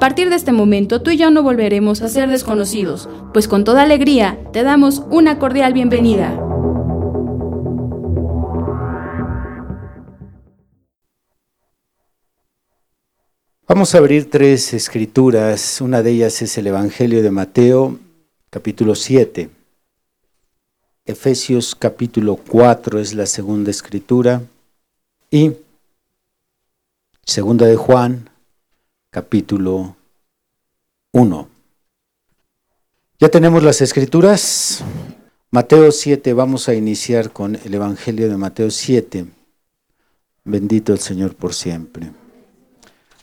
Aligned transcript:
A 0.00 0.08
partir 0.08 0.30
de 0.30 0.36
este 0.36 0.52
momento 0.52 1.02
tú 1.02 1.10
y 1.10 1.18
yo 1.18 1.30
no 1.30 1.42
volveremos 1.42 2.00
a 2.00 2.08
ser 2.08 2.30
desconocidos, 2.30 3.06
pues 3.34 3.46
con 3.46 3.64
toda 3.64 3.82
alegría 3.82 4.38
te 4.50 4.62
damos 4.62 5.02
una 5.10 5.38
cordial 5.38 5.74
bienvenida. 5.74 6.34
Vamos 13.68 13.94
a 13.94 13.98
abrir 13.98 14.30
tres 14.30 14.72
escrituras, 14.72 15.82
una 15.82 16.02
de 16.02 16.12
ellas 16.12 16.40
es 16.40 16.56
el 16.56 16.68
Evangelio 16.68 17.22
de 17.22 17.30
Mateo, 17.30 17.98
capítulo 18.48 18.94
7. 18.94 19.50
Efesios 21.04 21.74
capítulo 21.74 22.36
4 22.36 23.00
es 23.00 23.12
la 23.12 23.26
segunda 23.26 23.70
escritura 23.70 24.40
y 25.30 25.52
segunda 27.22 27.66
de 27.66 27.76
Juan, 27.76 28.29
capítulo 29.10 29.96
1. 31.12 31.48
Ya 33.18 33.28
tenemos 33.28 33.62
las 33.62 33.80
escrituras. 33.80 34.84
Mateo 35.50 35.90
7, 35.90 36.32
vamos 36.32 36.68
a 36.68 36.74
iniciar 36.74 37.32
con 37.32 37.56
el 37.56 37.74
Evangelio 37.74 38.28
de 38.28 38.36
Mateo 38.36 38.70
7. 38.70 39.26
Bendito 40.44 40.92
el 40.92 41.00
Señor 41.00 41.34
por 41.34 41.54
siempre. 41.54 42.12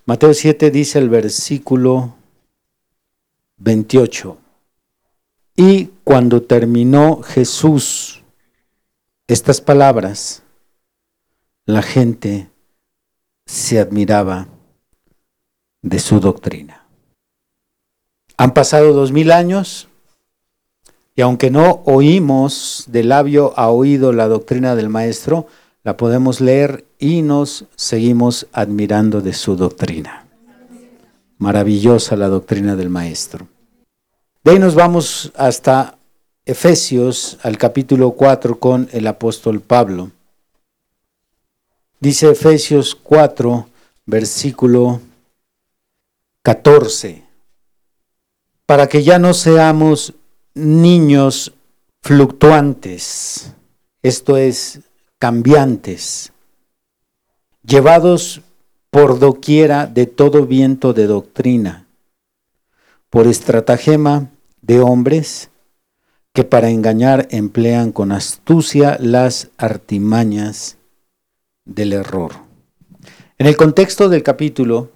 Mateo 0.06 0.34
7 0.34 0.72
dice 0.72 1.00
el 1.00 1.10
versículo 1.10 2.16
28. 3.58 4.38
Y 5.56 5.86
cuando 6.04 6.44
terminó 6.44 7.22
Jesús 7.22 8.24
estas 9.26 9.62
palabras, 9.62 10.44
la 11.66 11.82
gente 11.82 12.50
se 13.46 13.80
admiraba 13.80 14.48
de 15.90 16.00
su 16.00 16.20
doctrina. 16.20 16.84
Han 18.38 18.54
pasado 18.54 18.94
dos 18.94 19.12
mil 19.12 19.32
años 19.32 19.88
y 21.16 21.22
aunque 21.22 21.50
no 21.50 21.82
oímos 21.86 22.86
de 22.88 23.04
labio 23.04 23.54
a 23.58 23.70
oído 23.70 24.14
la 24.14 24.28
doctrina 24.28 24.76
del 24.76 24.90
Maestro, 24.90 25.48
la 25.84 25.98
podemos 25.98 26.42
leer 26.42 26.86
y 27.00 27.24
nos 27.24 27.66
seguimos 27.76 28.48
admirando 28.52 29.22
de 29.22 29.34
su 29.34 29.56
doctrina. 29.56 30.28
Maravillosa 31.40 32.16
la 32.16 32.28
doctrina 32.28 32.76
del 32.76 32.90
Maestro. 32.90 33.48
De 34.44 34.52
ahí 34.52 34.60
nos 34.60 34.76
vamos 34.76 35.32
hasta 35.36 35.98
Efesios, 36.46 37.38
al 37.42 37.58
capítulo 37.58 38.12
4, 38.12 38.60
con 38.60 38.88
el 38.92 39.08
apóstol 39.08 39.60
Pablo. 39.60 40.12
Dice 42.00 42.30
Efesios 42.30 42.96
4, 42.96 43.68
versículo 44.06 45.02
14. 46.48 47.26
Para 48.66 48.88
que 48.88 49.04
ya 49.04 49.20
no 49.20 49.34
seamos 49.34 50.14
niños 50.54 51.52
fluctuantes, 52.02 53.52
esto 54.02 54.38
es, 54.38 54.80
cambiantes, 55.20 56.32
llevados 57.64 58.40
por 58.92 59.20
doquiera 59.20 59.88
de 59.88 60.06
todo 60.06 60.46
viento 60.46 60.94
de 60.94 61.08
doctrina, 61.08 61.86
por 63.10 63.28
estratagema 63.28 64.32
de 64.62 64.80
hombres 64.80 65.50
que 66.32 66.46
para 66.46 66.70
engañar 66.70 67.28
emplean 67.30 67.92
con 67.92 68.14
astucia 68.14 68.98
las 69.02 69.50
artimañas 69.58 70.78
del 71.66 71.92
error. 71.92 72.32
En 73.38 73.48
el 73.48 73.58
contexto 73.58 74.08
del 74.08 74.24
capítulo, 74.24 74.92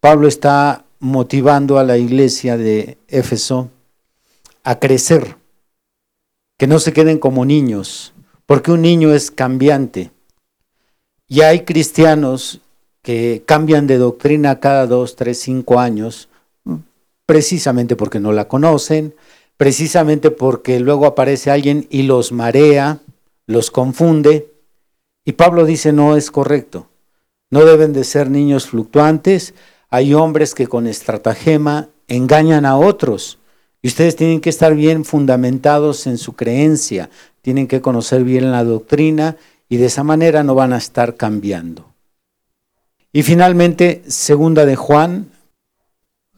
Pablo 0.00 0.26
está 0.26 0.85
motivando 0.98 1.78
a 1.78 1.84
la 1.84 1.98
iglesia 1.98 2.56
de 2.56 2.98
Éfeso 3.08 3.70
a 4.64 4.78
crecer, 4.78 5.36
que 6.58 6.66
no 6.66 6.78
se 6.78 6.92
queden 6.92 7.18
como 7.18 7.44
niños, 7.44 8.14
porque 8.46 8.72
un 8.72 8.82
niño 8.82 9.12
es 9.14 9.30
cambiante. 9.30 10.10
Y 11.28 11.42
hay 11.42 11.60
cristianos 11.64 12.60
que 13.02 13.44
cambian 13.46 13.86
de 13.86 13.98
doctrina 13.98 14.58
cada 14.58 14.86
dos, 14.86 15.16
tres, 15.16 15.38
cinco 15.40 15.78
años, 15.78 16.28
precisamente 17.26 17.94
porque 17.96 18.20
no 18.20 18.32
la 18.32 18.48
conocen, 18.48 19.14
precisamente 19.56 20.30
porque 20.30 20.80
luego 20.80 21.06
aparece 21.06 21.50
alguien 21.50 21.86
y 21.90 22.02
los 22.02 22.32
marea, 22.32 23.00
los 23.46 23.70
confunde. 23.70 24.52
Y 25.24 25.32
Pablo 25.32 25.64
dice, 25.64 25.92
no 25.92 26.16
es 26.16 26.30
correcto. 26.30 26.88
No 27.50 27.64
deben 27.64 27.92
de 27.92 28.04
ser 28.04 28.30
niños 28.30 28.66
fluctuantes, 28.66 29.54
hay 29.90 30.14
hombres 30.14 30.54
que 30.54 30.66
con 30.66 30.86
estratagema 30.86 31.88
engañan 32.08 32.66
a 32.66 32.76
otros. 32.76 33.38
Y 33.82 33.88
ustedes 33.88 34.16
tienen 34.16 34.40
que 34.40 34.50
estar 34.50 34.74
bien 34.74 35.04
fundamentados 35.04 36.06
en 36.06 36.18
su 36.18 36.34
creencia, 36.34 37.10
tienen 37.42 37.68
que 37.68 37.80
conocer 37.80 38.24
bien 38.24 38.50
la 38.50 38.64
doctrina 38.64 39.36
y 39.68 39.76
de 39.76 39.86
esa 39.86 40.02
manera 40.02 40.42
no 40.42 40.54
van 40.54 40.72
a 40.72 40.78
estar 40.78 41.16
cambiando. 41.16 41.86
Y 43.12 43.22
finalmente, 43.22 44.02
segunda 44.08 44.66
de 44.66 44.76
Juan, 44.76 45.30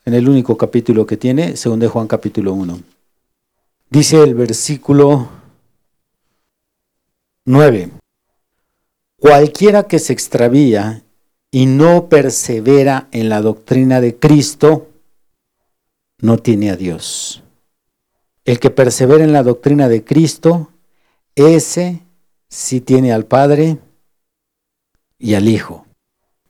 en 0.05 0.15
el 0.15 0.29
único 0.29 0.57
capítulo 0.57 1.07
que 1.07 1.17
tiene, 1.17 1.57
segunda 1.57 1.87
de 1.87 1.91
Juan 1.91 2.07
capítulo 2.07 2.53
1. 2.53 2.81
Dice 3.91 4.23
el 4.23 4.35
versículo 4.35 5.29
9, 7.47 7.91
cualquiera 9.19 9.85
que 9.85 9.99
se 9.99 10.13
extravía 10.13 11.03
y 11.51 11.67
no 11.67 12.09
persevera 12.09 13.09
en 13.13 13.29
la 13.29 13.41
doctrina 13.41 14.01
de 14.01 14.17
Cristo, 14.17 14.89
no 16.21 16.39
tiene 16.39 16.71
a 16.71 16.77
Dios. 16.77 17.43
El 18.45 18.61
que 18.61 18.71
persevera 18.71 19.25
en 19.25 19.33
la 19.33 19.43
doctrina 19.43 19.89
de 19.89 20.05
Cristo, 20.05 20.73
ese 21.35 22.03
sí 22.49 22.81
tiene 22.81 23.13
al 23.13 23.27
Padre 23.27 23.79
y 25.19 25.35
al 25.35 25.49
Hijo. 25.49 25.87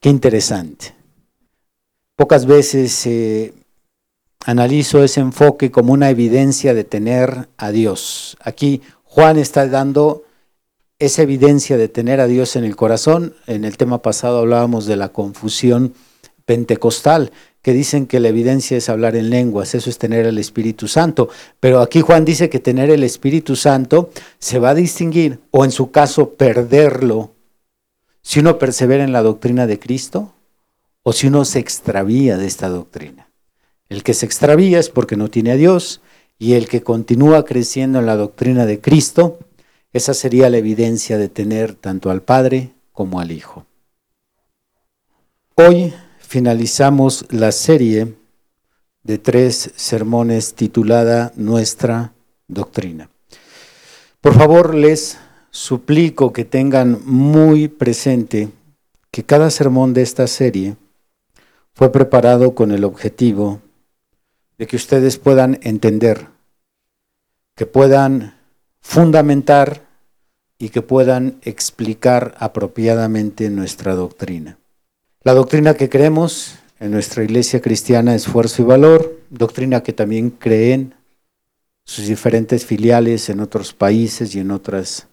Qué 0.00 0.08
interesante. 0.08 0.94
Pocas 2.16 2.47
veces 2.47 3.06
eh, 3.06 3.53
analizo 4.44 5.03
ese 5.04 5.20
enfoque 5.20 5.70
como 5.70 5.92
una 5.92 6.10
evidencia 6.10 6.75
de 6.75 6.84
tener 6.84 7.48
a 7.56 7.70
Dios. 7.70 8.37
Aquí 8.41 8.82
Juan 9.04 9.38
está 9.38 9.66
dando 9.69 10.25
esa 10.98 11.22
evidencia 11.22 11.76
de 11.76 11.88
tener 11.88 12.20
a 12.20 12.26
Dios 12.26 12.56
en 12.56 12.64
el 12.64 12.76
corazón. 12.76 13.34
En 13.47 13.64
el 13.64 13.76
tema 13.76 14.03
pasado 14.03 14.38
hablábamos 14.38 14.86
de 14.86 14.97
la 14.97 15.10
confusión 15.10 15.94
pentecostal, 16.44 17.31
que 17.62 17.72
dicen 17.72 18.06
que 18.06 18.20
la 18.20 18.28
evidencia 18.28 18.76
es 18.76 18.88
hablar 18.88 19.14
en 19.14 19.31
lenguas, 19.31 19.75
eso 19.75 19.91
es 19.91 19.98
tener 19.98 20.26
el 20.26 20.38
Espíritu 20.38 20.88
Santo. 20.88 21.28
Pero 21.61 21.81
aquí 21.81 22.00
Juan 22.00 22.25
dice 22.25 22.49
que 22.49 22.58
tener 22.58 22.90
el 22.90 23.05
Espíritu 23.05 23.55
Santo 23.55 24.11
se 24.38 24.58
va 24.58 24.70
a 24.70 24.75
distinguir, 24.75 25.40
o 25.50 25.64
en 25.64 25.70
su 25.70 25.90
caso 25.90 26.31
perderlo, 26.31 27.32
si 28.23 28.40
uno 28.40 28.58
persevera 28.58 29.05
en 29.05 29.12
la 29.12 29.23
doctrina 29.23 29.67
de 29.67 29.78
Cristo 29.78 30.34
o 31.02 31.12
si 31.12 31.28
uno 31.28 31.44
se 31.44 31.58
extravía 31.58 32.37
de 32.37 32.46
esta 32.46 32.69
doctrina. 32.69 33.31
El 33.88 34.02
que 34.02 34.12
se 34.12 34.26
extravía 34.26 34.78
es 34.78 34.90
porque 34.90 35.17
no 35.17 35.31
tiene 35.31 35.52
a 35.52 35.56
Dios 35.56 36.02
y 36.38 36.52
el 36.52 36.69
que 36.69 36.82
continúa 36.82 37.44
creciendo 37.44 37.99
en 37.99 38.06
la 38.06 38.17
doctrina 38.17 38.67
de 38.67 38.81
Cristo 38.81 39.38
esa 39.93 40.14
sería 40.14 40.50
la 40.50 40.58
evidencia 40.58 41.19
de 41.19 41.29
tener 41.29 41.75
tanto 41.75 42.11
al 42.11 42.23
Padre 42.23 42.73
como 42.93 43.20
al 43.20 43.32
Hijo. 43.32 43.67
Hoy 45.55 45.94
finalizamos 46.20 47.26
la 47.31 47.52
serie 47.52 48.14
de 49.02 49.19
tres 49.19 49.73
sermones 49.76 50.55
titulada 50.55 51.32
Nuestra 51.37 52.12
Doctrina. 52.46 53.11
Por 54.20 54.35
favor, 54.35 54.75
les 54.75 55.19
suplico 55.50 56.32
que 56.32 56.44
tengan 56.44 57.00
muy 57.05 57.69
presente 57.69 58.50
que 59.11 59.25
cada 59.25 59.50
sermón 59.50 59.94
de 59.94 60.02
esta 60.02 60.26
serie 60.26 60.76
fue 61.73 61.90
preparado 61.90 62.55
con 62.55 62.73
el 62.73 62.85
objetivo 62.85 63.61
de 64.58 64.67
que 64.67 64.76
ustedes 64.76 65.19
puedan 65.19 65.58
entender 65.62 66.26
que 67.55 67.67
puedan 67.67 68.38
fundamentar 68.88 69.82
y 70.58 70.70
que 70.70 70.81
puedan 70.81 71.37
explicar 71.43 72.35
apropiadamente 72.38 73.50
nuestra 73.50 73.94
doctrina. 73.94 74.56
La 75.23 75.35
doctrina 75.35 75.75
que 75.75 75.90
creemos 75.90 76.55
en 76.81 76.93
nuestra 76.93 77.23
iglesia 77.23 77.61
cristiana 77.61 78.14
Esfuerzo 78.14 78.62
y 78.62 78.64
Valor, 78.64 79.20
doctrina 79.29 79.82
que 79.82 79.93
también 79.93 80.31
creen 80.31 80.94
sus 81.85 82.06
diferentes 82.06 82.64
filiales 82.64 83.29
en 83.29 83.40
otros 83.40 83.75
países 83.75 84.35
y 84.35 84.40
en 84.40 84.52
otras 84.52 85.06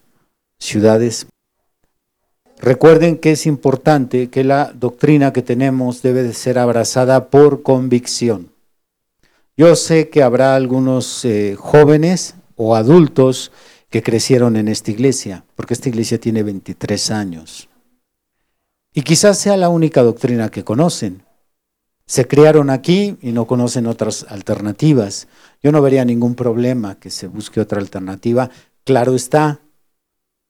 ciudades. 0.58 1.26
Recuerden 2.58 3.18
que 3.18 3.32
es 3.32 3.44
importante 3.44 4.30
que 4.30 4.42
la 4.42 4.72
doctrina 4.72 5.34
que 5.34 5.42
tenemos 5.42 6.00
debe 6.00 6.22
de 6.22 6.32
ser 6.32 6.58
abrazada 6.58 7.28
por 7.28 7.62
convicción. 7.62 8.48
Yo 9.54 9.76
sé 9.76 10.08
que 10.08 10.22
habrá 10.22 10.56
algunos 10.56 11.26
eh, 11.26 11.56
jóvenes 11.58 12.35
o 12.56 12.74
adultos 12.74 13.52
que 13.90 14.02
crecieron 14.02 14.56
en 14.56 14.68
esta 14.68 14.90
iglesia, 14.90 15.44
porque 15.54 15.74
esta 15.74 15.88
iglesia 15.88 16.18
tiene 16.18 16.42
23 16.42 17.10
años. 17.10 17.68
Y 18.92 19.02
quizás 19.02 19.38
sea 19.38 19.56
la 19.56 19.68
única 19.68 20.02
doctrina 20.02 20.50
que 20.50 20.64
conocen. 20.64 21.22
Se 22.06 22.26
criaron 22.26 22.70
aquí 22.70 23.16
y 23.20 23.32
no 23.32 23.46
conocen 23.46 23.86
otras 23.86 24.26
alternativas. 24.28 25.28
Yo 25.62 25.70
no 25.72 25.82
vería 25.82 26.04
ningún 26.04 26.34
problema 26.34 26.98
que 26.98 27.10
se 27.10 27.26
busque 27.26 27.60
otra 27.60 27.80
alternativa. 27.80 28.50
Claro 28.84 29.14
está, 29.14 29.60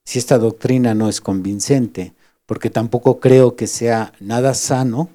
si 0.05 0.19
esta 0.19 0.39
doctrina 0.39 0.95
no 0.95 1.09
es 1.09 1.21
convincente, 1.21 2.15
porque 2.47 2.71
tampoco 2.71 3.19
creo 3.19 3.57
que 3.57 3.67
sea 3.67 4.13
nada 4.21 4.55
sano 4.55 5.11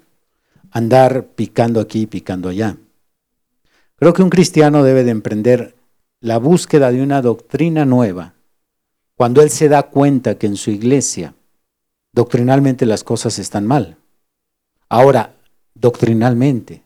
andar 0.72 1.28
picando 1.28 1.80
aquí 1.80 2.02
y 2.02 2.08
picando 2.08 2.50
allá. 2.50 2.78
Creo 3.96 4.14
que 4.14 4.24
un 4.24 4.30
cristiano 4.30 4.84
debe 4.84 5.04
de 5.04 5.12
emprender 5.12 5.76
la 6.22 6.38
búsqueda 6.38 6.92
de 6.92 7.02
una 7.02 7.22
doctrina 7.22 7.84
nueva 7.84 8.36
cuando 9.16 9.42
él 9.42 9.50
se 9.50 9.70
da 9.70 9.84
cuenta 9.84 10.38
que 10.38 10.48
en 10.48 10.56
su 10.56 10.72
iglesia 10.72 11.34
doctrinalmente 12.14 12.86
las 12.86 13.04
cosas 13.04 13.40
están 13.40 13.66
mal. 13.68 13.98
Ahora, 14.88 15.36
doctrinalmente, 15.74 16.84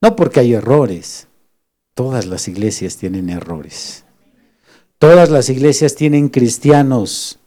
no 0.00 0.14
porque 0.14 0.40
hay 0.40 0.54
errores, 0.54 1.28
todas 1.94 2.26
las 2.26 2.48
iglesias 2.48 2.96
tienen 2.96 3.30
errores. 3.30 4.04
Todas 4.98 5.30
las 5.30 5.48
iglesias 5.48 5.94
tienen 5.94 6.28
cristianos 6.28 7.38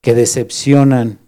que 0.00 0.14
decepcionan 0.14 1.18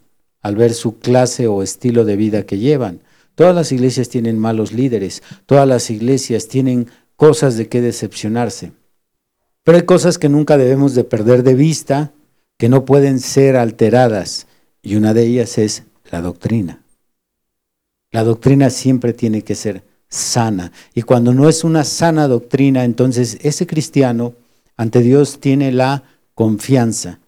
al 0.41 0.55
ver 0.55 0.73
su 0.73 0.99
clase 0.99 1.47
o 1.47 1.63
estilo 1.63 2.05
de 2.05 2.15
vida 2.15 2.45
que 2.45 2.57
llevan. 2.57 3.03
Todas 3.35 3.55
las 3.55 3.71
iglesias 3.71 4.09
tienen 4.09 4.37
malos 4.39 4.71
líderes, 4.71 5.23
todas 5.45 5.67
las 5.67 5.89
iglesias 5.89 6.47
tienen 6.47 6.89
cosas 7.17 7.57
de 7.57 7.67
qué 7.67 7.81
decepcionarse. 7.81 8.71
Pero 9.63 9.77
hay 9.77 9.83
cosas 9.83 10.17
que 10.17 10.29
nunca 10.29 10.57
debemos 10.57 10.95
de 10.95 11.03
perder 11.03 11.43
de 11.43 11.55
vista, 11.55 12.13
que 12.57 12.69
no 12.69 12.85
pueden 12.85 13.19
ser 13.19 13.57
alteradas, 13.57 14.47
y 14.81 14.95
una 14.95 15.13
de 15.13 15.25
ellas 15.25 15.57
es 15.57 15.83
la 16.09 16.21
doctrina. 16.21 16.81
La 18.11 18.23
doctrina 18.23 18.69
siempre 18.69 19.11
tiene 19.11 19.41
que 19.41 19.55
ser 19.55 19.83
sana, 20.07 20.71
y 20.93 21.01
cuando 21.01 21.33
no 21.33 21.49
es 21.49 21.65
una 21.65 21.83
sana 21.83 22.29
doctrina, 22.29 22.85
entonces 22.85 23.39
ese 23.41 23.67
cristiano 23.67 24.33
ante 24.77 25.01
Dios 25.01 25.39
tiene 25.41 25.73
la 25.73 26.03
confianza 26.33 27.19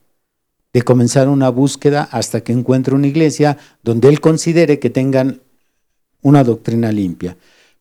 de 0.71 0.83
comenzar 0.83 1.27
una 1.27 1.50
búsqueda 1.50 2.07
hasta 2.12 2.42
que 2.42 2.53
encuentre 2.53 2.94
una 2.94 3.07
iglesia 3.07 3.57
donde 3.83 4.07
él 4.07 4.21
considere 4.21 4.77
que 4.77 4.92
tengan 4.92 5.42
una 6.21 6.44
doctrina 6.44 6.92
limpia. 6.92 7.35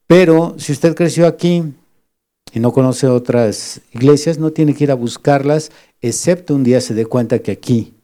Pero 0.06 0.54
si 0.58 0.72
usted 0.72 0.94
creció 0.94 1.26
aquí 1.26 1.74
y 2.52 2.60
no 2.60 2.72
conoce 2.72 3.06
otras 3.06 3.80
iglesias, 3.92 4.38
no 4.38 4.50
tiene 4.50 4.74
que 4.74 4.84
ir 4.84 4.90
a 4.90 4.94
buscarlas, 4.94 5.70
excepto 6.00 6.54
un 6.54 6.64
día 6.64 6.80
se 6.80 6.94
dé 6.94 7.06
cuenta 7.06 7.40
que 7.40 7.52
aquí 7.52 7.94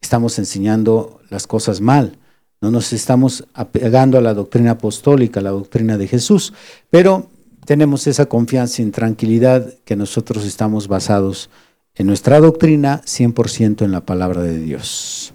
estamos 0.00 0.38
enseñando 0.38 1.20
las 1.30 1.46
cosas 1.46 1.80
mal. 1.80 2.18
No 2.60 2.70
nos 2.70 2.92
estamos 2.92 3.46
apegando 3.54 4.18
a 4.18 4.22
la 4.22 4.34
doctrina 4.34 4.72
apostólica, 4.72 5.40
a 5.40 5.42
la 5.42 5.50
doctrina 5.50 5.98
de 5.98 6.08
Jesús, 6.08 6.52
pero 6.90 7.28
tenemos 7.64 8.06
esa 8.06 8.26
confianza 8.26 8.82
y 8.82 8.90
tranquilidad 8.90 9.74
que 9.84 9.96
nosotros 9.96 10.44
estamos 10.44 10.88
basados 10.88 11.50
en 11.94 12.06
nuestra 12.06 12.40
doctrina 12.40 13.02
100% 13.04 13.84
en 13.84 13.92
la 13.92 14.02
palabra 14.02 14.42
de 14.42 14.58
Dios. 14.58 15.34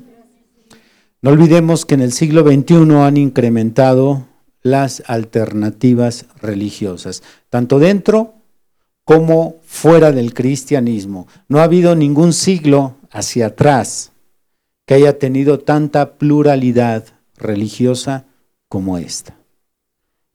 No 1.22 1.32
olvidemos 1.32 1.86
que 1.86 1.96
en 1.96 2.02
el 2.02 2.12
siglo 2.12 2.42
XXI 2.42 2.96
han 2.96 3.18
incrementado 3.18 4.28
las 4.64 5.04
alternativas 5.08 6.26
religiosas, 6.42 7.22
tanto 7.50 7.80
dentro 7.80 8.41
como 9.14 9.58
fuera 9.66 10.14
del 10.14 10.34
cristianismo. 10.34 11.28
No 11.50 11.60
ha 11.60 11.64
habido 11.64 11.98
ningún 11.98 12.32
siglo 12.32 12.96
hacia 13.12 13.48
atrás 13.48 14.14
que 14.86 14.94
haya 14.94 15.20
tenido 15.20 15.60
tanta 15.60 16.14
pluralidad 16.14 17.04
religiosa 17.36 18.26
como 18.70 18.98
esta. 18.98 19.38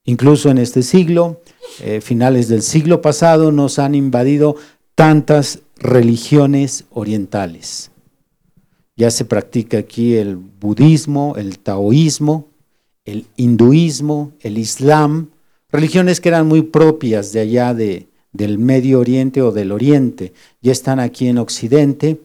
Incluso 0.05 0.51
en 0.51 0.59
este 0.59 0.83
siglo, 0.83 1.41
eh, 1.81 2.03
finales 2.03 2.49
del 2.49 2.61
siglo 2.61 3.01
pasado, 3.01 3.51
nos 3.51 3.79
han 3.79 3.95
invadido 3.95 4.57
tantas 4.95 5.61
religiones 5.79 6.85
orientales. 6.91 7.91
Ya 8.95 9.11
se 9.11 9.25
practica 9.25 9.79
aquí 9.79 10.17
el 10.17 10.37
budismo, 10.37 11.37
el 11.39 11.61
taoísmo, 11.61 12.49
el 13.07 13.25
hinduismo, 13.37 14.33
el 14.41 14.59
islam, 14.59 15.31
religiones 15.71 16.21
que 16.21 16.29
eran 16.29 16.47
muy 16.47 16.61
propias 16.61 17.33
de 17.33 17.41
allá 17.41 17.73
de, 17.73 18.09
del 18.37 18.59
Medio 18.59 19.01
Oriente 19.01 19.43
o 19.43 19.53
del 19.53 19.73
Oriente, 19.73 20.33
ya 20.61 20.73
están 20.73 21.01
aquí 21.01 21.29
en 21.29 21.39
Occidente. 21.39 22.21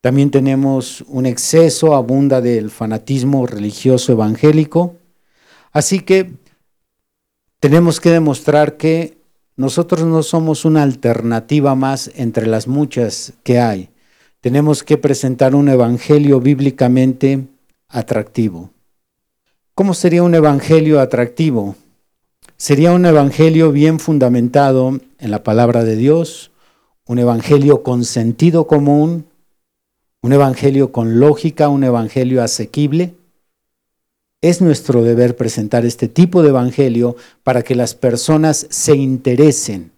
También 0.00 0.30
tenemos 0.30 1.02
un 1.08 1.26
exceso, 1.26 1.94
abunda 1.94 2.40
del 2.40 2.70
fanatismo 2.70 3.46
religioso 3.46 4.12
evangélico. 4.12 4.96
Así 5.72 6.00
que 6.00 6.32
tenemos 7.60 8.00
que 8.00 8.10
demostrar 8.10 8.76
que 8.76 9.16
nosotros 9.56 10.04
no 10.04 10.22
somos 10.22 10.64
una 10.64 10.82
alternativa 10.82 11.74
más 11.74 12.10
entre 12.16 12.46
las 12.46 12.66
muchas 12.66 13.32
que 13.42 13.60
hay. 13.60 13.90
Tenemos 14.40 14.82
que 14.82 14.98
presentar 14.98 15.54
un 15.54 15.68
evangelio 15.68 16.40
bíblicamente 16.40 17.46
atractivo. 17.88 18.70
¿Cómo 19.74 19.94
sería 19.94 20.22
un 20.22 20.34
evangelio 20.34 21.00
atractivo? 21.00 21.76
Sería 22.56 22.92
un 22.92 23.04
evangelio 23.04 23.72
bien 23.72 23.98
fundamentado 23.98 25.00
en 25.18 25.30
la 25.30 25.42
palabra 25.42 25.84
de 25.84 25.96
Dios, 25.96 26.52
un 27.06 27.18
evangelio 27.18 27.82
con 27.82 28.04
sentido 28.04 28.66
común, 28.66 29.26
un 30.22 30.32
evangelio 30.32 30.92
con 30.92 31.18
lógica, 31.18 31.68
un 31.68 31.82
evangelio 31.82 32.42
asequible. 32.42 33.14
Es 34.40 34.60
nuestro 34.60 35.02
deber 35.02 35.36
presentar 35.36 35.84
este 35.84 36.06
tipo 36.06 36.42
de 36.42 36.50
evangelio 36.50 37.16
para 37.42 37.62
que 37.62 37.74
las 37.74 37.94
personas 37.94 38.66
se 38.70 38.94
interesen 38.94 39.90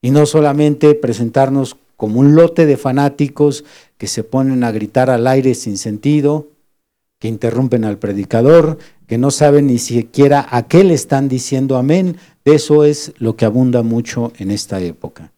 y 0.00 0.10
no 0.10 0.24
solamente 0.24 0.94
presentarnos 0.94 1.76
como 1.96 2.20
un 2.20 2.34
lote 2.34 2.64
de 2.64 2.78
fanáticos 2.78 3.64
que 3.98 4.06
se 4.06 4.24
ponen 4.24 4.64
a 4.64 4.72
gritar 4.72 5.10
al 5.10 5.26
aire 5.26 5.54
sin 5.54 5.76
sentido, 5.76 6.48
que 7.18 7.28
interrumpen 7.28 7.84
al 7.84 7.98
predicador, 7.98 8.78
que 9.10 9.18
no 9.18 9.32
saben 9.32 9.66
ni 9.66 9.78
siquiera 9.78 10.46
a 10.48 10.68
qué 10.68 10.84
le 10.84 10.94
están 10.94 11.28
diciendo 11.28 11.76
amén. 11.76 12.16
Eso 12.44 12.84
es 12.84 13.12
lo 13.18 13.34
que 13.34 13.44
abunda 13.44 13.82
mucho 13.82 14.32
en 14.38 14.52
esta 14.52 14.78
época. 14.78 15.32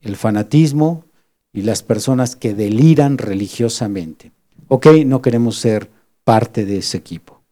El 0.00 0.14
fanatismo 0.14 1.04
y 1.52 1.62
las 1.62 1.82
personas 1.82 2.36
que 2.36 2.54
deliran 2.54 3.18
religiosamente. 3.18 4.30
Ok, 4.68 4.86
no 5.04 5.20
queremos 5.20 5.56
ser 5.58 5.90
parte 6.22 6.64
de 6.64 6.76
ese 6.76 6.96
equipo. 6.96 7.42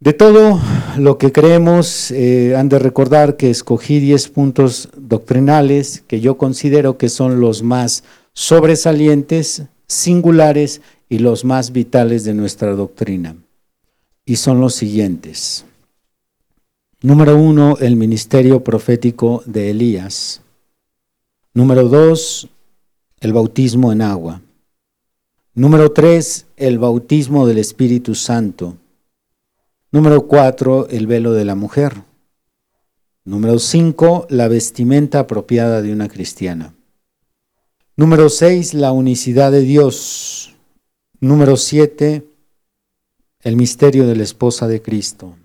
De 0.00 0.14
todo 0.14 0.60
lo 0.96 1.16
que 1.16 1.30
creemos, 1.30 2.10
eh, 2.10 2.56
han 2.56 2.68
de 2.68 2.80
recordar 2.80 3.36
que 3.36 3.50
escogí 3.50 4.00
10 4.00 4.30
puntos 4.30 4.88
doctrinales 4.96 6.02
que 6.08 6.18
yo 6.18 6.36
considero 6.38 6.98
que 6.98 7.08
son 7.08 7.38
los 7.38 7.62
más 7.62 8.02
sobresalientes, 8.32 9.62
singulares 9.86 10.80
y 11.08 11.20
los 11.20 11.44
más 11.44 11.70
vitales 11.70 12.24
de 12.24 12.34
nuestra 12.34 12.72
doctrina. 12.72 13.36
Y 14.28 14.36
son 14.36 14.60
los 14.60 14.74
siguientes. 14.74 15.64
Número 17.00 17.38
uno, 17.38 17.78
el 17.80 17.96
ministerio 17.96 18.62
profético 18.62 19.42
de 19.46 19.70
Elías. 19.70 20.42
Número 21.54 21.88
dos, 21.88 22.46
el 23.20 23.32
bautismo 23.32 23.90
en 23.90 24.02
agua. 24.02 24.42
Número 25.54 25.92
tres, 25.92 26.44
el 26.58 26.78
bautismo 26.78 27.46
del 27.46 27.56
Espíritu 27.56 28.14
Santo. 28.14 28.76
Número 29.92 30.26
cuatro, 30.26 30.86
el 30.88 31.06
velo 31.06 31.32
de 31.32 31.46
la 31.46 31.54
mujer. 31.54 32.02
Número 33.24 33.58
cinco, 33.58 34.26
la 34.28 34.48
vestimenta 34.48 35.20
apropiada 35.20 35.80
de 35.80 35.90
una 35.90 36.10
cristiana. 36.10 36.74
Número 37.96 38.28
seis, 38.28 38.74
la 38.74 38.92
unicidad 38.92 39.52
de 39.52 39.62
Dios. 39.62 40.54
Número 41.20 41.56
7, 41.56 42.27
el 43.42 43.56
misterio 43.56 44.06
de 44.06 44.16
la 44.16 44.24
esposa 44.24 44.66
de 44.66 44.82
Cristo. 44.82 45.36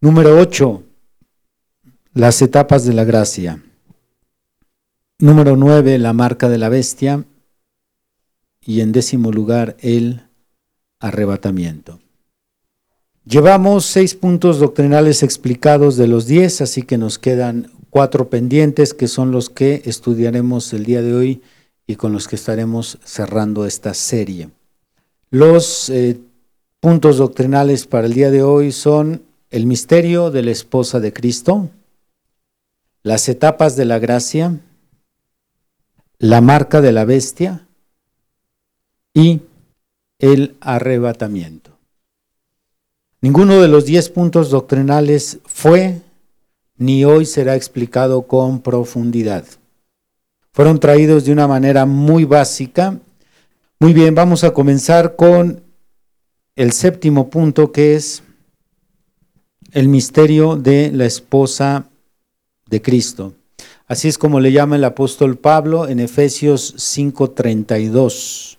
Número 0.00 0.38
8, 0.38 0.82
las 2.14 2.42
etapas 2.42 2.84
de 2.84 2.92
la 2.92 3.04
gracia. 3.04 3.62
Número 5.18 5.56
9, 5.56 5.98
la 5.98 6.12
marca 6.12 6.48
de 6.48 6.58
la 6.58 6.68
bestia. 6.68 7.24
Y 8.60 8.80
en 8.80 8.92
décimo 8.92 9.30
lugar, 9.30 9.76
el 9.80 10.22
arrebatamiento. 10.98 12.00
Llevamos 13.26 13.86
seis 13.86 14.14
puntos 14.14 14.58
doctrinales 14.58 15.22
explicados 15.22 15.96
de 15.96 16.08
los 16.08 16.26
diez, 16.26 16.60
así 16.60 16.82
que 16.82 16.98
nos 16.98 17.18
quedan 17.18 17.70
cuatro 17.88 18.28
pendientes 18.28 18.92
que 18.92 19.08
son 19.08 19.30
los 19.30 19.48
que 19.48 19.82
estudiaremos 19.84 20.72
el 20.72 20.84
día 20.84 21.00
de 21.00 21.14
hoy 21.14 21.42
y 21.86 21.96
con 21.96 22.12
los 22.12 22.28
que 22.28 22.36
estaremos 22.36 22.98
cerrando 23.04 23.66
esta 23.66 23.94
serie. 23.94 24.50
Los 25.30 25.88
eh, 25.90 26.20
puntos 26.84 27.16
doctrinales 27.16 27.86
para 27.86 28.06
el 28.06 28.12
día 28.12 28.30
de 28.30 28.42
hoy 28.42 28.70
son 28.70 29.22
el 29.48 29.64
misterio 29.64 30.30
de 30.30 30.42
la 30.42 30.50
esposa 30.50 31.00
de 31.00 31.14
Cristo, 31.14 31.70
las 33.02 33.26
etapas 33.30 33.74
de 33.74 33.86
la 33.86 33.98
gracia, 33.98 34.60
la 36.18 36.42
marca 36.42 36.82
de 36.82 36.92
la 36.92 37.06
bestia 37.06 37.66
y 39.14 39.40
el 40.18 40.58
arrebatamiento. 40.60 41.70
Ninguno 43.22 43.62
de 43.62 43.68
los 43.68 43.86
diez 43.86 44.10
puntos 44.10 44.50
doctrinales 44.50 45.38
fue 45.46 46.02
ni 46.76 47.06
hoy 47.06 47.24
será 47.24 47.56
explicado 47.56 48.26
con 48.26 48.60
profundidad. 48.60 49.46
Fueron 50.52 50.78
traídos 50.80 51.24
de 51.24 51.32
una 51.32 51.48
manera 51.48 51.86
muy 51.86 52.26
básica. 52.26 52.98
Muy 53.78 53.94
bien, 53.94 54.14
vamos 54.14 54.44
a 54.44 54.52
comenzar 54.52 55.16
con 55.16 55.63
el 56.56 56.72
séptimo 56.72 57.30
punto 57.30 57.72
que 57.72 57.96
es 57.96 58.22
el 59.72 59.88
misterio 59.88 60.56
de 60.56 60.92
la 60.92 61.04
esposa 61.04 61.90
de 62.66 62.80
Cristo. 62.80 63.34
Así 63.86 64.08
es 64.08 64.18
como 64.18 64.40
le 64.40 64.52
llama 64.52 64.76
el 64.76 64.84
apóstol 64.84 65.36
Pablo 65.36 65.88
en 65.88 66.00
Efesios 66.00 66.74
5:32. 66.78 68.58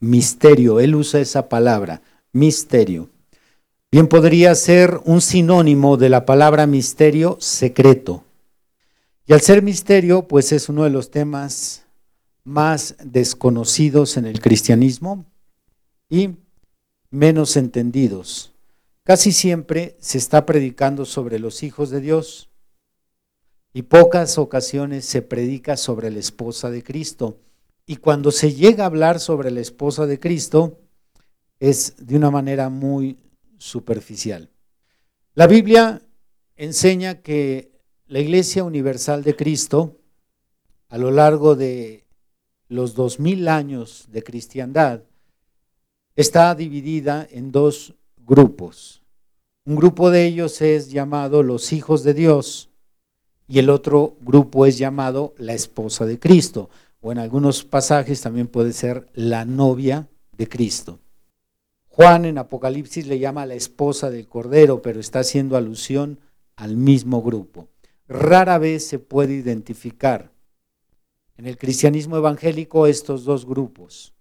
Misterio, 0.00 0.80
él 0.80 0.94
usa 0.94 1.20
esa 1.20 1.48
palabra, 1.48 2.02
misterio. 2.32 3.08
Bien 3.92 4.06
podría 4.06 4.54
ser 4.54 5.00
un 5.04 5.20
sinónimo 5.20 5.96
de 5.96 6.08
la 6.08 6.24
palabra 6.24 6.66
misterio, 6.66 7.36
secreto. 7.40 8.24
Y 9.26 9.32
al 9.32 9.40
ser 9.40 9.62
misterio, 9.62 10.26
pues 10.26 10.52
es 10.52 10.68
uno 10.68 10.84
de 10.84 10.90
los 10.90 11.10
temas 11.10 11.84
más 12.44 12.96
desconocidos 13.04 14.16
en 14.16 14.26
el 14.26 14.40
cristianismo 14.40 15.24
y 16.08 16.30
menos 17.10 17.56
entendidos. 17.56 18.52
Casi 19.04 19.32
siempre 19.32 19.96
se 20.00 20.18
está 20.18 20.46
predicando 20.46 21.04
sobre 21.04 21.38
los 21.38 21.62
hijos 21.62 21.90
de 21.90 22.00
Dios 22.00 22.50
y 23.72 23.82
pocas 23.82 24.38
ocasiones 24.38 25.04
se 25.04 25.22
predica 25.22 25.76
sobre 25.76 26.10
la 26.10 26.18
esposa 26.18 26.70
de 26.70 26.82
Cristo. 26.82 27.38
Y 27.86 27.96
cuando 27.96 28.30
se 28.30 28.54
llega 28.54 28.84
a 28.84 28.86
hablar 28.86 29.20
sobre 29.20 29.50
la 29.50 29.60
esposa 29.60 30.06
de 30.06 30.20
Cristo, 30.20 30.78
es 31.58 31.94
de 31.98 32.16
una 32.16 32.30
manera 32.30 32.68
muy 32.68 33.18
superficial. 33.58 34.50
La 35.34 35.46
Biblia 35.46 36.02
enseña 36.56 37.22
que 37.22 37.72
la 38.06 38.20
Iglesia 38.20 38.64
Universal 38.64 39.22
de 39.22 39.36
Cristo, 39.36 39.98
a 40.88 40.98
lo 40.98 41.10
largo 41.10 41.54
de 41.54 42.06
los 42.68 42.94
dos 42.94 43.20
mil 43.20 43.48
años 43.48 44.06
de 44.10 44.22
cristiandad, 44.22 45.02
está 46.20 46.54
dividida 46.54 47.26
en 47.30 47.50
dos 47.50 47.94
grupos. 48.18 49.02
Un 49.64 49.76
grupo 49.76 50.10
de 50.10 50.26
ellos 50.26 50.60
es 50.60 50.90
llamado 50.90 51.42
los 51.42 51.72
hijos 51.72 52.02
de 52.02 52.14
Dios 52.14 52.70
y 53.48 53.58
el 53.58 53.70
otro 53.70 54.16
grupo 54.20 54.66
es 54.66 54.78
llamado 54.78 55.34
la 55.38 55.54
esposa 55.54 56.06
de 56.06 56.18
Cristo, 56.18 56.70
o 57.00 57.10
en 57.10 57.18
algunos 57.18 57.64
pasajes 57.64 58.20
también 58.20 58.46
puede 58.46 58.72
ser 58.72 59.08
la 59.14 59.44
novia 59.44 60.08
de 60.36 60.48
Cristo. 60.48 61.00
Juan 61.88 62.24
en 62.24 62.38
Apocalipsis 62.38 63.06
le 63.06 63.18
llama 63.18 63.46
la 63.46 63.54
esposa 63.54 64.10
del 64.10 64.28
Cordero, 64.28 64.82
pero 64.82 65.00
está 65.00 65.20
haciendo 65.20 65.56
alusión 65.56 66.20
al 66.54 66.76
mismo 66.76 67.22
grupo. 67.22 67.68
Rara 68.06 68.58
vez 68.58 68.86
se 68.86 68.98
puede 68.98 69.34
identificar 69.34 70.30
en 71.36 71.46
el 71.46 71.56
cristianismo 71.56 72.16
evangélico 72.16 72.86
estos 72.86 73.24
dos 73.24 73.46
grupos. 73.46 74.14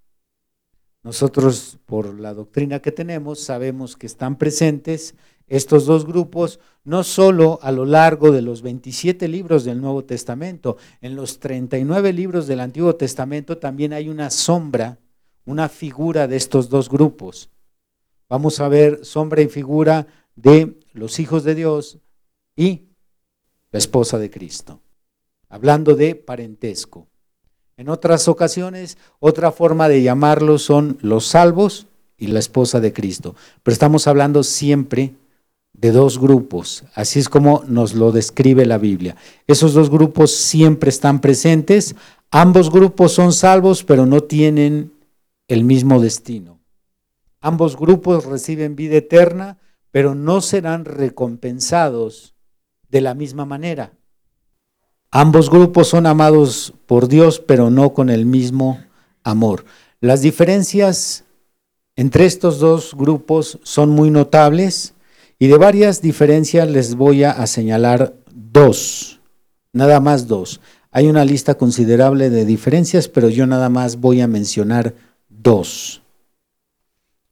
Nosotros, 1.04 1.78
por 1.86 2.20
la 2.20 2.34
doctrina 2.34 2.82
que 2.82 2.92
tenemos, 2.92 3.40
sabemos 3.40 3.96
que 3.96 4.06
están 4.06 4.38
presentes 4.38 5.16
estos 5.48 5.86
dos 5.86 6.06
grupos, 6.06 6.60
no 6.84 7.04
solo 7.04 7.60
a 7.62 7.72
lo 7.72 7.86
largo 7.86 8.32
de 8.32 8.42
los 8.42 8.62
27 8.62 9.28
libros 9.28 9.64
del 9.64 9.82
Nuevo 9.82 10.04
Testamento, 10.04 10.78
en 11.02 11.16
los 11.16 11.40
39 11.40 12.14
libros 12.14 12.48
del 12.48 12.60
Antiguo 12.60 12.96
Testamento 12.96 13.58
también 13.58 13.94
hay 13.94 14.10
una 14.10 14.30
sombra, 14.30 15.00
una 15.46 15.70
figura 15.70 16.28
de 16.28 16.36
estos 16.36 16.70
dos 16.70 16.90
grupos. 16.90 17.50
Vamos 18.28 18.60
a 18.60 18.68
ver 18.68 19.04
sombra 19.04 19.42
y 19.42 19.48
figura 19.48 20.06
de 20.36 20.80
los 20.94 21.20
hijos 21.20 21.44
de 21.44 21.56
Dios 21.56 22.00
y 22.56 22.90
la 23.72 23.80
esposa 23.80 24.20
de 24.20 24.30
Cristo, 24.30 24.82
hablando 25.48 25.96
de 25.96 26.16
parentesco. 26.16 27.08
En 27.80 27.88
otras 27.88 28.28
ocasiones, 28.28 28.98
otra 29.22 29.54
forma 29.54 29.88
de 29.88 30.04
llamarlos 30.04 30.64
son 30.64 30.98
los 31.00 31.28
salvos 31.28 31.88
y 32.18 32.28
la 32.28 32.40
esposa 32.40 32.82
de 32.82 32.92
Cristo. 32.92 33.38
Pero 33.64 33.72
estamos 33.72 34.06
hablando 34.06 34.44
siempre 34.44 35.16
de 35.72 35.94
dos 35.94 36.20
grupos, 36.20 36.84
así 36.94 37.20
es 37.20 37.30
como 37.30 37.64
nos 37.68 37.94
lo 37.94 38.12
describe 38.12 38.66
la 38.66 38.78
Biblia. 38.78 39.16
Esos 39.48 39.74
dos 39.74 39.90
grupos 39.90 40.36
siempre 40.36 40.90
están 40.90 41.22
presentes, 41.22 41.96
ambos 42.32 42.70
grupos 42.70 43.14
son 43.14 43.32
salvos, 43.32 43.86
pero 43.86 44.06
no 44.06 44.24
tienen 44.24 44.92
el 45.48 45.64
mismo 45.64 46.02
destino. 46.02 46.60
Ambos 47.40 47.78
grupos 47.78 48.26
reciben 48.26 48.76
vida 48.76 48.98
eterna, 48.98 49.58
pero 49.90 50.16
no 50.16 50.42
serán 50.42 50.84
recompensados 50.84 52.36
de 52.90 53.00
la 53.00 53.14
misma 53.14 53.46
manera. 53.46 53.94
Ambos 55.12 55.50
grupos 55.50 55.88
son 55.88 56.06
amados 56.06 56.74
por 56.86 57.08
Dios, 57.08 57.40
pero 57.40 57.70
no 57.72 57.94
con 57.94 58.10
el 58.10 58.26
mismo 58.26 58.80
amor. 59.24 59.66
Las 60.02 60.22
diferencias 60.22 61.26
entre 61.96 62.26
estos 62.26 62.60
dos 62.60 62.94
grupos 62.96 63.60
son 63.64 63.90
muy 63.90 64.10
notables 64.12 64.94
y 65.40 65.48
de 65.48 65.58
varias 65.58 66.02
diferencias 66.02 66.70
les 66.70 66.96
voy 66.96 67.24
a, 67.24 67.46
señalar 67.48 68.14
dos, 68.34 69.20
nada 69.74 70.00
más 70.00 70.28
dos. 70.28 70.62
Hay 70.92 71.08
una 71.08 71.26
lista 71.26 71.56
considerable 71.56 72.30
de 72.30 72.46
diferencias, 72.46 73.08
pero 73.08 73.30
yo 73.30 73.48
nada 73.48 73.70
más 73.70 74.00
voy 74.00 74.22
a 74.22 74.28
mencionar 74.28 74.96
dos. 75.28 76.02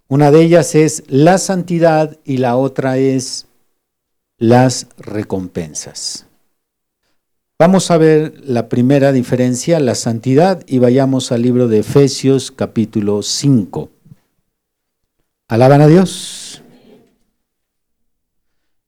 Una 0.07 0.31
de 0.31 0.41
ellas 0.41 0.75
es 0.75 1.03
la 1.07 1.37
santidad 1.37 2.17
y 2.23 2.37
la 2.37 2.55
otra 2.55 2.97
es 2.97 3.47
las 4.37 4.87
recompensas. 4.97 6.26
Vamos 7.59 7.89
a 7.89 7.97
ver 7.97 8.39
la 8.45 8.69
primera 8.69 9.11
diferencia, 9.11 9.79
la 9.79 9.95
santidad, 9.95 10.63
y 10.67 10.77
vayamos 10.77 11.31
al 11.31 11.41
libro 11.41 11.67
de 11.67 11.79
Efesios 11.79 12.51
capítulo 12.51 13.23
5. 13.23 13.89
Alaban 15.47 15.81
a 15.81 15.87
Dios. 15.87 16.61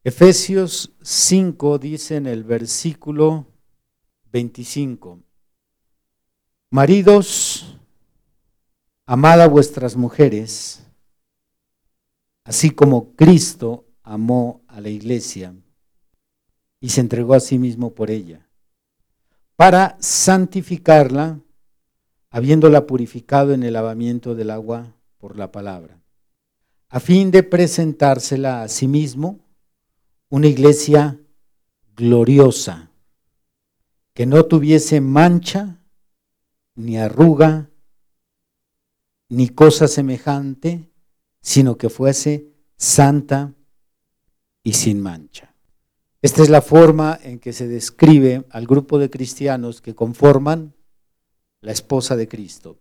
Efesios 0.04 0.92
5 1.02 1.80
dice 1.80 2.18
en 2.18 2.28
el 2.28 2.44
versículo 2.44 3.48
25, 4.32 5.18
Maridos, 6.70 7.76
amad 9.08 9.42
a 9.42 9.48
vuestras 9.48 9.98
mujeres, 9.98 10.86
así 12.44 12.70
como 12.70 13.16
Cristo 13.16 13.88
amó 14.04 14.62
a 14.68 14.80
la 14.80 14.90
iglesia 14.90 15.56
y 16.80 16.90
se 16.90 17.02
entregó 17.02 17.34
a 17.34 17.40
sí 17.40 17.58
mismo 17.58 17.96
por 17.96 18.12
ella, 18.12 18.46
para 19.60 19.98
santificarla, 20.00 21.42
habiéndola 22.30 22.88
purificado 22.88 23.54
en 23.54 23.63
el 23.63 23.74
lavamiento 23.74 24.34
del 24.34 24.51
agua 24.51 24.96
por 25.18 25.36
la 25.36 25.51
palabra, 25.51 26.01
a 26.88 27.01
fin 27.01 27.30
de 27.30 27.44
presentársela 27.44 28.62
a 28.62 28.70
sí 28.70 28.88
mismo 28.88 29.42
una 30.30 30.48
iglesia 30.48 31.20
gloriosa, 31.94 32.89
que 34.13 34.25
no 34.25 34.46
tuviese 34.46 35.01
mancha, 35.01 35.84
ni 36.75 36.98
arruga, 36.98 37.70
ni 39.28 39.50
cosa 39.50 39.89
semejante, 39.89 40.89
sino 41.42 41.78
que 41.78 41.89
fuese 41.89 42.48
santa 42.78 43.54
y 44.63 44.72
sin 44.72 45.01
mancha. 45.01 45.49
Esta 46.22 46.44
es 46.44 46.50
la 46.50 46.62
forma 46.62 47.18
en 47.24 47.40
que 47.40 47.54
se 47.54 47.68
describe 47.68 48.44
al 48.50 48.68
grupo 48.68 49.00
de 49.00 49.10
cristianos 49.10 49.82
que 49.82 49.96
conforman 49.96 50.76
la 51.62 51.72
esposa 51.72 52.18
de 52.18 52.28
Cristo. 52.28 52.78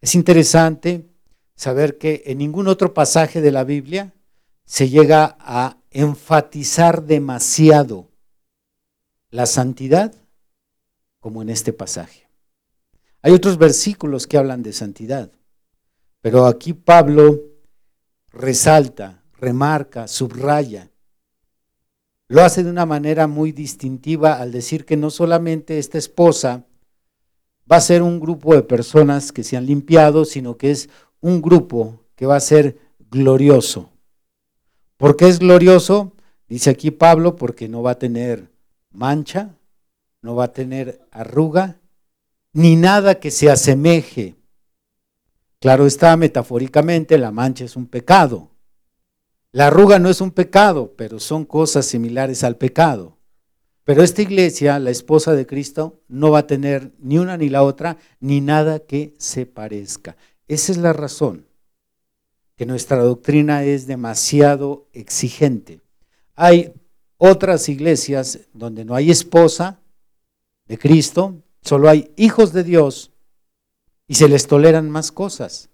Es 0.00 0.14
interesante 0.14 1.08
saber 1.56 1.98
que 1.98 2.22
en 2.26 2.38
ningún 2.38 2.68
otro 2.68 2.94
pasaje 2.94 3.40
de 3.40 3.50
la 3.50 3.64
Biblia 3.64 4.14
se 4.64 4.88
llega 4.88 5.36
a 5.40 5.78
enfatizar 5.90 7.04
demasiado 7.04 8.10
la 9.30 9.46
santidad 9.46 10.14
como 11.18 11.42
en 11.42 11.48
este 11.48 11.72
pasaje. 11.72 12.28
Hay 13.22 13.32
otros 13.32 13.58
versículos 13.58 14.28
que 14.28 14.38
hablan 14.38 14.62
de 14.62 14.72
santidad, 14.72 15.32
pero 16.20 16.46
aquí 16.46 16.72
Pablo 16.72 17.40
resalta, 18.30 19.24
remarca, 19.38 20.06
subraya. 20.06 20.90
Lo 22.28 22.42
hace 22.42 22.64
de 22.64 22.70
una 22.70 22.86
manera 22.86 23.28
muy 23.28 23.52
distintiva 23.52 24.40
al 24.40 24.50
decir 24.50 24.84
que 24.84 24.96
no 24.96 25.10
solamente 25.10 25.78
esta 25.78 25.98
esposa 25.98 26.64
va 27.70 27.76
a 27.76 27.80
ser 27.80 28.02
un 28.02 28.18
grupo 28.18 28.54
de 28.54 28.62
personas 28.62 29.30
que 29.30 29.44
se 29.44 29.56
han 29.56 29.66
limpiado, 29.66 30.24
sino 30.24 30.56
que 30.56 30.72
es 30.72 30.88
un 31.20 31.40
grupo 31.40 32.00
que 32.16 32.26
va 32.26 32.36
a 32.36 32.40
ser 32.40 32.78
glorioso. 33.10 33.90
¿Por 34.96 35.16
qué 35.16 35.28
es 35.28 35.38
glorioso? 35.38 36.12
Dice 36.48 36.70
aquí 36.70 36.90
Pablo, 36.90 37.36
porque 37.36 37.68
no 37.68 37.82
va 37.82 37.92
a 37.92 37.98
tener 37.98 38.50
mancha, 38.90 39.54
no 40.22 40.34
va 40.34 40.44
a 40.44 40.52
tener 40.52 41.06
arruga, 41.12 41.80
ni 42.52 42.74
nada 42.74 43.20
que 43.20 43.30
se 43.30 43.50
asemeje. 43.50 44.36
Claro 45.60 45.86
está, 45.86 46.16
metafóricamente, 46.16 47.18
la 47.18 47.30
mancha 47.30 47.64
es 47.64 47.76
un 47.76 47.86
pecado. 47.86 48.50
La 49.56 49.68
arruga 49.68 49.98
no 49.98 50.10
es 50.10 50.20
un 50.20 50.32
pecado, 50.32 50.92
pero 50.98 51.18
son 51.18 51.46
cosas 51.46 51.86
similares 51.86 52.44
al 52.44 52.58
pecado. 52.58 53.16
Pero 53.84 54.02
esta 54.02 54.20
iglesia, 54.20 54.78
la 54.78 54.90
esposa 54.90 55.32
de 55.32 55.46
Cristo, 55.46 56.02
no 56.08 56.30
va 56.30 56.40
a 56.40 56.46
tener 56.46 56.92
ni 56.98 57.16
una 57.16 57.38
ni 57.38 57.48
la 57.48 57.62
otra, 57.62 57.96
ni 58.20 58.42
nada 58.42 58.80
que 58.80 59.14
se 59.16 59.46
parezca. 59.46 60.18
Esa 60.46 60.72
es 60.72 60.76
la 60.76 60.92
razón, 60.92 61.46
que 62.54 62.66
nuestra 62.66 62.98
doctrina 62.98 63.64
es 63.64 63.86
demasiado 63.86 64.88
exigente. 64.92 65.80
Hay 66.34 66.74
otras 67.16 67.70
iglesias 67.70 68.40
donde 68.52 68.84
no 68.84 68.94
hay 68.94 69.10
esposa 69.10 69.80
de 70.68 70.76
Cristo, 70.76 71.42
solo 71.62 71.88
hay 71.88 72.12
hijos 72.16 72.52
de 72.52 72.62
Dios 72.62 73.10
y 74.06 74.16
se 74.16 74.28
les 74.28 74.48
toleran 74.48 74.90
más 74.90 75.10
cosas, 75.12 75.70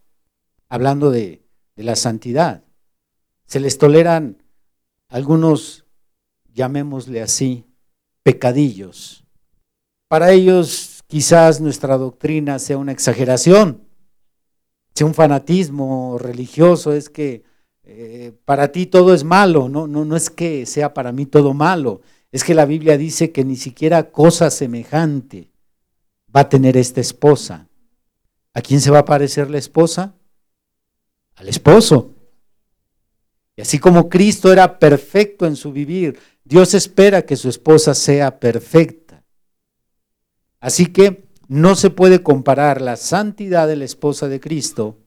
hablando 0.68 1.10
de, 1.10 1.42
de 1.74 1.82
la 1.82 1.96
santidad. 1.96 2.62
Se 3.52 3.60
les 3.60 3.76
toleran 3.76 4.42
algunos, 5.10 5.84
llamémosle 6.54 7.20
así, 7.20 7.66
pecadillos. 8.22 9.26
Para 10.08 10.32
ellos 10.32 11.02
quizás 11.06 11.60
nuestra 11.60 11.98
doctrina 11.98 12.58
sea 12.58 12.78
una 12.78 12.92
exageración, 12.92 13.86
sea 14.94 15.06
un 15.06 15.12
fanatismo 15.12 16.16
religioso, 16.18 16.94
es 16.94 17.10
que 17.10 17.44
eh, 17.82 18.32
para 18.46 18.72
ti 18.72 18.86
todo 18.86 19.12
es 19.12 19.22
malo, 19.22 19.68
no, 19.68 19.86
no, 19.86 20.06
no 20.06 20.16
es 20.16 20.30
que 20.30 20.64
sea 20.64 20.94
para 20.94 21.12
mí 21.12 21.26
todo 21.26 21.52
malo, 21.52 22.00
es 22.30 22.44
que 22.44 22.54
la 22.54 22.64
Biblia 22.64 22.96
dice 22.96 23.32
que 23.32 23.44
ni 23.44 23.56
siquiera 23.56 24.12
cosa 24.12 24.48
semejante 24.50 25.50
va 26.34 26.40
a 26.40 26.48
tener 26.48 26.78
esta 26.78 27.02
esposa. 27.02 27.68
¿A 28.54 28.62
quién 28.62 28.80
se 28.80 28.90
va 28.90 29.00
a 29.00 29.04
parecer 29.04 29.50
la 29.50 29.58
esposa? 29.58 30.14
Al 31.34 31.50
esposo. 31.50 32.14
Y 33.56 33.62
así 33.62 33.78
como 33.78 34.08
Cristo 34.08 34.52
era 34.52 34.78
perfecto 34.78 35.46
en 35.46 35.56
su 35.56 35.72
vivir, 35.72 36.18
Dios 36.44 36.74
espera 36.74 37.22
que 37.22 37.36
su 37.36 37.48
esposa 37.48 37.94
sea 37.94 38.40
perfecta. 38.40 39.24
Así 40.60 40.86
que 40.86 41.28
no 41.48 41.74
se 41.74 41.90
puede 41.90 42.22
comparar 42.22 42.80
la 42.80 42.96
santidad 42.96 43.68
de 43.68 43.76
la 43.76 43.84
esposa 43.84 44.28
de 44.28 44.40
Cristo 44.40 44.98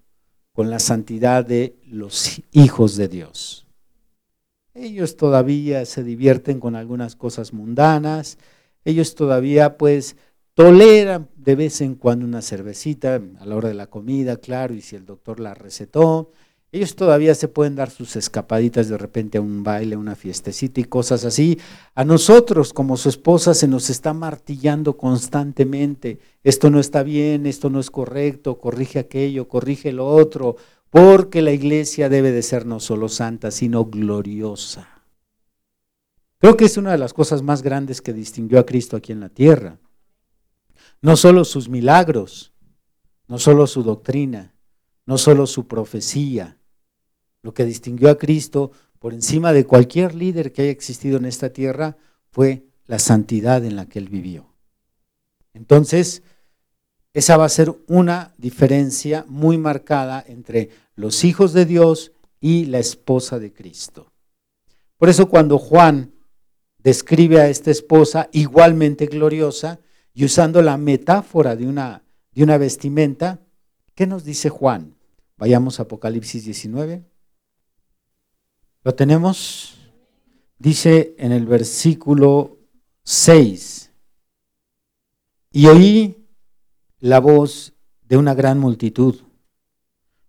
con 0.54 0.70
la 0.70 0.80
santidad 0.80 1.46
de 1.46 1.80
los 1.88 2.42
hijos 2.52 2.96
de 2.96 3.08
Dios. 3.08 3.66
Ellos 4.74 5.16
todavía 5.16 5.86
se 5.86 6.04
divierten 6.04 6.60
con 6.60 6.75
algunas 6.75 7.16
cosas 7.16 7.54
mundanas, 7.54 8.38
ellos 8.84 9.16
todavía 9.16 9.78
pues 9.78 10.18
toleran 10.54 11.29
de 11.36 11.55
vez 11.55 11.81
en 11.81 11.96
cuando 11.96 12.25
una 12.25 12.42
cervecita 12.42 13.16
a 13.16 13.46
la 13.46 13.55
hora 13.55 13.70
de 13.70 13.75
la 13.75 13.88
comida, 13.88 14.38
claro, 14.38 14.74
y 14.74 14.81
si 14.81 14.96
el 14.96 15.05
doctor 15.05 15.40
la 15.40 15.53
recetó, 15.53 16.31
ellos 16.75 16.98
todavía 16.98 17.33
se 17.35 17.48
pueden 17.48 17.75
dar 17.75 17.90
sus 17.90 18.18
escapaditas 18.18 18.90
de 18.90 18.98
repente 18.98 19.38
a 19.38 19.42
un 19.42 19.64
baile, 19.64 19.96
a 19.96 19.98
una 19.98 20.14
fiestecita 20.14 20.81
y 20.81 20.83
cosas 20.83 21.24
así. 21.24 21.57
A 21.94 22.03
nosotros, 22.03 22.74
como 22.74 22.98
su 22.98 23.07
esposa, 23.07 23.53
se 23.53 23.70
nos 23.70 23.90
está 23.90 24.14
martillando 24.14 24.98
constantemente. 24.98 26.20
Esto 26.44 26.70
no 26.70 26.81
está 26.81 27.01
bien, 27.01 27.46
esto 27.46 27.70
no 27.70 27.79
es 27.79 27.90
correcto, 27.90 28.57
corrige 28.59 29.00
aquello, 29.00 29.48
corrige 29.48 29.94
lo 29.94 30.05
otro, 30.05 30.57
porque 30.90 31.42
la 31.42 31.53
iglesia 31.53 32.09
debe 32.09 32.33
de 32.33 32.42
ser 32.42 32.66
no 32.66 32.81
solo 32.81 33.07
santa, 33.07 33.51
sino 33.51 33.85
gloriosa. 33.85 34.90
Creo 36.40 36.57
que 36.57 36.66
es 36.66 36.75
una 36.75 36.92
de 36.92 36.98
las 36.98 37.14
cosas 37.14 37.42
más 37.42 37.61
grandes 37.61 38.01
que 38.01 38.11
distinguió 38.11 38.59
a 38.59 38.66
Cristo 38.66 38.98
aquí 38.98 39.14
en 39.14 39.22
la 39.22 39.29
tierra. 39.29 39.79
No 41.01 41.16
solo 41.16 41.46
sus 41.46 41.70
milagros, 41.70 42.51
no 43.29 43.40
solo 43.40 43.66
su 43.66 43.81
doctrina, 43.81 44.53
no 45.05 45.18
solo 45.18 45.48
su 45.48 45.68
profecía, 45.68 46.57
lo 47.46 47.53
que 47.53 47.64
distinguió 47.64 48.10
a 48.10 48.18
Cristo 48.18 48.72
por 48.98 49.14
encima 49.14 49.53
de 49.53 49.68
cualquier 49.68 50.16
líder 50.16 50.51
que 50.51 50.64
haya 50.64 50.72
existido 50.72 51.18
en 51.18 51.25
esta 51.25 51.51
tierra 51.51 51.96
fue 52.31 52.66
la 52.88 52.98
santidad 52.98 53.64
en 53.64 53.75
la 53.75 53.86
que 53.86 54.00
él 54.00 54.10
vivió. 54.10 54.48
Entonces, 55.53 56.24
esa 57.14 57.38
va 57.38 57.46
a 57.46 57.50
ser 57.50 57.72
una 57.86 58.34
diferencia 58.40 59.25
muy 59.27 59.60
marcada 59.60 60.25
entre 60.27 60.72
los 60.96 61.24
hijos 61.24 61.53
de 61.53 61.68
Dios 61.68 62.14
y 62.42 62.66
la 62.66 62.79
esposa 62.79 63.38
de 63.38 63.53
Cristo. 63.53 64.12
Por 64.98 65.10
eso 65.10 65.29
cuando 65.29 65.60
Juan 65.60 66.14
describe 66.79 67.42
a 67.42 67.48
esta 67.48 67.70
esposa 67.70 68.27
igualmente 68.31 69.05
gloriosa 69.05 69.79
y 70.16 70.25
usando 70.25 70.64
la 70.64 70.77
metáfora 70.77 71.55
de 71.55 71.68
una, 71.68 72.03
de 72.31 72.44
una 72.44 72.58
vestimenta, 72.58 73.40
¿qué 73.94 74.08
nos 74.08 74.24
dice 74.24 74.50
Juan? 74.50 74.96
Vayamos 75.38 75.79
a 75.79 75.84
Apocalipsis 75.84 76.44
19. 76.44 77.05
¿Lo 78.86 78.94
tenemos? 78.94 79.74
Dice 80.60 81.16
en 81.18 81.32
el 81.32 81.48
versículo 81.48 82.60
6, 83.04 83.92
y 85.52 85.66
oí 85.66 86.28
la 87.00 87.20
voz 87.20 87.74
de 88.04 88.18
una 88.18 88.36
gran 88.36 88.60
multitud, 88.60 89.16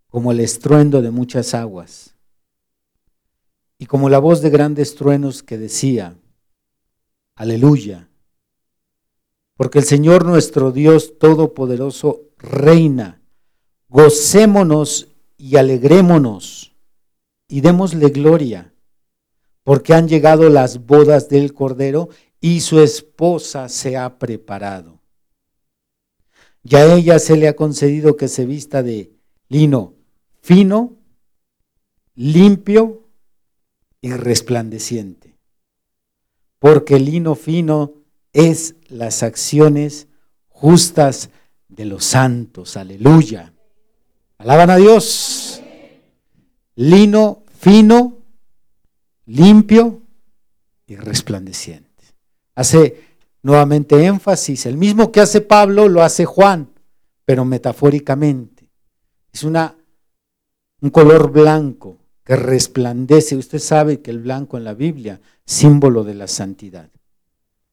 como 0.07 0.31
el 0.31 0.39
estruendo 0.39 1.03
de 1.03 1.11
muchas 1.11 1.53
aguas, 1.53 2.15
y 3.77 3.85
como 3.85 4.09
la 4.09 4.17
voz 4.17 4.41
de 4.41 4.49
grandes 4.49 4.95
truenos 4.95 5.43
que 5.43 5.59
decía, 5.59 6.17
aleluya, 7.35 8.09
porque 9.53 9.77
el 9.77 9.85
Señor 9.85 10.25
nuestro 10.25 10.71
Dios 10.71 11.19
Todopoderoso 11.19 12.23
reina, 12.39 13.21
gocémonos 13.87 15.09
y 15.37 15.57
alegrémonos 15.57 16.76
y 17.47 17.61
démosle 17.61 18.09
gloria, 18.09 18.73
porque 19.63 19.93
han 19.93 20.07
llegado 20.07 20.49
las 20.49 20.85
bodas 20.85 21.29
del 21.29 21.53
Cordero 21.53 22.09
y 22.39 22.61
su 22.61 22.79
esposa 22.79 23.69
se 23.69 23.97
ha 23.97 24.19
preparado. 24.19 24.99
Ya 26.63 26.79
a 26.79 26.95
ella 26.95 27.19
se 27.19 27.37
le 27.37 27.47
ha 27.47 27.55
concedido 27.55 28.17
que 28.17 28.27
se 28.27 28.45
vista 28.45 28.83
de 28.83 29.11
lino 29.47 29.95
fino, 30.41 30.95
limpio 32.15 33.09
y 34.01 34.11
resplandeciente, 34.11 35.37
porque 36.59 36.95
el 36.95 37.05
lino 37.05 37.35
fino 37.35 37.95
es 38.31 38.75
las 38.87 39.23
acciones 39.23 40.07
justas 40.47 41.29
de 41.67 41.85
los 41.85 42.05
santos. 42.05 42.77
Aleluya. 42.77 43.53
Alaban 44.37 44.69
a 44.69 44.77
Dios 44.77 45.46
lino 46.77 47.43
fino, 47.59 48.19
limpio 49.25 50.01
y 50.85 50.95
resplandeciente. 50.95 51.87
Hace 52.55 53.03
nuevamente 53.41 54.05
énfasis, 54.05 54.65
el 54.65 54.77
mismo 54.77 55.11
que 55.11 55.19
hace 55.19 55.41
Pablo 55.41 55.89
lo 55.89 56.03
hace 56.03 56.25
Juan, 56.25 56.69
pero 57.25 57.45
metafóricamente. 57.45 58.69
Es 59.33 59.43
una, 59.43 59.75
un 60.81 60.89
color 60.91 61.31
blanco 61.31 61.97
que 62.23 62.35
resplandece. 62.35 63.35
Usted 63.35 63.59
sabe 63.59 64.01
que 64.01 64.11
el 64.11 64.19
blanco 64.19 64.57
en 64.57 64.63
la 64.63 64.73
Biblia, 64.73 65.19
símbolo 65.45 66.03
de 66.03 66.13
la 66.13 66.27
santidad. 66.27 66.89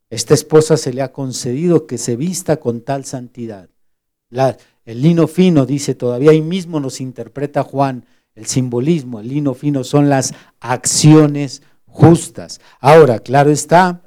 Esta 0.08 0.32
esposa 0.34 0.76
se 0.76 0.92
le 0.92 1.02
ha 1.02 1.12
concedido 1.12 1.86
que 1.86 1.98
se 1.98 2.16
vista 2.16 2.56
con 2.56 2.80
tal 2.80 3.04
santidad. 3.04 3.68
el 4.30 5.02
lino 5.02 5.26
fino, 5.26 5.66
dice 5.66 5.94
todavía, 5.94 6.30
ahí 6.30 6.42
mismo 6.42 6.80
nos 6.80 7.00
interpreta 7.00 7.62
Juan, 7.62 8.06
el 8.34 8.46
simbolismo, 8.46 9.20
el 9.20 9.28
lino 9.28 9.54
fino 9.54 9.84
son 9.84 10.08
las 10.08 10.34
acciones 10.60 11.62
justas. 11.86 12.60
Ahora, 12.80 13.20
claro 13.20 13.50
está 13.50 14.02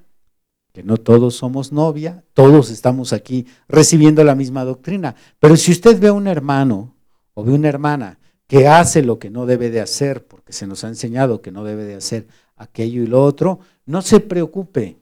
que 0.73 0.83
no 0.83 0.97
todos 0.97 1.35
somos 1.35 1.71
novia, 1.71 2.23
todos 2.33 2.69
estamos 2.69 3.13
aquí 3.13 3.47
recibiendo 3.67 4.23
la 4.23 4.35
misma 4.35 4.63
doctrina, 4.63 5.15
pero 5.39 5.57
si 5.57 5.71
usted 5.71 5.99
ve 5.99 6.09
a 6.09 6.13
un 6.13 6.27
hermano 6.27 6.95
o 7.33 7.43
ve 7.43 7.53
una 7.53 7.69
hermana 7.69 8.19
que 8.47 8.67
hace 8.67 9.01
lo 9.01 9.19
que 9.19 9.29
no 9.29 9.45
debe 9.45 9.69
de 9.69 9.81
hacer, 9.81 10.25
porque 10.25 10.53
se 10.53 10.67
nos 10.67 10.83
ha 10.83 10.87
enseñado 10.87 11.41
que 11.41 11.51
no 11.51 11.63
debe 11.63 11.85
de 11.85 11.95
hacer 11.95 12.27
aquello 12.55 13.03
y 13.03 13.07
lo 13.07 13.23
otro, 13.23 13.59
no 13.85 14.01
se 14.01 14.19
preocupe, 14.19 14.97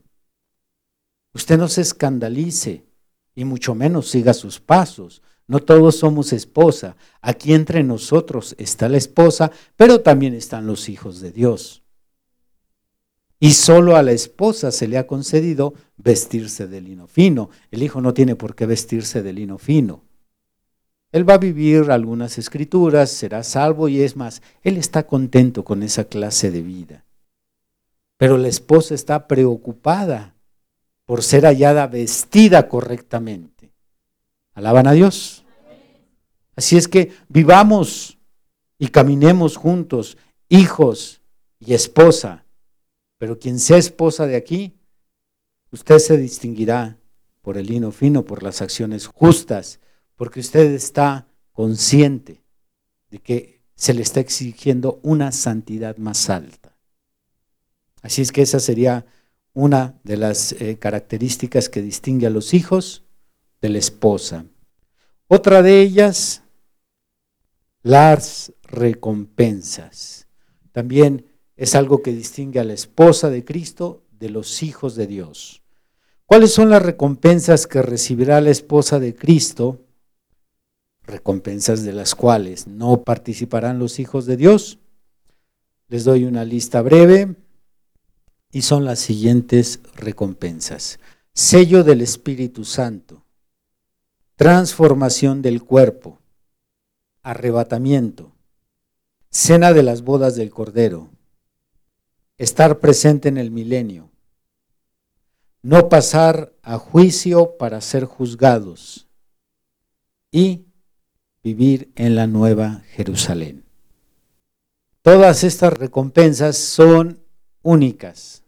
Usted 1.35 1.57
no 1.57 1.67
se 1.67 1.81
escandalice 1.81 2.85
y 3.35 3.43
mucho 3.43 3.75
menos 3.75 4.09
siga 4.09 4.33
sus 4.33 4.61
pasos. 4.61 5.21
No 5.47 5.59
todos 5.59 5.97
somos 5.97 6.33
esposa. 6.33 6.95
Aquí 7.21 7.53
entre 7.53 7.83
nosotros 7.83 8.55
está 8.57 8.89
la 8.89 8.97
esposa, 8.97 9.51
pero 9.75 10.01
también 10.01 10.33
están 10.33 10.65
los 10.65 10.89
hijos 10.89 11.21
de 11.21 11.31
Dios. 11.31 11.83
Y 13.39 13.51
solo 13.51 13.95
a 13.95 14.01
la 14.01 14.11
esposa 14.11 14.71
se 14.71 14.87
le 14.87 14.97
ha 14.97 15.05
concedido 15.05 15.73
vestirse 15.97 16.67
de 16.67 16.81
lino 16.81 17.07
fino. 17.07 17.49
El 17.69 17.83
hijo 17.83 18.01
no 18.01 18.13
tiene 18.13 18.35
por 18.35 18.55
qué 18.55 18.65
vestirse 18.65 19.21
de 19.21 19.33
lino 19.33 19.57
fino. 19.57 20.03
Él 21.11 21.29
va 21.29 21.35
a 21.35 21.37
vivir 21.37 21.91
algunas 21.91 22.37
escrituras, 22.37 23.11
será 23.11 23.43
salvo 23.43 23.87
y 23.87 24.01
es 24.01 24.15
más, 24.15 24.41
él 24.63 24.77
está 24.77 25.05
contento 25.05 25.63
con 25.63 25.83
esa 25.83 26.05
clase 26.05 26.51
de 26.51 26.61
vida. 26.61 27.05
Pero 28.17 28.37
la 28.37 28.47
esposa 28.47 28.95
está 28.95 29.27
preocupada 29.27 30.35
por 31.05 31.21
ser 31.21 31.45
hallada 31.45 31.87
vestida 31.87 32.67
correctamente. 32.67 33.74
¿Alaban 34.55 34.87
a 34.87 34.93
Dios? 34.93 35.43
Así 36.55 36.77
es 36.77 36.87
que 36.87 37.11
vivamos 37.27 38.17
y 38.79 38.87
caminemos 38.87 39.57
juntos, 39.57 40.17
hijos 40.47 41.21
y 41.59 41.73
esposa. 41.73 42.45
Pero 43.17 43.37
quien 43.37 43.59
sea 43.59 43.77
esposa 43.77 44.25
de 44.25 44.37
aquí, 44.37 44.77
usted 45.71 45.99
se 45.99 46.17
distinguirá 46.17 46.97
por 47.41 47.57
el 47.57 47.67
lino 47.67 47.91
fino, 47.91 48.25
por 48.25 48.43
las 48.43 48.61
acciones 48.61 49.07
justas, 49.07 49.79
porque 50.15 50.39
usted 50.39 50.71
está 50.71 51.27
consciente 51.51 52.41
de 53.11 53.19
que 53.19 53.61
se 53.75 53.93
le 53.93 54.01
está 54.01 54.21
exigiendo 54.21 54.99
una 55.03 55.33
santidad 55.33 55.97
más 55.97 56.29
alta. 56.29 56.77
Así 58.01 58.21
es 58.21 58.31
que 58.31 58.41
esa 58.41 58.59
sería 58.59 59.05
una 59.53 59.99
de 60.03 60.15
las 60.15 60.53
eh, 60.53 60.77
características 60.79 61.67
que 61.67 61.81
distingue 61.81 62.27
a 62.27 62.29
los 62.29 62.53
hijos 62.53 63.04
de 63.61 63.69
la 63.69 63.77
esposa. 63.77 64.45
Otra 65.27 65.61
de 65.61 65.81
ellas, 65.81 66.43
las 67.81 68.53
recompensas. 68.63 70.27
También 70.71 71.25
es 71.55 71.75
algo 71.75 72.01
que 72.01 72.11
distingue 72.11 72.59
a 72.59 72.63
la 72.63 72.73
esposa 72.73 73.29
de 73.29 73.45
Cristo 73.45 74.03
de 74.11 74.29
los 74.29 74.63
hijos 74.63 74.95
de 74.95 75.07
Dios. 75.07 75.63
¿Cuáles 76.25 76.53
son 76.53 76.69
las 76.69 76.81
recompensas 76.81 77.67
que 77.67 77.81
recibirá 77.81 78.41
la 78.41 78.49
esposa 78.49 78.99
de 78.99 79.15
Cristo? 79.15 79.85
Recompensas 81.03 81.83
de 81.83 81.93
las 81.93 82.15
cuales 82.15 82.67
no 82.67 83.03
participarán 83.03 83.77
los 83.77 83.99
hijos 83.99 84.25
de 84.25 84.37
Dios. 84.37 84.79
Les 85.87 86.03
doy 86.03 86.25
una 86.25 86.43
lista 86.43 86.81
breve 86.81 87.35
y 88.51 88.63
son 88.63 88.85
las 88.85 88.99
siguientes 88.99 89.81
recompensas. 89.95 90.99
Sello 91.33 91.83
del 91.83 92.01
Espíritu 92.01 92.65
Santo, 92.65 93.24
transformación 94.35 95.41
del 95.41 95.63
cuerpo, 95.63 96.19
arrebatamiento, 97.21 98.35
cena 99.29 99.73
de 99.73 99.83
las 99.83 100.01
bodas 100.01 100.35
del 100.35 100.49
Cordero, 100.49 101.09
estar 102.37 102.79
presente 102.79 103.29
en 103.29 103.37
el 103.37 103.51
milenio, 103.51 104.11
no 105.61 105.89
pasar 105.89 106.53
a 106.61 106.77
juicio 106.77 107.57
para 107.57 107.81
ser 107.81 108.05
juzgados 108.05 109.07
y 110.31 110.65
vivir 111.43 111.91
en 111.95 112.15
la 112.15 112.27
nueva 112.27 112.83
Jerusalén. 112.89 113.65
Todas 115.01 115.43
estas 115.43 115.73
recompensas 115.73 116.57
son 116.57 117.23
únicas 117.61 118.45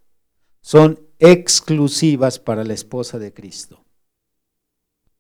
son 0.68 1.00
exclusivas 1.20 2.40
para 2.40 2.66
la 2.66 2.74
esposa 2.74 3.20
de 3.20 3.34
Cristo, 3.34 3.86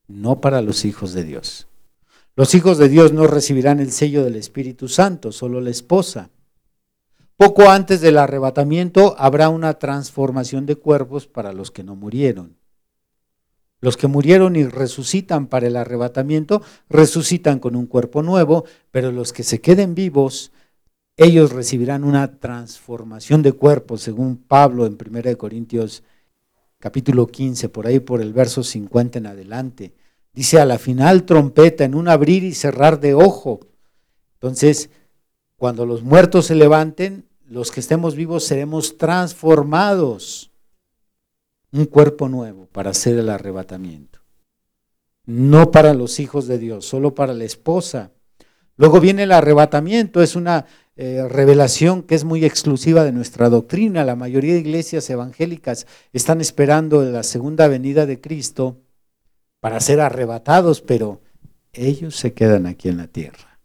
no 0.08 0.41
para 0.41 0.62
los 0.62 0.86
hijos 0.86 1.13
de 1.13 1.24
Dios. 1.24 1.67
Los 2.36 2.54
hijos 2.56 2.78
de 2.78 2.89
Dios 2.89 3.13
no 3.13 3.28
recibirán 3.28 3.80
el 3.80 3.91
sello 3.91 4.24
del 4.24 4.36
Espíritu 4.36 4.88
Santo, 4.88 5.32
solo 5.32 5.60
la 5.60 5.72
esposa. 5.72 6.30
Poco 7.36 7.70
antes 7.70 8.02
del 8.02 8.17
arrebatamiento 8.17 9.15
habrá 9.17 9.50
una 9.50 9.76
transformación 9.76 10.65
de 10.65 10.76
cuerpos 10.76 11.28
para 11.28 11.54
los 11.54 11.72
que 11.72 11.84
no 11.84 11.96
murieron. 11.96 12.58
Los 13.80 13.96
que 13.96 14.08
murieron 14.08 14.56
y 14.56 14.65
resucitan 14.65 15.48
para 15.48 15.67
el 15.67 15.76
arrebatamiento, 15.76 16.63
resucitan 16.89 17.60
con 17.60 17.76
un 17.76 17.86
cuerpo 17.86 18.24
nuevo, 18.24 18.65
pero 18.91 19.12
los 19.12 19.34
que 19.34 19.43
se 19.43 19.62
queden 19.62 19.93
vivos 19.93 20.52
ellos 21.20 21.52
recibirán 21.52 22.04
una 22.04 22.39
transformación 22.39 23.41
de 23.41 23.52
cuerpo, 23.52 23.98
según 23.98 24.38
Pablo 24.38 24.86
en 24.86 24.98
1 25.04 25.38
Corintios 25.38 26.04
capítulo 26.79 27.27
15, 27.27 27.69
por 27.69 27.87
ahí 27.87 27.99
por 27.99 28.21
el 28.21 28.33
verso 28.33 28.63
50 28.63 29.19
en 29.19 29.27
adelante. 29.27 29.93
Dice, 30.33 30.59
a 30.59 30.65
la 30.65 30.77
final 30.77 31.25
trompeta, 31.25 31.83
en 31.83 31.95
un 31.95 32.07
abrir 32.07 32.43
y 32.43 32.53
cerrar 32.53 32.99
de 32.99 33.13
ojo. 33.13 33.59
Entonces, 34.33 34.89
cuando 35.55 35.85
los 35.85 36.03
muertos 36.03 36.45
se 36.45 36.55
levanten, 36.55 37.27
los 37.45 37.71
que 37.71 37.79
estemos 37.79 38.15
vivos 38.15 38.43
seremos 38.43 38.97
transformados. 38.97 40.51
Un 41.71 41.85
cuerpo 41.85 42.29
nuevo 42.29 42.67
para 42.67 42.91
hacer 42.91 43.17
el 43.17 43.29
arrebatamiento. 43.29 44.19
No 45.25 45.71
para 45.71 45.93
los 45.93 46.19
hijos 46.19 46.47
de 46.47 46.57
Dios, 46.57 46.85
solo 46.85 47.15
para 47.15 47.33
la 47.33 47.43
esposa. 47.43 48.11
Luego 48.77 48.99
viene 48.99 49.23
el 49.23 49.31
arrebatamiento, 49.31 50.21
es 50.21 50.35
una 50.35 50.65
eh, 50.99 51.27
revelación 51.29 52.01
que 52.01 52.15
es 52.15 52.23
muy 52.23 52.43
exclusiva 52.43 53.03
de 53.03 53.12
nuestra 53.12 53.49
doctrina. 53.49 54.03
La 54.03 54.15
mayoría 54.15 54.53
de 54.53 54.62
iglesias 54.62 55.07
evangélicas 55.12 55.86
están 56.12 56.41
esperando 56.41 57.03
la 57.03 57.21
segunda 57.21 57.67
venida 57.67 58.07
de 58.07 58.19
Cristo 58.19 58.81
para 59.60 59.79
ser 59.79 60.01
arrebatados, 60.01 60.81
pero 60.81 61.21
ellos 61.71 62.15
se 62.15 62.33
quedan 62.33 62.65
aquí 62.65 62.89
en 62.89 62.97
la 62.97 63.07
tierra. 63.07 63.60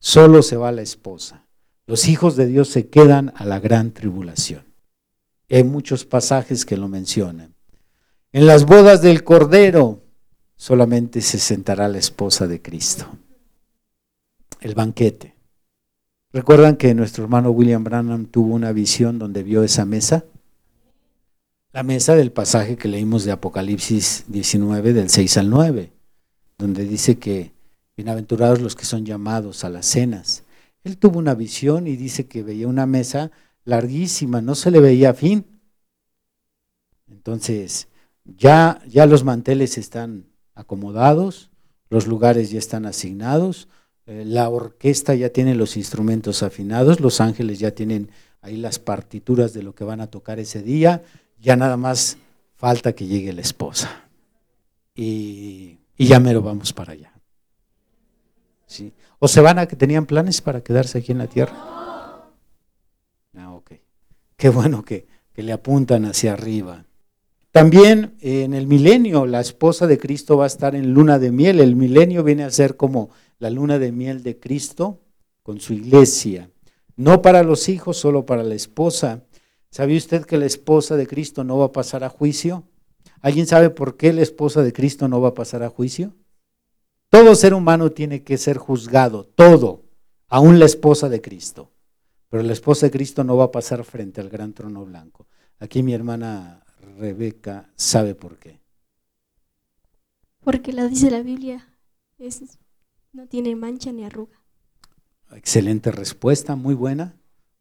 Solo 0.00 0.42
se 0.42 0.56
va 0.56 0.72
la 0.72 0.82
esposa. 0.82 1.46
Los 1.86 2.08
hijos 2.08 2.34
de 2.34 2.46
Dios 2.46 2.68
se 2.68 2.88
quedan 2.88 3.32
a 3.36 3.44
la 3.44 3.60
gran 3.60 3.92
tribulación. 3.92 4.74
Hay 5.48 5.62
muchos 5.62 6.04
pasajes 6.04 6.64
que 6.64 6.76
lo 6.76 6.88
mencionan. 6.88 7.54
En 8.32 8.46
las 8.46 8.66
bodas 8.66 9.02
del 9.02 9.22
Cordero 9.22 10.02
solamente 10.56 11.20
se 11.20 11.38
sentará 11.38 11.86
la 11.86 11.98
esposa 11.98 12.48
de 12.48 12.60
Cristo. 12.60 13.06
El 14.60 14.74
banquete. 14.74 15.39
¿Recuerdan 16.32 16.76
que 16.76 16.94
nuestro 16.94 17.24
hermano 17.24 17.50
William 17.50 17.82
Branham 17.82 18.26
tuvo 18.26 18.54
una 18.54 18.70
visión 18.70 19.18
donde 19.18 19.42
vio 19.42 19.64
esa 19.64 19.84
mesa? 19.84 20.24
La 21.72 21.82
mesa 21.82 22.14
del 22.14 22.30
pasaje 22.30 22.76
que 22.76 22.86
leímos 22.86 23.24
de 23.24 23.32
Apocalipsis 23.32 24.26
19, 24.28 24.92
del 24.92 25.10
6 25.10 25.38
al 25.38 25.50
9, 25.50 25.92
donde 26.56 26.84
dice 26.84 27.18
que 27.18 27.52
bienaventurados 27.96 28.60
los 28.60 28.76
que 28.76 28.84
son 28.84 29.04
llamados 29.04 29.64
a 29.64 29.70
las 29.70 29.86
cenas. 29.86 30.44
Él 30.84 30.98
tuvo 30.98 31.18
una 31.18 31.34
visión 31.34 31.88
y 31.88 31.96
dice 31.96 32.28
que 32.28 32.44
veía 32.44 32.68
una 32.68 32.86
mesa 32.86 33.32
larguísima, 33.64 34.40
no 34.40 34.54
se 34.54 34.70
le 34.70 34.78
veía 34.78 35.14
fin. 35.14 35.44
Entonces, 37.08 37.88
ya, 38.24 38.80
ya 38.86 39.06
los 39.06 39.24
manteles 39.24 39.78
están 39.78 40.26
acomodados, 40.54 41.50
los 41.88 42.06
lugares 42.06 42.52
ya 42.52 42.60
están 42.60 42.86
asignados, 42.86 43.66
la 44.10 44.48
orquesta 44.48 45.14
ya 45.14 45.30
tiene 45.30 45.54
los 45.54 45.76
instrumentos 45.76 46.42
afinados, 46.42 47.00
los 47.00 47.20
ángeles 47.20 47.60
ya 47.60 47.70
tienen 47.70 48.10
ahí 48.42 48.56
las 48.56 48.78
partituras 48.78 49.52
de 49.52 49.62
lo 49.62 49.74
que 49.74 49.84
van 49.84 50.00
a 50.00 50.08
tocar 50.08 50.38
ese 50.40 50.62
día, 50.62 51.02
ya 51.38 51.56
nada 51.56 51.76
más 51.76 52.18
falta 52.56 52.92
que 52.92 53.06
llegue 53.06 53.32
la 53.32 53.40
esposa. 53.40 54.04
Y, 54.94 55.78
ya 55.96 56.18
mero 56.18 56.42
vamos 56.42 56.72
para 56.72 56.92
allá. 56.92 57.12
¿Sí? 58.66 58.92
¿O 59.18 59.28
se 59.28 59.40
van 59.40 59.58
a 59.58 59.66
que 59.66 59.76
tenían 59.76 60.06
planes 60.06 60.40
para 60.40 60.62
quedarse 60.62 60.98
aquí 60.98 61.12
en 61.12 61.18
la 61.18 61.26
tierra? 61.26 61.54
Ah, 63.36 63.52
ok. 63.52 63.72
Qué 64.36 64.48
bueno 64.48 64.82
que, 64.82 65.06
que 65.32 65.42
le 65.42 65.52
apuntan 65.52 66.04
hacia 66.04 66.32
arriba. 66.32 66.84
También 67.52 68.16
eh, 68.20 68.44
en 68.44 68.54
el 68.54 68.66
milenio 68.66 69.26
la 69.26 69.40
esposa 69.40 69.86
de 69.86 69.98
Cristo 69.98 70.36
va 70.36 70.44
a 70.44 70.46
estar 70.46 70.74
en 70.74 70.94
luna 70.94 71.18
de 71.18 71.32
miel. 71.32 71.60
El 71.60 71.76
milenio 71.76 72.22
viene 72.22 72.44
a 72.44 72.50
ser 72.50 72.76
como 72.76 73.10
la 73.40 73.50
luna 73.50 73.80
de 73.80 73.90
miel 73.90 74.22
de 74.22 74.38
Cristo 74.38 75.00
con 75.42 75.60
su 75.60 75.72
iglesia. 75.72 76.50
No 76.94 77.22
para 77.22 77.42
los 77.42 77.68
hijos, 77.68 77.96
solo 77.96 78.24
para 78.26 78.44
la 78.44 78.54
esposa. 78.54 79.24
¿Sabía 79.70 79.96
usted 79.96 80.24
que 80.24 80.38
la 80.38 80.46
esposa 80.46 80.96
de 80.96 81.06
Cristo 81.06 81.42
no 81.42 81.58
va 81.58 81.66
a 81.66 81.72
pasar 81.72 82.04
a 82.04 82.10
juicio? 82.10 82.64
¿Alguien 83.22 83.46
sabe 83.46 83.70
por 83.70 83.96
qué 83.96 84.12
la 84.12 84.22
esposa 84.22 84.62
de 84.62 84.72
Cristo 84.72 85.08
no 85.08 85.20
va 85.20 85.30
a 85.30 85.34
pasar 85.34 85.62
a 85.62 85.70
juicio? 85.70 86.14
Todo 87.08 87.34
ser 87.34 87.54
humano 87.54 87.90
tiene 87.90 88.22
que 88.22 88.38
ser 88.38 88.58
juzgado, 88.58 89.24
todo, 89.24 89.84
aún 90.28 90.58
la 90.58 90.66
esposa 90.66 91.08
de 91.08 91.20
Cristo. 91.20 91.72
Pero 92.28 92.42
la 92.42 92.52
esposa 92.52 92.86
de 92.86 92.92
Cristo 92.92 93.24
no 93.24 93.36
va 93.36 93.44
a 93.44 93.50
pasar 93.50 93.82
frente 93.84 94.20
al 94.20 94.28
gran 94.28 94.52
trono 94.52 94.84
blanco. 94.84 95.26
Aquí 95.58 95.82
mi 95.82 95.94
hermana 95.94 96.64
Rebeca 96.98 97.72
sabe 97.74 98.14
por 98.14 98.38
qué. 98.38 98.60
Porque 100.40 100.72
la 100.72 100.86
dice 100.86 101.10
la 101.10 101.22
Biblia, 101.22 101.68
es 102.18 102.40
no 103.12 103.26
tiene 103.26 103.56
mancha 103.56 103.92
ni 103.92 104.04
arruga. 104.04 104.38
Excelente 105.32 105.90
respuesta, 105.90 106.56
muy 106.56 106.74
buena, 106.74 107.16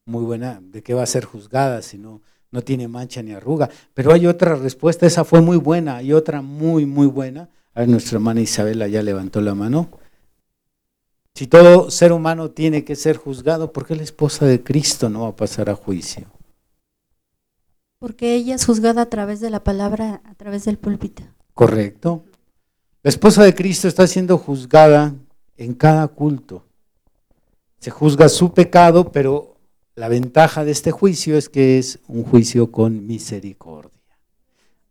muy 0.05 0.23
buena. 0.23 0.59
¿De 0.61 0.81
qué 0.83 0.93
va 0.93 1.03
a 1.03 1.07
ser 1.07 1.25
juzgada? 1.25 1.81
Sino 1.81 2.21
no 2.51 2.61
tiene 2.61 2.87
mancha 2.87 3.21
ni 3.21 3.31
arruga. 3.31 3.69
Pero 3.93 4.13
hay 4.13 4.27
otra 4.27 4.55
respuesta, 4.55 5.05
esa 5.05 5.23
fue 5.23 5.41
muy 5.41 5.57
buena, 5.57 5.97
hay 5.97 6.13
otra 6.13 6.41
muy, 6.41 6.85
muy 6.85 7.07
buena. 7.07 7.49
A 7.73 7.81
ver, 7.81 7.89
nuestra 7.89 8.17
hermana 8.17 8.41
Isabela 8.41 8.87
ya 8.87 9.03
levantó 9.03 9.41
la 9.41 9.55
mano. 9.55 9.89
Si 11.35 11.47
todo 11.47 11.89
ser 11.91 12.11
humano 12.11 12.51
tiene 12.51 12.83
que 12.83 12.95
ser 12.95 13.17
juzgado, 13.17 13.71
¿por 13.71 13.85
qué 13.85 13.95
la 13.95 14.03
esposa 14.03 14.45
de 14.45 14.63
Cristo 14.63 15.09
no 15.09 15.21
va 15.21 15.29
a 15.29 15.35
pasar 15.35 15.69
a 15.69 15.75
juicio? 15.75 16.25
Porque 17.99 18.35
ella 18.35 18.55
es 18.55 18.65
juzgada 18.65 19.03
a 19.03 19.09
través 19.09 19.39
de 19.39 19.49
la 19.49 19.63
palabra, 19.63 20.21
a 20.25 20.35
través 20.35 20.65
del 20.65 20.77
púlpito. 20.77 21.23
Correcto. 21.53 22.23
La 23.03 23.09
esposa 23.09 23.43
de 23.43 23.53
Cristo 23.53 23.87
está 23.87 24.07
siendo 24.07 24.37
juzgada 24.37 25.13
en 25.59 25.73
cada 25.73 26.07
culto. 26.07 26.65
Se 27.79 27.91
juzga 27.91 28.29
su 28.29 28.53
pecado, 28.53 29.11
pero 29.11 29.57
la 29.93 30.07
ventaja 30.07 30.63
de 30.63 30.71
este 30.71 30.91
juicio 30.91 31.37
es 31.37 31.49
que 31.49 31.77
es 31.77 31.99
un 32.07 32.23
juicio 32.23 32.71
con 32.71 33.05
misericordia. 33.05 33.91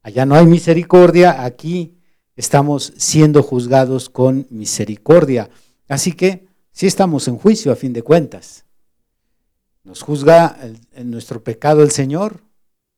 Allá 0.02 0.26
no 0.26 0.34
hay 0.34 0.46
misericordia, 0.46 1.42
aquí 1.42 1.98
estamos 2.36 2.92
siendo 2.98 3.42
juzgados 3.42 4.10
con 4.10 4.46
misericordia. 4.50 5.48
Así 5.88 6.12
que 6.12 6.46
sí 6.70 6.86
estamos 6.86 7.28
en 7.28 7.38
juicio 7.38 7.72
a 7.72 7.76
fin 7.76 7.94
de 7.94 8.02
cuentas. 8.02 8.66
Nos 9.84 10.02
juzga 10.02 10.58
en 10.92 11.10
nuestro 11.10 11.42
pecado 11.42 11.82
el 11.82 11.90
Señor, 11.90 12.42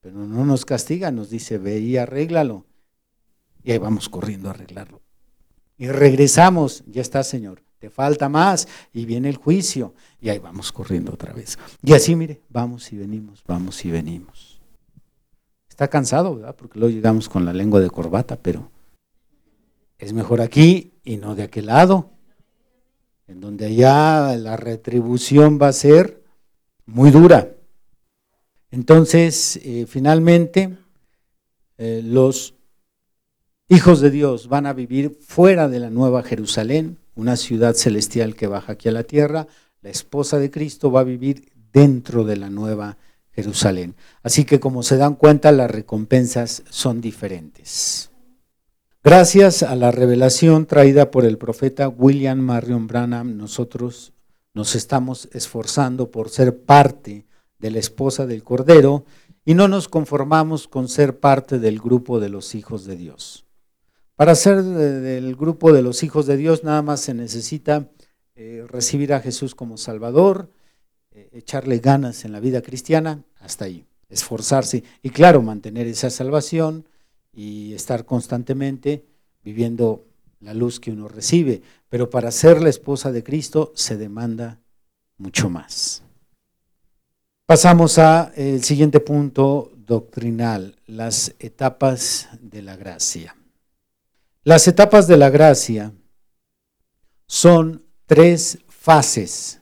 pero 0.00 0.26
no 0.26 0.44
nos 0.44 0.64
castiga, 0.64 1.12
nos 1.12 1.30
dice, 1.30 1.58
ve 1.58 1.78
y 1.78 1.96
arréglalo. 1.96 2.66
Y 3.62 3.70
ahí 3.70 3.78
vamos 3.78 4.08
corriendo 4.08 4.48
a 4.48 4.52
arreglarlo. 4.52 5.02
Y 5.80 5.88
regresamos, 5.88 6.84
ya 6.86 7.00
está 7.00 7.24
Señor, 7.24 7.62
te 7.78 7.88
falta 7.88 8.28
más 8.28 8.68
y 8.92 9.06
viene 9.06 9.30
el 9.30 9.38
juicio 9.38 9.94
y 10.20 10.28
ahí 10.28 10.38
vamos 10.38 10.72
corriendo 10.72 11.14
otra 11.14 11.32
vez. 11.32 11.58
Y 11.82 11.94
así, 11.94 12.14
mire, 12.14 12.42
vamos 12.50 12.92
y 12.92 12.98
venimos, 12.98 13.42
vamos 13.46 13.82
y 13.86 13.90
venimos. 13.90 14.60
Está 15.70 15.88
cansado, 15.88 16.36
¿verdad? 16.36 16.54
Porque 16.54 16.78
luego 16.78 16.94
llegamos 16.94 17.30
con 17.30 17.46
la 17.46 17.54
lengua 17.54 17.80
de 17.80 17.88
corbata, 17.88 18.36
pero 18.36 18.70
es 19.96 20.12
mejor 20.12 20.42
aquí 20.42 20.92
y 21.02 21.16
no 21.16 21.34
de 21.34 21.44
aquel 21.44 21.64
lado, 21.64 22.10
en 23.26 23.40
donde 23.40 23.64
allá 23.64 24.36
la 24.36 24.58
retribución 24.58 25.58
va 25.58 25.68
a 25.68 25.72
ser 25.72 26.22
muy 26.84 27.10
dura. 27.10 27.56
Entonces, 28.70 29.58
eh, 29.64 29.86
finalmente, 29.88 30.76
eh, 31.78 32.02
los 32.04 32.59
hijos 33.70 34.00
de 34.00 34.10
Dios 34.10 34.48
van 34.48 34.66
a 34.66 34.72
vivir 34.72 35.16
fuera 35.20 35.68
de 35.68 35.78
la 35.78 35.90
Nueva 35.90 36.24
Jerusalén, 36.24 36.98
una 37.14 37.36
ciudad 37.36 37.74
celestial 37.74 38.34
que 38.34 38.48
baja 38.48 38.72
aquí 38.72 38.88
a 38.88 38.92
la 38.92 39.04
tierra, 39.04 39.46
la 39.80 39.90
esposa 39.90 40.38
de 40.40 40.50
Cristo 40.50 40.90
va 40.90 41.00
a 41.00 41.04
vivir 41.04 41.52
dentro 41.72 42.24
de 42.24 42.36
la 42.36 42.50
nueva 42.50 42.98
Jerusalén. 43.30 43.94
Así 44.24 44.44
que 44.44 44.58
como 44.58 44.82
se 44.82 44.96
dan 44.96 45.14
cuenta, 45.14 45.52
las 45.52 45.70
recompensas 45.70 46.64
son 46.68 47.00
diferentes. 47.00 48.10
Gracias 49.04 49.62
a 49.62 49.76
la 49.76 49.92
revelación 49.92 50.66
traída 50.66 51.12
por 51.12 51.24
el 51.24 51.38
profeta 51.38 51.88
William 51.88 52.40
Marion 52.40 52.88
Branham, 52.88 53.36
nosotros 53.36 54.12
nos 54.52 54.74
estamos 54.74 55.28
esforzando 55.32 56.10
por 56.10 56.28
ser 56.28 56.64
parte 56.64 57.24
de 57.60 57.70
la 57.70 57.78
esposa 57.78 58.26
del 58.26 58.42
Cordero 58.42 59.04
y 59.44 59.54
no 59.54 59.68
nos 59.68 59.88
conformamos 59.88 60.66
con 60.66 60.88
ser 60.88 61.20
parte 61.20 61.60
del 61.60 61.78
grupo 61.78 62.18
de 62.18 62.30
los 62.30 62.56
hijos 62.56 62.84
de 62.84 62.96
Dios. 62.96 63.46
Para 64.20 64.34
ser 64.34 64.62
del 64.62 65.34
grupo 65.34 65.72
de 65.72 65.80
los 65.80 66.02
hijos 66.02 66.26
de 66.26 66.36
Dios 66.36 66.62
nada 66.62 66.82
más 66.82 67.00
se 67.00 67.14
necesita 67.14 67.88
eh, 68.34 68.66
recibir 68.68 69.14
a 69.14 69.20
Jesús 69.20 69.54
como 69.54 69.78
Salvador, 69.78 70.50
eh, 71.10 71.30
echarle 71.32 71.78
ganas 71.78 72.26
en 72.26 72.32
la 72.32 72.40
vida 72.40 72.60
cristiana, 72.60 73.24
hasta 73.38 73.64
ahí, 73.64 73.86
esforzarse 74.10 74.84
y 75.02 75.08
claro, 75.08 75.40
mantener 75.40 75.86
esa 75.86 76.10
salvación 76.10 76.86
y 77.32 77.72
estar 77.72 78.04
constantemente 78.04 79.06
viviendo 79.42 80.04
la 80.40 80.52
luz 80.52 80.80
que 80.80 80.90
uno 80.90 81.08
recibe. 81.08 81.62
Pero 81.88 82.10
para 82.10 82.30
ser 82.30 82.60
la 82.60 82.68
esposa 82.68 83.12
de 83.12 83.24
Cristo 83.24 83.72
se 83.74 83.96
demanda 83.96 84.60
mucho 85.16 85.48
más. 85.48 86.02
Pasamos 87.46 87.96
al 87.96 88.62
siguiente 88.64 89.00
punto 89.00 89.72
doctrinal, 89.78 90.76
las 90.86 91.34
etapas 91.38 92.28
de 92.38 92.60
la 92.60 92.76
gracia. 92.76 93.34
Las 94.42 94.66
etapas 94.68 95.06
de 95.06 95.18
la 95.18 95.28
gracia 95.28 95.92
son 97.26 97.84
tres 98.06 98.58
fases, 98.68 99.60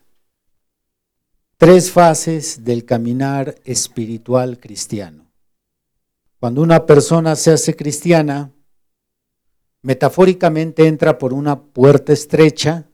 tres 1.56 1.90
fases 1.90 2.62
del 2.62 2.84
caminar 2.84 3.56
espiritual 3.64 4.60
cristiano. 4.60 5.32
Cuando 6.38 6.62
una 6.62 6.86
persona 6.86 7.34
se 7.34 7.50
hace 7.50 7.74
cristiana, 7.74 8.52
metafóricamente 9.82 10.86
entra 10.86 11.18
por 11.18 11.34
una 11.34 11.60
puerta 11.60 12.12
estrecha 12.12 12.88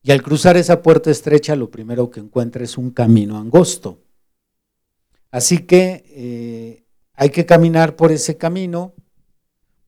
y 0.00 0.12
al 0.12 0.22
cruzar 0.22 0.56
esa 0.56 0.80
puerta 0.80 1.10
estrecha 1.10 1.56
lo 1.56 1.72
primero 1.72 2.08
que 2.08 2.20
encuentra 2.20 2.62
es 2.62 2.78
un 2.78 2.92
camino 2.92 3.36
angosto. 3.36 4.04
Así 5.32 5.66
que 5.66 6.04
eh, 6.06 6.86
hay 7.14 7.30
que 7.30 7.44
caminar 7.44 7.96
por 7.96 8.12
ese 8.12 8.36
camino, 8.36 8.94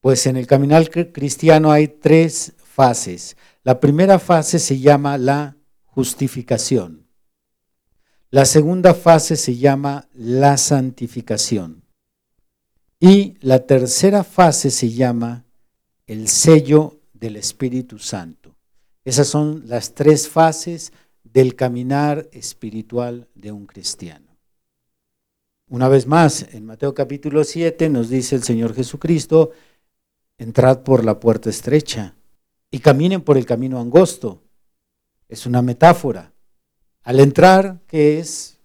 pues 0.01 0.27
en 0.27 0.37
el 0.37 0.47
caminar 0.47 0.89
cristiano 0.91 1.71
hay 1.71 1.89
tres 1.89 2.55
fases. 2.57 3.37
La 3.63 3.81
primera 3.81 4.19
fase 4.19 4.59
se 4.59 4.79
llama 4.79 5.19
la 5.19 5.57
justificación. 5.85 7.07
La 8.31 8.45
segunda 8.45 8.95
fase 8.95 9.37
se 9.37 9.57
llama 9.57 10.09
la 10.15 10.57
santificación. 10.57 11.85
Y 12.99 13.35
la 13.41 13.67
tercera 13.67 14.25
fase 14.25 14.71
se 14.71 14.91
llama 14.91 15.45
el 16.07 16.29
sello 16.29 17.01
del 17.13 17.37
Espíritu 17.37 17.99
Santo. 17.99 18.57
Esas 19.05 19.27
son 19.27 19.65
las 19.67 19.95
tres 19.95 20.29
fases 20.29 20.93
del 21.25 21.55
caminar 21.55 22.29
espiritual 22.33 23.29
de 23.35 23.53
un 23.53 23.67
cristiano. 23.67 24.37
Una 25.69 25.89
vez 25.89 26.07
más, 26.07 26.47
en 26.53 26.67
Mateo 26.67 26.95
capítulo 26.95 27.45
7 27.45 27.89
nos 27.91 28.09
dice 28.09 28.35
el 28.37 28.43
Señor 28.43 28.75
Jesucristo, 28.75 29.53
entrad 30.41 30.81
por 30.81 31.05
la 31.05 31.21
puerta 31.21 31.51
estrecha 31.51 32.15
y 32.71 32.79
caminen 32.79 33.21
por 33.21 33.37
el 33.37 33.45
camino 33.45 33.79
angosto. 33.79 34.43
Es 35.29 35.45
una 35.45 35.61
metáfora. 35.61 36.33
Al 37.03 37.21
entrar, 37.21 37.81
que 37.87 38.19
es 38.19 38.59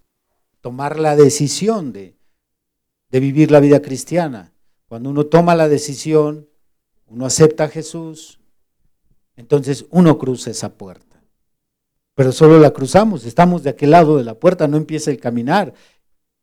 tomar 0.62 0.98
la 0.98 1.16
decisión 1.16 1.92
de, 1.92 2.16
vivir 3.10 3.50
la 3.50 3.60
vida 3.60 3.80
cristiana. 3.82 4.52
Cuando 4.88 5.10
uno 5.10 5.26
toma 5.26 5.54
la 5.54 5.68
decisión, 5.68 6.48
uno 7.08 7.26
acepta 7.26 7.64
a 7.64 7.68
Jesús, 7.68 8.40
entonces 9.36 9.84
uno 9.90 10.18
cruza 10.18 10.50
esa 10.50 10.74
puerta. 10.76 11.22
Pero 12.14 12.32
solo 12.32 12.58
la 12.58 12.70
cruzamos, 12.70 13.24
estamos 13.26 13.62
de 13.62 13.70
aquel 13.70 13.90
lado 13.90 14.16
de 14.16 14.24
la 14.24 14.34
puerta, 14.34 14.66
no 14.66 14.78
empieza 14.78 15.10
el 15.10 15.20
caminar. 15.20 15.74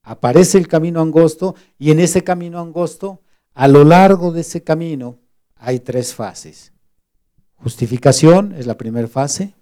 Aparece 0.04 0.60
el 0.60 0.68
camino 0.68 1.02
angosto 1.02 1.56
y 1.80 1.90
en 1.90 2.00
ese 2.00 2.24
camino 2.24 2.60
angosto, 2.60 3.22
a 3.54 3.68
lo 3.68 3.84
largo 3.84 4.32
de 4.32 4.42
ese 4.42 4.64
camino, 4.64 5.20
hay 5.64 5.80
tres 5.80 6.14
fases. 6.14 6.74
Justificación 7.56 8.52
es 8.52 8.68
la 8.68 8.78
primera 8.78 9.08
fase, 9.08 9.56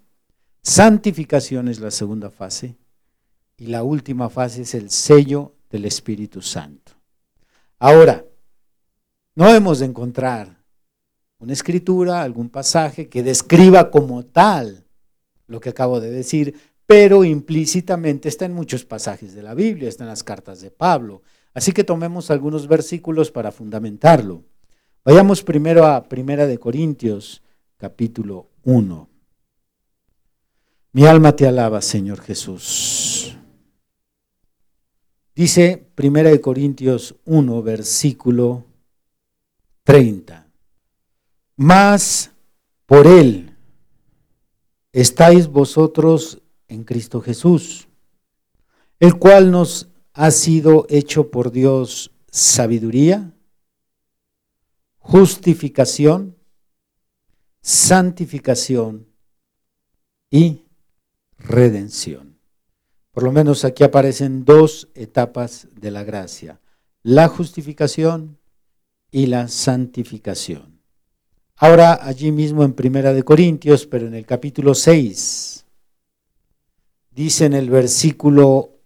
santificación 0.60 1.68
es 1.68 1.78
la 1.78 1.92
segunda 1.92 2.28
fase 2.28 2.76
y 3.56 3.66
la 3.66 3.84
última 3.84 4.28
fase 4.28 4.62
es 4.62 4.74
el 4.74 4.90
sello 4.90 5.54
del 5.70 5.84
Espíritu 5.84 6.42
Santo. 6.42 6.92
Ahora, 7.78 8.24
no 9.36 9.48
hemos 9.54 9.78
de 9.78 9.86
encontrar 9.86 10.64
una 11.38 11.52
escritura, 11.52 12.22
algún 12.22 12.50
pasaje 12.50 13.08
que 13.08 13.22
describa 13.22 13.92
como 13.92 14.24
tal 14.24 14.84
lo 15.46 15.60
que 15.60 15.70
acabo 15.70 16.00
de 16.00 16.10
decir, 16.10 16.56
pero 16.84 17.22
implícitamente 17.22 18.28
está 18.28 18.44
en 18.44 18.54
muchos 18.54 18.84
pasajes 18.84 19.34
de 19.34 19.42
la 19.44 19.54
Biblia, 19.54 19.88
está 19.88 20.02
en 20.02 20.10
las 20.10 20.24
cartas 20.24 20.60
de 20.60 20.72
Pablo. 20.72 21.22
Así 21.54 21.70
que 21.70 21.84
tomemos 21.84 22.32
algunos 22.32 22.66
versículos 22.66 23.30
para 23.30 23.52
fundamentarlo. 23.52 24.42
Vayamos 25.04 25.42
primero 25.42 25.84
a 25.84 26.04
Primera 26.04 26.46
de 26.46 26.58
Corintios 26.58 27.42
capítulo 27.76 28.50
1. 28.62 29.08
Mi 30.92 31.06
alma 31.06 31.34
te 31.34 31.44
alaba, 31.44 31.82
Señor 31.82 32.20
Jesús. 32.20 33.36
Dice 35.34 35.88
1 36.00 36.40
Corintios 36.40 37.16
1, 37.24 37.62
versículo 37.64 38.64
30. 39.82 40.46
Más 41.56 42.30
por 42.86 43.08
Él 43.08 43.56
estáis 44.92 45.48
vosotros 45.48 46.40
en 46.68 46.84
Cristo 46.84 47.20
Jesús, 47.20 47.88
el 49.00 49.18
cual 49.18 49.50
nos 49.50 49.88
ha 50.12 50.30
sido 50.30 50.86
hecho 50.88 51.32
por 51.32 51.50
Dios 51.50 52.12
sabiduría, 52.30 53.32
justificación, 55.02 56.36
santificación 57.60 59.08
y 60.30 60.64
redención. 61.38 62.38
Por 63.10 63.24
lo 63.24 63.32
menos 63.32 63.64
aquí 63.64 63.84
aparecen 63.84 64.44
dos 64.44 64.88
etapas 64.94 65.68
de 65.74 65.90
la 65.90 66.02
gracia, 66.02 66.60
la 67.02 67.28
justificación 67.28 68.38
y 69.10 69.26
la 69.26 69.48
santificación. 69.48 70.80
Ahora 71.56 71.98
allí 72.00 72.32
mismo 72.32 72.64
en 72.64 72.72
Primera 72.72 73.12
de 73.12 73.22
Corintios, 73.22 73.86
pero 73.86 74.06
en 74.06 74.14
el 74.14 74.24
capítulo 74.24 74.74
6, 74.74 75.66
dice 77.10 77.44
en 77.44 77.52
el 77.52 77.68
versículo 77.68 78.80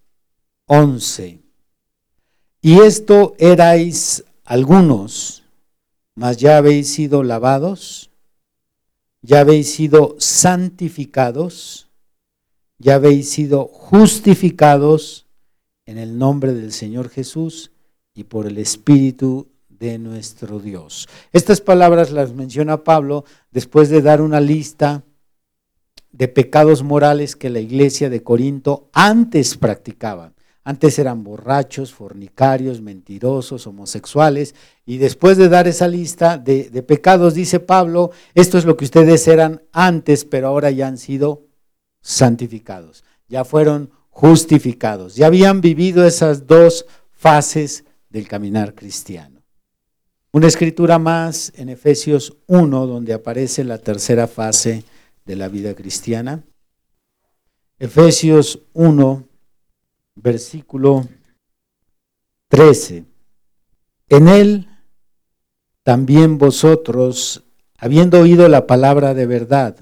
11, 0.65 1.41
y 2.61 2.79
esto 2.81 3.35
erais 3.37 4.25
algunos, 4.43 5.46
mas 6.17 6.37
ya 6.37 6.57
habéis 6.57 6.91
sido 6.91 7.21
lavados, 7.21 8.09
ya 9.21 9.41
habéis 9.41 9.71
sido 9.71 10.15
santificados, 10.17 11.91
ya 12.79 12.95
habéis 12.95 13.29
sido 13.29 13.65
justificados 13.67 15.27
en 15.85 15.99
el 15.99 16.17
nombre 16.17 16.55
del 16.55 16.71
Señor 16.71 17.09
Jesús 17.09 17.71
y 18.15 18.23
por 18.23 18.47
el 18.47 18.57
Espíritu 18.57 19.47
de 19.69 19.99
nuestro 19.99 20.59
Dios. 20.59 21.07
Estas 21.33 21.61
palabras 21.61 22.09
las 22.09 22.33
menciona 22.33 22.83
Pablo 22.83 23.23
después 23.51 23.89
de 23.89 24.01
dar 24.01 24.19
una 24.21 24.41
lista 24.41 25.03
de 26.11 26.27
pecados 26.27 26.81
morales 26.81 27.35
que 27.35 27.51
la 27.51 27.59
iglesia 27.59 28.09
de 28.09 28.23
Corinto 28.23 28.89
antes 28.91 29.55
practicaba. 29.55 30.33
Antes 30.67 30.99
eran 30.99 31.23
borrachos, 31.23 31.93
fornicarios, 31.93 32.81
mentirosos, 32.81 33.67
homosexuales. 33.67 34.53
Y 34.85 34.97
después 34.97 35.37
de 35.37 35.47
dar 35.47 35.65
esa 35.65 35.87
lista 35.87 36.37
de, 36.37 36.83
pecados, 36.83 37.33
dice 37.35 37.61
Pablo, 37.61 38.11
esto 38.33 38.57
es 38.57 38.65
lo 38.65 38.75
que 38.75 38.83
ustedes 38.83 39.29
eran 39.29 39.61
antes, 39.71 40.25
pero 40.25 40.49
ahora 40.49 40.69
ya 40.69 40.87
han 40.87 40.97
sido 40.97 41.45
santificados. 42.01 43.05
Ya 43.29 43.45
fueron 43.45 43.91
justificados. 44.09 45.15
Ya 45.15 45.27
habían 45.27 45.61
vivido 45.61 46.05
esas 46.05 46.47
dos 46.47 46.85
fases 47.13 47.85
del 48.09 48.27
caminar 48.27 48.75
cristiano. 48.75 49.43
Una 50.33 50.47
escritura 50.47 50.99
más 50.99 51.53
en 51.55 51.69
Efesios 51.69 52.35
1, 52.47 52.87
donde 52.87 53.13
aparece 53.13 53.63
la 53.63 53.77
tercera 53.77 54.27
fase 54.27 54.83
de 55.23 55.37
la 55.37 55.47
vida 55.47 55.73
cristiana. 55.75 56.43
Efesios 57.79 58.63
1, 58.73 59.26
versículo 60.21 61.07
13. 62.49 63.05
En 64.09 64.27
él 64.27 64.69
también 65.83 66.37
vosotros, 66.37 67.43
habiendo 67.77 68.19
oído 68.19 68.47
la 68.49 68.67
palabra 68.67 69.13
de 69.13 69.25
verdad, 69.25 69.77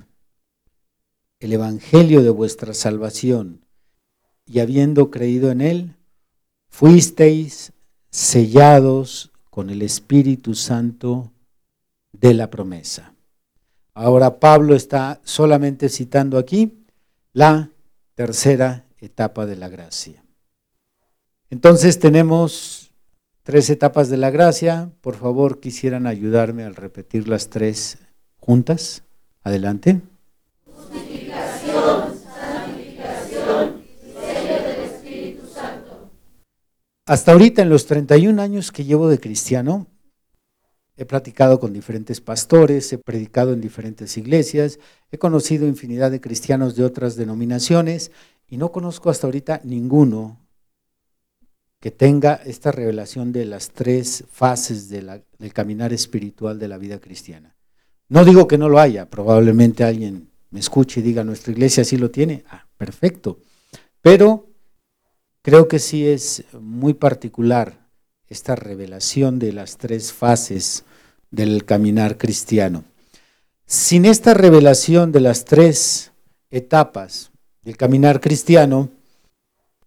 el 1.40 1.54
evangelio 1.54 2.24
de 2.24 2.30
vuestra 2.30 2.74
salvación, 2.74 3.66
y 4.46 4.60
habiendo 4.60 5.10
creído 5.10 5.50
en 5.50 5.62
él, 5.62 5.96
fuisteis 6.70 7.74
sellados 8.12 9.32
con 9.50 9.70
el 9.70 9.82
Espíritu 9.82 10.54
Santo 10.54 11.32
de 12.12 12.34
la 12.34 12.50
promesa. 12.50 13.14
Ahora 13.94 14.40
Pablo 14.40 14.76
está 14.76 15.22
solamente 15.24 15.90
citando 15.90 16.38
aquí 16.38 16.86
la 17.34 17.72
tercera 18.14 18.86
etapa 19.00 19.46
de 19.46 19.56
la 19.56 19.70
gracia. 19.70 20.25
Entonces 21.50 22.00
tenemos 22.00 22.92
tres 23.44 23.70
etapas 23.70 24.10
de 24.10 24.18
la 24.18 24.32
gracia. 24.32 24.92
Por 25.02 25.16
favor, 25.16 25.60
quisieran 25.60 26.08
ayudarme 26.08 26.64
al 26.64 26.76
repetir 26.76 27.28
las 27.28 27.50
tres 27.50 28.00
juntas. 28.38 29.04
Adelante. 29.44 30.02
Justificación, 30.66 32.16
santificación, 32.18 33.84
sello 34.04 34.64
del 34.64 34.84
Espíritu 34.86 35.48
Santo. 35.48 36.10
Hasta 37.06 37.32
ahorita, 37.32 37.62
en 37.62 37.70
los 37.70 37.86
31 37.86 38.42
años 38.42 38.72
que 38.72 38.86
llevo 38.86 39.08
de 39.08 39.20
cristiano, 39.20 39.86
he 40.98 41.06
platicado 41.06 41.60
con 41.60 41.74
diferentes 41.74 42.22
pastores, 42.22 42.92
he 42.92 42.98
predicado 42.98 43.54
en 43.54 43.62
diferentes 43.62 44.18
iglesias, 44.18 44.80
he 45.12 45.20
conocido 45.20 45.68
infinidad 45.68 46.10
de 46.10 46.22
cristianos 46.22 46.76
de 46.76 46.86
otras 46.86 47.16
denominaciones 47.16 48.12
y 48.48 48.58
no 48.58 48.72
conozco 48.72 49.12
hasta 49.12 49.28
ahorita 49.28 49.62
ninguno 49.64 50.45
que 51.86 51.92
tenga 51.92 52.42
esta 52.46 52.72
revelación 52.72 53.32
de 53.32 53.46
las 53.46 53.70
tres 53.70 54.24
fases 54.32 54.90
del 54.90 55.22
caminar 55.54 55.94
espiritual 55.94 56.58
de 56.58 56.68
la 56.68 56.80
vida 56.80 57.00
cristiana. 57.00 57.56
No 58.10 58.26
digo 58.26 58.48
que 58.48 58.58
no 58.58 58.70
lo 58.70 58.80
haya, 58.80 59.08
probablemente 59.08 59.84
alguien 59.84 60.32
me 60.50 60.62
escuche 60.62 61.00
y 61.00 61.04
diga, 61.04 61.24
nuestra 61.24 61.52
iglesia 61.52 61.84
sí 61.84 61.98
lo 61.98 62.10
tiene, 62.10 62.44
ah, 62.50 62.66
perfecto, 62.76 63.38
pero 64.02 64.50
creo 65.44 65.68
que 65.68 65.78
sí 65.78 66.08
es 66.08 66.46
muy 66.60 66.96
particular 66.96 67.88
esta 68.30 68.56
revelación 68.56 69.38
de 69.38 69.54
las 69.54 69.78
tres 69.78 70.12
fases 70.12 70.86
del 71.30 71.66
caminar 71.66 72.18
cristiano. 72.18 72.84
Sin 73.68 74.06
esta 74.06 74.34
revelación 74.34 75.12
de 75.12 75.20
las 75.20 75.46
tres 75.46 76.14
etapas 76.50 77.30
del 77.62 77.78
caminar 77.78 78.22
cristiano, 78.22 78.90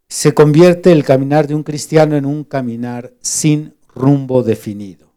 se 0.09 0.33
convierte 0.33 0.91
el 0.91 1.05
caminar 1.05 1.47
de 1.47 1.55
un 1.55 1.63
cristiano 1.63 2.17
en 2.17 2.25
un 2.25 2.45
caminar 2.45 3.13
sin 3.21 3.77
rumbo 3.95 4.43
definido. 4.43 5.13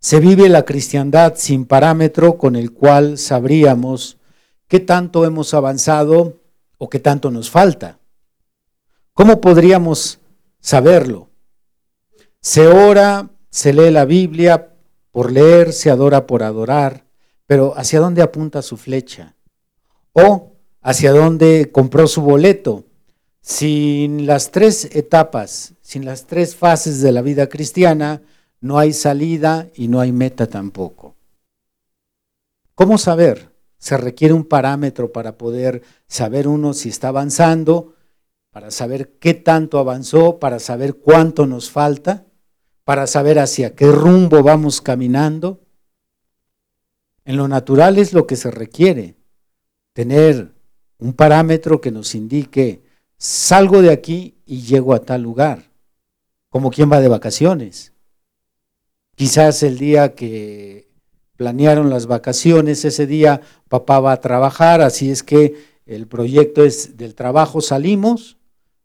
Se 0.00 0.20
vive 0.20 0.48
la 0.48 0.64
cristiandad 0.64 1.34
sin 1.36 1.66
parámetro 1.66 2.38
con 2.38 2.56
el 2.56 2.72
cual 2.72 3.18
sabríamos 3.18 4.18
qué 4.68 4.80
tanto 4.80 5.24
hemos 5.24 5.52
avanzado 5.52 6.40
o 6.78 6.88
qué 6.88 6.98
tanto 6.98 7.30
nos 7.30 7.50
falta. 7.50 7.98
¿Cómo 9.12 9.40
podríamos 9.40 10.20
saberlo? 10.60 11.28
Se 12.40 12.66
ora, 12.68 13.30
se 13.50 13.72
lee 13.72 13.90
la 13.90 14.04
Biblia 14.04 14.72
por 15.10 15.32
leer, 15.32 15.72
se 15.72 15.90
adora 15.90 16.26
por 16.26 16.42
adorar, 16.42 17.06
pero 17.46 17.74
¿hacia 17.76 18.00
dónde 18.00 18.22
apunta 18.22 18.62
su 18.62 18.76
flecha? 18.76 19.34
¿O 20.12 20.52
hacia 20.80 21.12
dónde 21.12 21.70
compró 21.72 22.06
su 22.06 22.22
boleto? 22.22 22.85
Sin 23.48 24.26
las 24.26 24.50
tres 24.50 24.96
etapas, 24.96 25.74
sin 25.80 26.04
las 26.04 26.26
tres 26.26 26.56
fases 26.56 27.00
de 27.00 27.12
la 27.12 27.22
vida 27.22 27.48
cristiana, 27.48 28.20
no 28.60 28.76
hay 28.76 28.92
salida 28.92 29.68
y 29.76 29.86
no 29.86 30.00
hay 30.00 30.10
meta 30.10 30.48
tampoco. 30.48 31.14
¿Cómo 32.74 32.98
saber? 32.98 33.52
Se 33.78 33.96
requiere 33.98 34.34
un 34.34 34.42
parámetro 34.42 35.12
para 35.12 35.38
poder 35.38 35.82
saber 36.08 36.48
uno 36.48 36.72
si 36.72 36.88
está 36.88 37.06
avanzando, 37.06 37.94
para 38.50 38.72
saber 38.72 39.12
qué 39.20 39.34
tanto 39.34 39.78
avanzó, 39.78 40.40
para 40.40 40.58
saber 40.58 40.96
cuánto 40.96 41.46
nos 41.46 41.70
falta, 41.70 42.26
para 42.82 43.06
saber 43.06 43.38
hacia 43.38 43.76
qué 43.76 43.86
rumbo 43.86 44.42
vamos 44.42 44.80
caminando. 44.80 45.60
En 47.24 47.36
lo 47.36 47.46
natural 47.46 47.98
es 47.98 48.12
lo 48.12 48.26
que 48.26 48.34
se 48.34 48.50
requiere, 48.50 49.14
tener 49.92 50.52
un 50.98 51.12
parámetro 51.12 51.80
que 51.80 51.92
nos 51.92 52.16
indique 52.16 52.85
salgo 53.18 53.82
de 53.82 53.90
aquí 53.90 54.36
y 54.46 54.62
llego 54.62 54.94
a 54.94 55.00
tal 55.00 55.22
lugar, 55.22 55.70
como 56.48 56.70
quien 56.70 56.90
va 56.90 57.00
de 57.00 57.08
vacaciones. 57.08 57.92
Quizás 59.14 59.62
el 59.62 59.78
día 59.78 60.14
que 60.14 60.88
planearon 61.36 61.90
las 61.90 62.06
vacaciones, 62.06 62.84
ese 62.84 63.06
día 63.06 63.40
papá 63.68 64.00
va 64.00 64.12
a 64.12 64.20
trabajar, 64.20 64.80
así 64.80 65.10
es 65.10 65.22
que 65.22 65.54
el 65.86 66.06
proyecto 66.06 66.64
es 66.64 66.96
del 66.96 67.14
trabajo 67.14 67.60
salimos, 67.60 68.38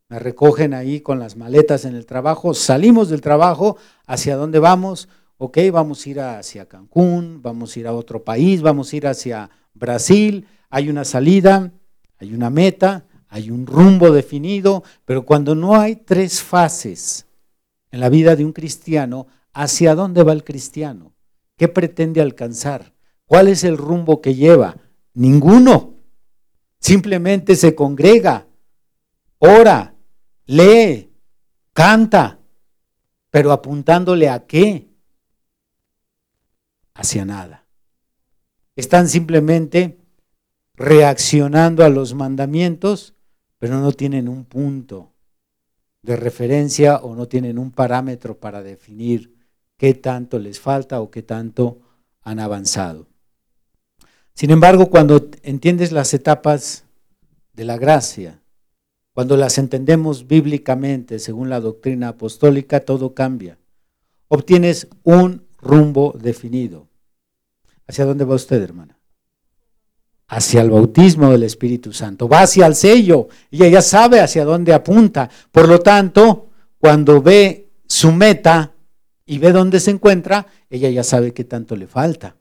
me 0.10 0.20
recogen 0.20 0.74
ahí 0.74 1.00
con 1.02 1.20
las 1.20 1.38
maletas 1.38 1.86
en 1.86 1.96
el 1.96 2.06
trabajo, 2.06 2.54
salimos 2.54 3.10
del 3.10 3.22
trabajo, 3.22 3.78
¿hacia 4.06 4.36
dónde 4.36 4.60
vamos? 4.60 5.08
Ok, 5.38 5.58
vamos 5.72 6.06
a 6.06 6.10
ir 6.10 6.20
hacia 6.20 6.67
Cancún, 6.67 7.41
vamos 7.41 7.76
a 7.76 7.80
ir 7.80 7.88
a 7.88 7.94
otro 7.94 8.24
país, 8.24 8.62
vamos 8.62 8.91
a 8.91 8.96
ir 8.98 9.08
hacia 9.08 9.50
Brasil, 9.74 10.46
hay 10.70 10.89
una 10.89 11.06
salida, 11.06 11.72
hay 12.19 12.34
una 12.34 12.50
meta, 12.50 13.06
hay 13.34 13.50
un 13.50 13.65
rumbo 13.65 14.12
definido, 14.12 14.84
pero 15.06 15.25
cuando 15.25 15.56
no 15.56 15.79
hay 15.79 15.96
tres 15.96 16.44
fases 16.44 17.25
en 17.90 18.02
la 18.02 18.10
vida 18.10 18.36
de 18.36 18.44
un 18.44 18.52
cristiano, 18.52 19.27
¿hacia 19.54 19.96
dónde 19.96 20.21
va 20.23 20.34
el 20.34 20.44
cristiano? 20.44 21.13
¿Qué 21.56 21.69
pretende 21.69 22.19
alcanzar? 22.19 22.94
¿Cuál 23.25 23.48
es 23.48 23.63
el 23.63 23.77
rumbo 23.77 24.19
que 24.19 24.36
lleva? 24.36 24.75
Ninguno. 25.13 25.94
Simplemente 26.82 27.56
se 27.56 27.73
congrega, 27.73 28.48
ora, 29.38 29.96
lee, 30.46 31.13
canta, 31.71 32.38
pero 33.29 33.54
apuntándole 33.54 34.27
a 34.27 34.46
qué? 34.46 34.90
Hacia 36.96 37.23
nada. 37.23 37.65
Están 38.75 39.08
simplemente 39.08 40.02
reaccionando 40.75 41.86
a 41.86 41.90
los 41.90 42.13
mandamientos 42.13 43.15
pero 43.62 43.79
no 43.79 43.91
tienen 43.91 44.27
un 44.27 44.43
punto 44.43 45.13
de 46.01 46.15
referencia 46.15 46.97
o 46.97 47.15
no 47.15 47.27
tienen 47.27 47.59
un 47.59 47.69
parámetro 47.69 48.39
para 48.39 48.63
definir 48.63 49.35
qué 49.77 49.93
tanto 49.93 50.39
les 50.39 50.59
falta 50.59 50.99
o 50.99 51.12
qué 51.12 51.21
tanto 51.21 51.79
han 52.23 52.39
avanzado. 52.39 53.07
Sin 54.33 54.49
embargo, 54.49 54.89
cuando 54.89 55.29
entiendes 55.43 55.91
las 55.91 56.12
etapas 56.15 56.85
de 57.53 57.65
la 57.65 57.77
gracia, 57.77 58.41
Cuando 59.13 59.35
las 59.35 59.57
entendemos 59.57 60.25
bíblicamente, 60.25 61.19
según 61.19 61.49
la 61.49 61.59
doctrina 61.59 62.07
apostólica, 62.07 62.79
todo 62.79 63.13
cambia. 63.13 63.59
Obtienes 64.29 64.87
un 65.03 65.45
rumbo 65.57 66.15
definido. 66.17 66.87
¿Hacia 67.87 68.05
dónde 68.05 68.23
va 68.23 68.35
usted, 68.35 68.62
hermana? 68.62 69.00
Hacia 70.32 70.62
el 70.62 70.69
bautismo 70.69 71.29
del 71.29 71.44
Espíritu 71.44 71.92
Santo. 71.92 72.29
Va 72.29 72.44
hacia 72.44 72.65
el 72.65 72.75
sello. 72.75 73.27
Ella 73.52 73.67
ya 73.67 73.82
sabe 73.82 74.21
hacia 74.21 74.46
dónde 74.46 74.73
apunta. 74.73 75.29
Por 75.52 75.67
lo 75.67 75.79
tanto, 75.79 76.48
cuando 76.79 77.21
ve 77.21 77.69
su 77.86 78.13
meta 78.13 78.73
y 79.25 79.40
ve 79.40 79.52
dónde 79.52 79.82
se 79.82 79.92
encuentra, 79.92 80.48
ella 80.69 80.90
ya 80.90 81.04
sabe 81.04 81.34
qué 81.34 81.44
tanto 81.44 81.75
le 81.75 81.86
falta. 81.86 82.38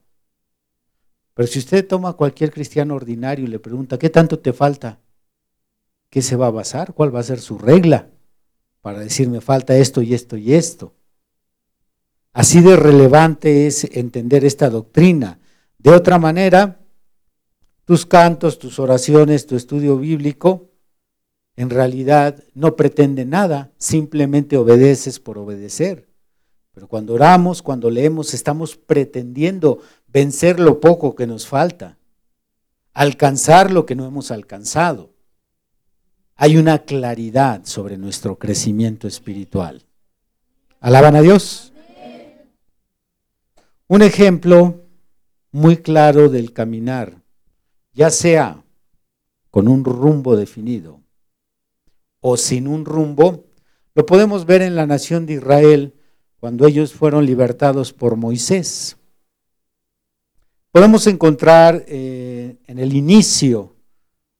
Pero 1.33 1.47
si 1.47 1.59
usted 1.59 1.85
toma 1.85 2.09
a 2.09 2.13
cualquier 2.13 2.51
cristiano 2.51 2.95
ordinario 2.95 3.43
y 3.43 3.49
le 3.49 3.59
pregunta, 3.59 3.99
¿qué 3.99 4.09
tanto 4.09 4.39
te 4.39 4.53
falta? 4.53 4.99
¿Qué 6.09 6.21
se 6.21 6.37
va 6.37 6.47
a 6.47 6.51
basar? 6.51 6.93
¿Cuál 6.93 7.13
va 7.13 7.19
a 7.19 7.23
ser 7.23 7.41
su 7.41 7.57
regla? 7.57 8.07
Para 8.79 8.99
decir, 8.99 9.29
me 9.29 9.41
falta 9.41 9.75
esto 9.75 10.01
y 10.01 10.13
esto 10.13 10.37
y 10.37 10.53
esto. 10.53 10.93
Así 12.31 12.61
de 12.61 12.77
relevante 12.77 13.67
es 13.67 13.83
entender 13.83 14.45
esta 14.45 14.69
doctrina. 14.69 15.39
De 15.77 15.91
otra 15.91 16.17
manera, 16.19 16.80
tus 17.91 18.05
cantos, 18.05 18.57
tus 18.57 18.79
oraciones, 18.79 19.45
tu 19.45 19.57
estudio 19.57 19.97
bíblico, 19.97 20.69
en 21.57 21.69
realidad 21.69 22.41
no 22.53 22.77
pretenden 22.77 23.31
nada, 23.31 23.73
simplemente 23.77 24.55
obedeces 24.55 25.19
por 25.19 25.37
obedecer. 25.37 26.07
Pero 26.71 26.87
cuando 26.87 27.15
oramos, 27.15 27.61
cuando 27.61 27.89
leemos, 27.89 28.33
estamos 28.33 28.77
pretendiendo 28.77 29.79
vencer 30.07 30.57
lo 30.57 30.79
poco 30.79 31.15
que 31.15 31.27
nos 31.27 31.47
falta, 31.47 31.97
alcanzar 32.93 33.71
lo 33.71 33.85
que 33.85 33.95
no 33.95 34.05
hemos 34.05 34.31
alcanzado. 34.31 35.11
Hay 36.37 36.55
una 36.55 36.85
claridad 36.85 37.65
sobre 37.65 37.97
nuestro 37.97 38.39
crecimiento 38.39 39.05
espiritual. 39.05 39.83
¿Alaban 40.79 41.17
a 41.17 41.21
Dios? 41.21 41.73
Un 43.89 44.01
ejemplo 44.01 44.79
muy 45.51 45.75
claro 45.75 46.29
del 46.29 46.53
caminar, 46.53 47.20
ya 47.93 48.09
sea 48.09 48.63
con 49.49 49.67
un 49.67 49.83
rumbo 49.83 50.35
definido 50.35 51.01
o 52.21 52.37
sin 52.37 52.67
un 52.67 52.85
rumbo, 52.85 53.45
lo 53.93 54.05
podemos 54.05 54.45
ver 54.45 54.61
en 54.61 54.75
la 54.75 54.85
nación 54.85 55.25
de 55.25 55.33
Israel 55.33 55.93
cuando 56.39 56.65
ellos 56.65 56.93
fueron 56.93 57.25
libertados 57.25 57.93
por 57.93 58.15
Moisés. 58.15 58.97
Podemos 60.71 61.05
encontrar 61.07 61.83
eh, 61.87 62.57
en 62.67 62.79
el 62.79 62.93
inicio 62.93 63.75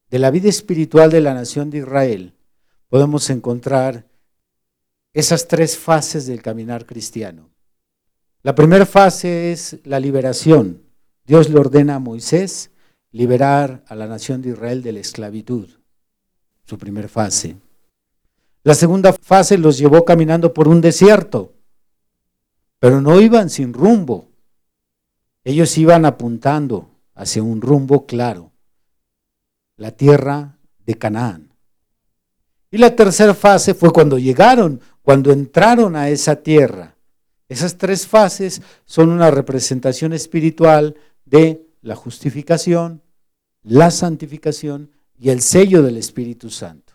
de 0.10 0.20
la 0.20 0.32
vida 0.32 0.50
espiritual 0.50 1.12
de 1.12 1.22
la 1.22 1.34
nación 1.34 1.70
de 1.70 1.80
Israel, 1.80 2.34
podemos 2.88 3.30
encontrar 3.30 4.10
esas 5.14 5.48
tres 5.48 5.78
fases 5.78 6.26
del 6.26 6.42
caminar 6.42 6.86
cristiano. 6.86 7.50
La 8.44 8.56
primera 8.56 8.86
fase 8.86 9.52
es 9.52 9.80
la 9.84 10.00
liberación. 10.00 10.84
Dios 11.26 11.50
le 11.50 11.60
ordena 11.60 11.96
a 11.96 12.00
Moisés 12.00 12.71
liberar 13.12 13.84
a 13.88 13.96
la 13.96 14.08
nación 14.08 14.42
de 14.42 14.50
Israel 14.50 14.82
de 14.82 14.94
la 14.94 15.00
esclavitud, 15.00 15.70
su 16.64 16.78
primera 16.78 17.08
fase. 17.08 17.58
La 18.64 18.76
segunda 18.76 19.14
fase 19.14 19.58
los 19.58 19.78
llevó 19.78 20.06
caminando 20.06 20.54
por 20.54 20.68
un 20.68 20.82
desierto 20.82 21.54
pero 22.82 23.00
no 23.00 23.22
iban 23.22 23.52
sin 23.52 23.74
rumbo. 23.74 24.28
Ellos 25.44 25.78
iban 25.78 26.04
apuntando 26.04 26.90
hacia 27.14 27.44
un 27.44 27.62
rumbo 27.62 28.08
claro, 28.08 28.54
la 29.78 29.92
tierra 29.92 30.58
de 30.84 30.96
Canaán. 30.96 31.54
Y 32.72 32.80
la 32.80 32.96
tercera 32.96 33.36
fase 33.36 33.76
fue 33.76 33.92
cuando 33.92 34.18
llegaron, 34.18 34.82
cuando 35.04 35.32
entraron 35.32 35.96
a 35.96 36.10
esa 36.10 36.38
tierra. 36.38 36.96
Esas 37.48 37.78
tres 37.78 38.08
fases 38.08 38.64
son 38.86 39.10
una 39.10 39.30
representación 39.30 40.14
espiritual 40.14 40.96
de 41.24 41.64
la 41.82 41.96
justificación, 41.96 43.02
la 43.64 43.92
santificación 43.92 44.92
y 45.18 45.30
el 45.30 45.42
sello 45.42 45.84
del 45.84 45.98
Espíritu 45.98 46.50
Santo. 46.50 46.94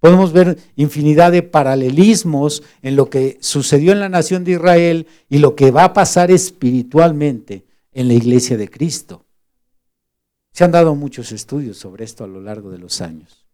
Podemos 0.00 0.32
ver 0.34 0.58
infinidad 0.76 1.32
de 1.32 1.42
paralelismos 1.42 2.62
en 2.82 2.94
lo 2.94 3.08
que 3.08 3.38
sucedió 3.40 3.92
en 3.92 4.00
la 4.00 4.10
nación 4.10 4.44
de 4.44 4.52
Israel 4.52 5.06
y 5.30 5.38
lo 5.38 5.54
que 5.54 5.70
va 5.70 5.84
a 5.84 5.92
pasar 5.94 6.30
espiritualmente 6.30 7.64
en 7.92 8.08
la 8.08 8.14
iglesia 8.14 8.58
de 8.58 8.68
Cristo. 8.68 9.24
Se 10.52 10.62
han 10.62 10.72
dado 10.72 10.94
muchos 10.94 11.32
estudios 11.32 11.78
sobre 11.78 12.04
esto 12.04 12.22
a 12.22 12.26
lo 12.26 12.42
largo 12.42 12.70
de 12.70 12.78
los 12.78 13.00
años. 13.00 13.46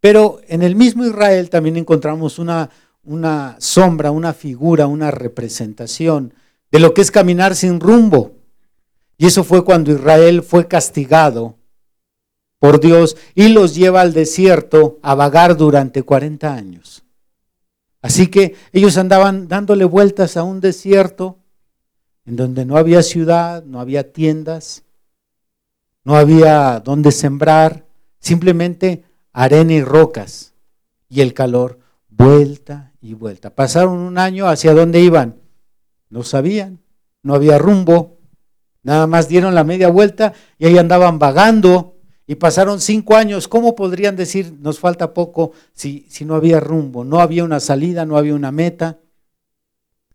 Pero 0.00 0.40
en 0.46 0.62
el 0.62 0.76
mismo 0.76 1.04
Israel 1.04 1.50
también 1.50 1.76
encontramos 1.76 2.38
una, 2.38 2.70
una 3.02 3.56
sombra, 3.58 4.12
una 4.12 4.32
figura, 4.32 4.86
una 4.86 5.10
representación 5.10 6.32
de 6.70 6.78
lo 6.78 6.94
que 6.94 7.00
es 7.00 7.10
caminar 7.10 7.56
sin 7.56 7.80
rumbo. 7.80 8.37
Y 9.18 9.26
eso 9.26 9.42
fue 9.42 9.64
cuando 9.64 9.92
Israel 9.92 10.42
fue 10.42 10.68
castigado 10.68 11.56
por 12.60 12.80
Dios 12.80 13.16
y 13.34 13.48
los 13.48 13.74
lleva 13.74 14.00
al 14.00 14.12
desierto 14.12 14.98
a 15.02 15.14
vagar 15.14 15.56
durante 15.56 16.02
40 16.02 16.54
años. 16.54 17.04
Así 18.00 18.28
que 18.28 18.54
ellos 18.72 18.96
andaban 18.96 19.48
dándole 19.48 19.84
vueltas 19.84 20.36
a 20.36 20.44
un 20.44 20.60
desierto 20.60 21.38
en 22.24 22.36
donde 22.36 22.64
no 22.64 22.76
había 22.76 23.02
ciudad, 23.02 23.64
no 23.64 23.80
había 23.80 24.12
tiendas, 24.12 24.84
no 26.04 26.16
había 26.16 26.80
donde 26.80 27.10
sembrar, 27.10 27.86
simplemente 28.20 29.04
arena 29.32 29.72
y 29.72 29.82
rocas 29.82 30.54
y 31.08 31.22
el 31.22 31.34
calor, 31.34 31.80
vuelta 32.08 32.92
y 33.00 33.14
vuelta. 33.14 33.50
Pasaron 33.50 33.98
un 33.98 34.18
año, 34.18 34.46
¿hacia 34.46 34.74
dónde 34.74 35.00
iban? 35.00 35.36
No 36.08 36.22
sabían, 36.22 36.80
no 37.22 37.34
había 37.34 37.58
rumbo, 37.58 38.17
nada 38.82 39.06
más 39.06 39.28
dieron 39.28 39.54
la 39.54 39.64
media 39.64 39.88
vuelta 39.88 40.32
y 40.58 40.66
ahí 40.66 40.78
andaban 40.78 41.18
vagando 41.18 41.96
y 42.26 42.34
pasaron 42.34 42.80
cinco 42.80 43.16
años, 43.16 43.48
¿cómo 43.48 43.74
podrían 43.74 44.14
decir 44.14 44.52
nos 44.60 44.78
falta 44.78 45.14
poco 45.14 45.52
si, 45.72 46.04
si 46.10 46.26
no 46.26 46.34
había 46.34 46.60
rumbo, 46.60 47.02
no 47.02 47.20
había 47.20 47.42
una 47.42 47.58
salida, 47.58 48.04
no 48.04 48.18
había 48.18 48.34
una 48.34 48.52
meta? 48.52 48.98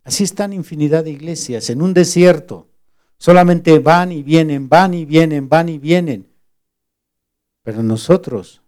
Así 0.03 0.23
están 0.23 0.53
infinidad 0.53 1.03
de 1.03 1.11
iglesias 1.11 1.69
en 1.71 1.81
un 1.81 1.93
desierto. 1.93 2.67
Solamente 3.17 3.79
van 3.79 4.11
y 4.11 4.21
vienen, 4.21 4.69
van 4.69 4.93
y 4.93 5.05
vienen, 5.05 5.49
van 5.49 5.69
y 5.69 5.79
vienen. 5.79 6.27
Pero 7.63 7.81
nosotros 7.81 8.61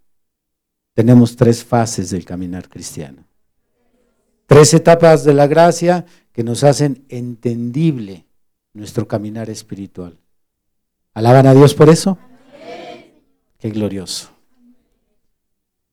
tenemos 0.96 1.36
tres 1.36 1.64
fases 1.64 2.10
del 2.10 2.26
caminar 2.26 2.70
cristiano. 2.70 3.26
Tres 4.48 4.74
etapas 4.74 5.24
de 5.24 5.34
la 5.34 5.46
gracia 5.46 6.06
que 6.32 6.44
nos 6.44 6.64
hacen 6.64 7.06
entendible 7.10 8.26
nuestro 8.76 9.08
caminar 9.08 9.50
espiritual. 9.50 10.18
¿Alaban 11.14 11.48
a 11.48 11.54
Dios 11.54 11.74
por 11.74 11.90
eso? 11.90 12.18
Qué 13.58 13.70
glorioso. 13.70 14.30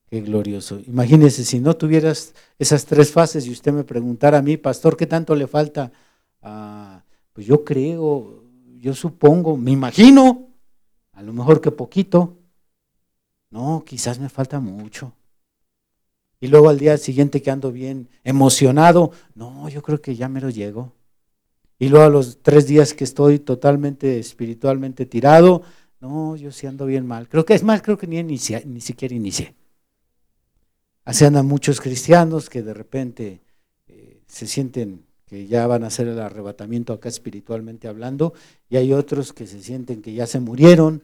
Qué 0.09 0.21
glorioso. 0.21 0.79
Imagínese 0.85 1.45
si 1.45 1.59
no 1.59 1.75
tuvieras 1.75 2.35
esas 2.59 2.85
tres 2.85 3.11
fases 3.11 3.47
y 3.47 3.51
usted 3.51 3.71
me 3.71 3.85
preguntara 3.85 4.37
a 4.37 4.41
mí, 4.41 4.57
pastor, 4.57 4.97
¿qué 4.97 5.07
tanto 5.07 5.33
le 5.33 5.47
falta? 5.47 5.91
Ah, 6.41 7.01
pues 7.31 7.47
yo 7.47 7.63
creo, 7.63 8.43
yo 8.79 8.93
supongo, 8.93 9.55
me 9.55 9.71
imagino, 9.71 10.49
a 11.13 11.23
lo 11.23 11.31
mejor 11.31 11.61
que 11.61 11.71
poquito. 11.71 12.37
No, 13.49 13.83
quizás 13.85 14.19
me 14.19 14.29
falta 14.29 14.59
mucho. 14.59 15.13
Y 16.41 16.47
luego 16.47 16.67
al 16.67 16.79
día 16.79 16.97
siguiente 16.97 17.41
que 17.41 17.49
ando 17.49 17.71
bien 17.71 18.09
emocionado, 18.25 19.11
no, 19.35 19.69
yo 19.69 19.81
creo 19.81 20.01
que 20.01 20.15
ya 20.17 20.27
me 20.27 20.41
lo 20.41 20.49
llego. 20.49 20.91
Y 21.79 21.89
luego 21.89 22.05
a 22.05 22.09
los 22.09 22.41
tres 22.41 22.67
días 22.67 22.93
que 22.93 23.03
estoy 23.03 23.39
totalmente 23.39 24.19
espiritualmente 24.19 25.05
tirado, 25.05 25.63
no, 25.99 26.35
yo 26.35 26.51
sí 26.51 26.67
ando 26.67 26.85
bien 26.85 27.05
mal. 27.05 27.27
Creo 27.27 27.45
que 27.45 27.53
es 27.53 27.63
más, 27.63 27.81
creo 27.81 27.97
que 27.97 28.07
ni, 28.07 28.21
ni 28.23 28.37
siquiera 28.37 29.15
inicié. 29.15 29.55
Así 31.05 31.25
andan 31.25 31.45
muchos 31.45 31.81
cristianos 31.81 32.49
que 32.49 32.61
de 32.61 32.73
repente 32.73 33.41
eh, 33.87 34.21
se 34.27 34.47
sienten 34.47 35.05
que 35.25 35.47
ya 35.47 35.65
van 35.67 35.83
a 35.83 35.87
hacer 35.87 36.07
el 36.07 36.19
arrebatamiento 36.19 36.93
acá 36.93 37.09
espiritualmente 37.09 37.87
hablando, 37.87 38.33
y 38.69 38.77
hay 38.77 38.93
otros 38.93 39.33
que 39.33 39.47
se 39.47 39.61
sienten 39.61 40.01
que 40.01 40.13
ya 40.13 40.27
se 40.27 40.39
murieron, 40.39 41.01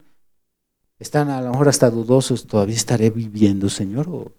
están 1.00 1.30
a 1.30 1.42
lo 1.42 1.52
mejor 1.52 1.70
hasta 1.70 1.90
dudosos, 1.90 2.46
todavía 2.46 2.76
estaré 2.76 3.10
viviendo, 3.10 3.70
Señor, 3.70 4.08
o 4.10 4.32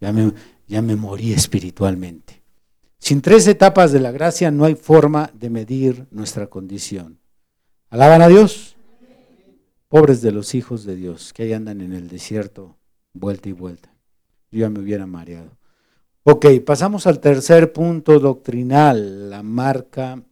ya 0.00 0.12
me, 0.12 0.32
ya 0.66 0.82
me 0.82 0.96
morí 0.96 1.32
espiritualmente. 1.32 2.39
Sin 3.00 3.22
tres 3.22 3.48
etapas 3.48 3.92
de 3.92 3.98
la 3.98 4.12
gracia 4.12 4.50
no 4.50 4.66
hay 4.66 4.74
forma 4.74 5.30
de 5.34 5.50
medir 5.50 6.06
nuestra 6.10 6.48
condición. 6.48 7.18
¿Alaban 7.88 8.22
a 8.22 8.28
Dios? 8.28 8.76
Pobres 9.88 10.20
de 10.22 10.30
los 10.30 10.54
hijos 10.54 10.84
de 10.84 10.94
Dios 10.94 11.32
que 11.32 11.42
ahí 11.42 11.52
andan 11.54 11.80
en 11.80 11.94
el 11.94 12.08
desierto, 12.08 12.76
vuelta 13.14 13.48
y 13.48 13.52
vuelta. 13.52 13.92
Yo 14.52 14.60
ya 14.60 14.70
me 14.70 14.80
hubiera 14.80 15.06
mareado. 15.06 15.56
Ok, 16.22 16.46
pasamos 16.64 17.06
al 17.06 17.18
tercer 17.18 17.72
punto 17.72 18.20
doctrinal, 18.20 19.30
la 19.30 19.42
marca 19.42 20.22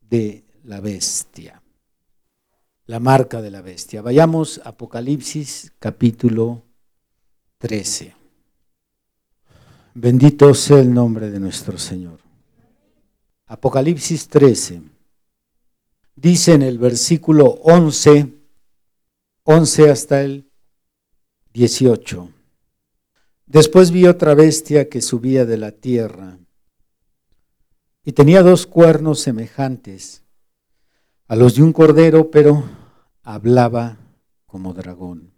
de 0.00 0.44
la 0.64 0.80
bestia. 0.80 1.62
La 2.84 3.00
marca 3.00 3.40
de 3.40 3.50
la 3.50 3.62
bestia. 3.62 4.02
Vayamos 4.02 4.60
a 4.64 4.70
Apocalipsis 4.70 5.72
capítulo 5.78 6.62
13. 7.58 8.17
Bendito 10.00 10.54
sea 10.54 10.78
el 10.78 10.94
nombre 10.94 11.28
de 11.28 11.40
nuestro 11.40 11.76
Señor. 11.76 12.20
Apocalipsis 13.46 14.28
13. 14.28 14.80
Dice 16.14 16.54
en 16.54 16.62
el 16.62 16.78
versículo 16.78 17.46
11, 17.64 18.32
11 19.42 19.90
hasta 19.90 20.22
el 20.22 20.48
18. 21.52 22.30
Después 23.46 23.90
vi 23.90 24.06
otra 24.06 24.36
bestia 24.36 24.88
que 24.88 25.02
subía 25.02 25.44
de 25.44 25.56
la 25.56 25.72
tierra 25.72 26.38
y 28.04 28.12
tenía 28.12 28.44
dos 28.44 28.68
cuernos 28.68 29.18
semejantes 29.18 30.22
a 31.26 31.34
los 31.34 31.56
de 31.56 31.64
un 31.64 31.72
cordero, 31.72 32.30
pero 32.30 32.62
hablaba 33.24 33.98
como 34.46 34.74
dragón. 34.74 35.37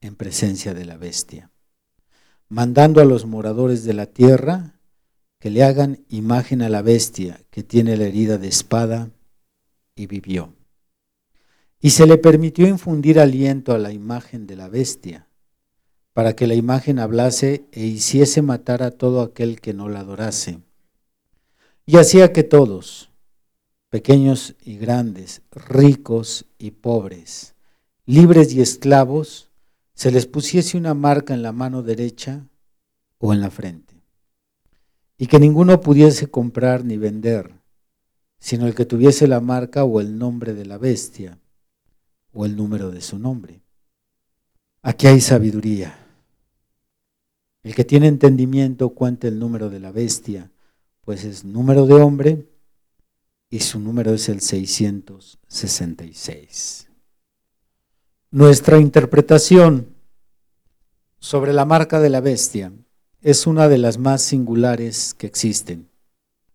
en 0.00 0.16
presencia 0.16 0.74
de 0.74 0.84
la 0.84 0.96
bestia, 0.96 1.50
mandando 2.48 3.00
a 3.00 3.04
los 3.04 3.26
moradores 3.26 3.84
de 3.84 3.94
la 3.94 4.06
tierra 4.06 4.80
que 5.38 5.50
le 5.50 5.62
hagan 5.62 6.04
imagen 6.08 6.62
a 6.62 6.68
la 6.68 6.82
bestia 6.82 7.40
que 7.50 7.62
tiene 7.62 7.96
la 7.96 8.04
herida 8.04 8.38
de 8.38 8.48
espada 8.48 9.10
y 9.94 10.06
vivió. 10.06 10.54
Y 11.80 11.90
se 11.90 12.06
le 12.06 12.18
permitió 12.18 12.66
infundir 12.66 13.20
aliento 13.20 13.72
a 13.72 13.78
la 13.78 13.92
imagen 13.92 14.46
de 14.46 14.56
la 14.56 14.68
bestia 14.68 15.26
para 16.16 16.34
que 16.34 16.46
la 16.46 16.54
imagen 16.54 16.98
hablase 16.98 17.66
e 17.72 17.84
hiciese 17.84 18.40
matar 18.40 18.82
a 18.82 18.90
todo 18.90 19.20
aquel 19.20 19.60
que 19.60 19.74
no 19.74 19.90
la 19.90 20.00
adorase. 20.00 20.60
Y 21.84 21.98
hacía 21.98 22.32
que 22.32 22.42
todos, 22.42 23.10
pequeños 23.90 24.54
y 24.64 24.78
grandes, 24.78 25.42
ricos 25.52 26.46
y 26.58 26.70
pobres, 26.70 27.54
libres 28.06 28.54
y 28.54 28.62
esclavos, 28.62 29.45
se 29.96 30.12
les 30.12 30.26
pusiese 30.26 30.76
una 30.76 30.92
marca 30.92 31.32
en 31.32 31.40
la 31.42 31.52
mano 31.52 31.82
derecha 31.82 32.46
o 33.18 33.32
en 33.32 33.40
la 33.40 33.50
frente, 33.50 34.04
y 35.16 35.26
que 35.26 35.40
ninguno 35.40 35.80
pudiese 35.80 36.30
comprar 36.30 36.84
ni 36.84 36.98
vender, 36.98 37.62
sino 38.38 38.66
el 38.66 38.74
que 38.74 38.84
tuviese 38.84 39.26
la 39.26 39.40
marca 39.40 39.84
o 39.84 40.02
el 40.02 40.18
nombre 40.18 40.52
de 40.52 40.66
la 40.66 40.76
bestia 40.76 41.38
o 42.32 42.44
el 42.44 42.56
número 42.56 42.90
de 42.90 43.00
su 43.00 43.18
nombre. 43.18 43.62
Aquí 44.82 45.06
hay 45.06 45.22
sabiduría. 45.22 45.98
El 47.62 47.74
que 47.74 47.84
tiene 47.84 48.08
entendimiento 48.08 48.90
cuenta 48.90 49.28
el 49.28 49.38
número 49.38 49.70
de 49.70 49.80
la 49.80 49.92
bestia, 49.92 50.52
pues 51.00 51.24
es 51.24 51.42
número 51.42 51.86
de 51.86 51.94
hombre 51.94 52.50
y 53.48 53.60
su 53.60 53.80
número 53.80 54.12
es 54.12 54.28
el 54.28 54.42
666. 54.42 56.85
Nuestra 58.30 58.78
interpretación 58.78 59.94
sobre 61.18 61.52
la 61.52 61.64
marca 61.64 62.00
de 62.00 62.10
la 62.10 62.20
bestia 62.20 62.72
es 63.22 63.46
una 63.46 63.68
de 63.68 63.78
las 63.78 63.98
más 63.98 64.22
singulares 64.22 65.14
que 65.14 65.26
existen. 65.26 65.88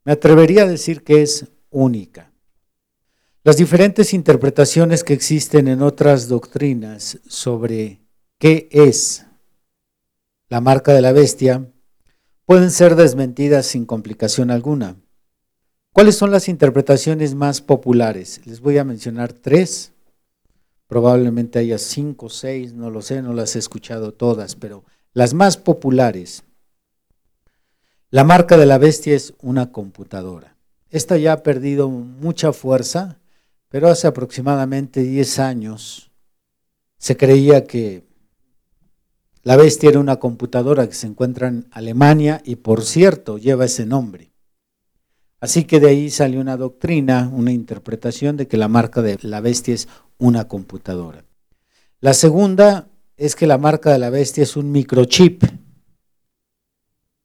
Me 0.03 0.13
atrevería 0.13 0.63
a 0.63 0.67
decir 0.67 1.03
que 1.03 1.22
es 1.22 1.47
única. 1.69 2.32
Las 3.43 3.57
diferentes 3.57 4.13
interpretaciones 4.13 5.03
que 5.03 5.13
existen 5.13 5.67
en 5.67 5.82
otras 5.82 6.28
doctrinas 6.28 7.19
sobre 7.28 8.01
qué 8.38 8.67
es 8.72 9.26
la 10.51 10.59
marca 10.59 10.93
de 10.93 11.01
la 11.01 11.13
bestia, 11.13 11.72
pueden 12.45 12.72
ser 12.72 12.95
desmentidas 12.97 13.65
sin 13.67 13.86
complicación 13.86 14.51
alguna. 14.51 14.97
¿Cuáles 15.93 16.17
son 16.17 16.30
las 16.30 16.49
interpretaciones 16.49 17.36
más 17.36 17.61
populares? 17.61 18.41
Les 18.45 18.59
voy 18.59 18.78
a 18.78 18.84
mencionar 18.84 19.32
tres. 19.32 19.90
Probablemente 20.91 21.57
haya 21.57 21.77
cinco 21.77 22.25
o 22.25 22.29
seis, 22.29 22.73
no 22.73 22.89
lo 22.89 23.01
sé, 23.01 23.21
no 23.21 23.31
las 23.31 23.55
he 23.55 23.59
escuchado 23.59 24.13
todas, 24.13 24.57
pero 24.57 24.83
las 25.13 25.33
más 25.33 25.55
populares. 25.55 26.43
La 28.09 28.25
marca 28.25 28.57
de 28.57 28.65
la 28.65 28.77
bestia 28.77 29.15
es 29.15 29.33
una 29.41 29.71
computadora. 29.71 30.57
Esta 30.89 31.15
ya 31.15 31.31
ha 31.31 31.43
perdido 31.43 31.87
mucha 31.87 32.51
fuerza, 32.51 33.21
pero 33.69 33.87
hace 33.87 34.05
aproximadamente 34.05 35.01
10 35.01 35.39
años 35.39 36.11
se 36.97 37.15
creía 37.15 37.63
que 37.63 38.03
la 39.43 39.55
bestia 39.55 39.91
era 39.91 39.99
una 40.01 40.17
computadora 40.17 40.89
que 40.89 40.95
se 40.95 41.07
encuentra 41.07 41.47
en 41.47 41.69
Alemania 41.71 42.41
y 42.43 42.57
por 42.57 42.83
cierto 42.83 43.37
lleva 43.37 43.63
ese 43.63 43.85
nombre. 43.85 44.33
Así 45.39 45.63
que 45.63 45.79
de 45.79 45.87
ahí 45.87 46.09
salió 46.09 46.41
una 46.41 46.57
doctrina, 46.57 47.31
una 47.33 47.51
interpretación 47.51 48.35
de 48.35 48.47
que 48.47 48.57
la 48.57 48.67
marca 48.67 49.01
de 49.01 49.17
la 49.21 49.39
bestia 49.39 49.73
es 49.73 49.87
una 50.22 50.47
computadora. 50.47 51.26
La 51.99 52.13
segunda 52.13 52.88
es 53.17 53.36
que 53.36 53.47
la 53.47 53.57
marca 53.57 53.91
de 53.91 53.97
la 53.97 54.11
bestia 54.11 54.43
es 54.43 54.55
un 54.55 54.72
microchip. 54.72 55.43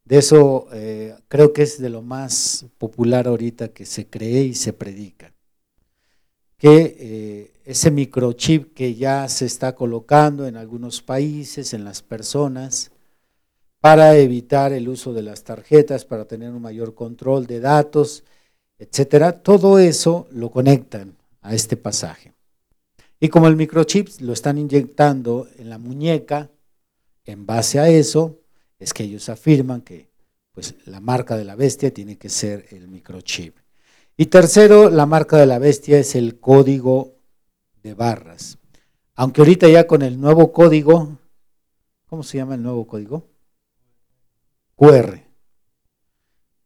De 0.04 0.18
eso 0.18 0.66
eh, 0.72 1.14
creo 1.28 1.52
que 1.52 1.62
es 1.62 1.78
de 1.80 1.90
lo 1.90 2.00
más 2.00 2.66
popular 2.78 3.28
ahorita 3.28 3.68
que 3.68 3.84
se 3.84 4.08
cree 4.08 4.44
y 4.44 4.54
se 4.54 4.72
predica. 4.72 5.34
Que 6.56 6.96
eh, 6.98 7.60
ese 7.66 7.90
microchip 7.90 8.72
que 8.72 8.94
ya 8.94 9.28
se 9.28 9.44
está 9.44 9.74
colocando 9.74 10.46
en 10.46 10.56
algunos 10.56 11.02
países, 11.02 11.74
en 11.74 11.84
las 11.84 12.00
personas, 12.00 12.92
para 13.80 14.16
evitar 14.16 14.72
el 14.72 14.88
uso 14.88 15.12
de 15.12 15.22
las 15.22 15.44
tarjetas, 15.44 16.06
para 16.06 16.24
tener 16.24 16.50
un 16.50 16.62
mayor 16.62 16.94
control 16.94 17.46
de 17.46 17.60
datos, 17.60 18.24
etcétera. 18.78 19.42
Todo 19.42 19.78
eso 19.78 20.26
lo 20.30 20.50
conectan 20.50 21.14
a 21.42 21.54
este 21.54 21.76
pasaje. 21.76 22.35
Y 23.18 23.28
como 23.28 23.48
el 23.48 23.56
microchip 23.56 24.08
lo 24.20 24.32
están 24.32 24.58
inyectando 24.58 25.48
en 25.58 25.70
la 25.70 25.78
muñeca, 25.78 26.50
en 27.24 27.46
base 27.46 27.78
a 27.80 27.88
eso, 27.88 28.40
es 28.78 28.92
que 28.92 29.04
ellos 29.04 29.28
afirman 29.28 29.80
que 29.80 30.10
pues, 30.52 30.74
la 30.84 31.00
marca 31.00 31.36
de 31.36 31.44
la 31.44 31.56
bestia 31.56 31.92
tiene 31.92 32.18
que 32.18 32.28
ser 32.28 32.66
el 32.70 32.88
microchip. 32.88 33.56
Y 34.16 34.26
tercero, 34.26 34.90
la 34.90 35.06
marca 35.06 35.36
de 35.36 35.46
la 35.46 35.58
bestia 35.58 35.98
es 35.98 36.14
el 36.14 36.40
código 36.40 37.16
de 37.82 37.94
barras. 37.94 38.58
Aunque 39.14 39.40
ahorita 39.40 39.68
ya 39.68 39.86
con 39.86 40.02
el 40.02 40.20
nuevo 40.20 40.52
código, 40.52 41.18
¿cómo 42.06 42.22
se 42.22 42.38
llama 42.38 42.54
el 42.54 42.62
nuevo 42.62 42.86
código? 42.86 43.28
QR. 44.74 45.22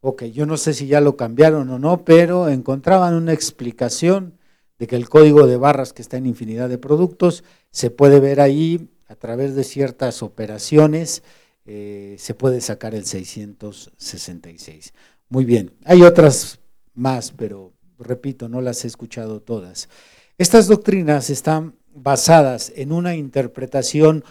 Ok, 0.00 0.24
yo 0.24 0.46
no 0.46 0.56
sé 0.56 0.74
si 0.74 0.86
ya 0.86 1.00
lo 1.00 1.16
cambiaron 1.16 1.68
o 1.70 1.78
no, 1.78 2.04
pero 2.04 2.48
encontraban 2.48 3.14
una 3.14 3.32
explicación 3.32 4.38
de 4.80 4.86
que 4.86 4.96
el 4.96 5.10
código 5.10 5.46
de 5.46 5.58
barras 5.58 5.92
que 5.92 6.00
está 6.00 6.16
en 6.16 6.24
infinidad 6.24 6.70
de 6.70 6.78
productos 6.78 7.44
se 7.70 7.90
puede 7.90 8.18
ver 8.18 8.40
ahí 8.40 8.88
a 9.08 9.14
través 9.14 9.54
de 9.54 9.62
ciertas 9.62 10.22
operaciones, 10.22 11.22
eh, 11.66 12.16
se 12.18 12.32
puede 12.32 12.62
sacar 12.62 12.94
el 12.94 13.04
666. 13.04 14.94
Muy 15.28 15.44
bien, 15.44 15.74
hay 15.84 16.02
otras 16.02 16.60
más, 16.94 17.30
pero 17.30 17.74
repito, 17.98 18.48
no 18.48 18.62
las 18.62 18.82
he 18.84 18.88
escuchado 18.88 19.42
todas. 19.42 19.90
Estas 20.38 20.66
doctrinas 20.66 21.28
están 21.28 21.76
basadas 21.94 22.72
en 22.74 22.92
una 22.92 23.14
interpretación 23.14 24.24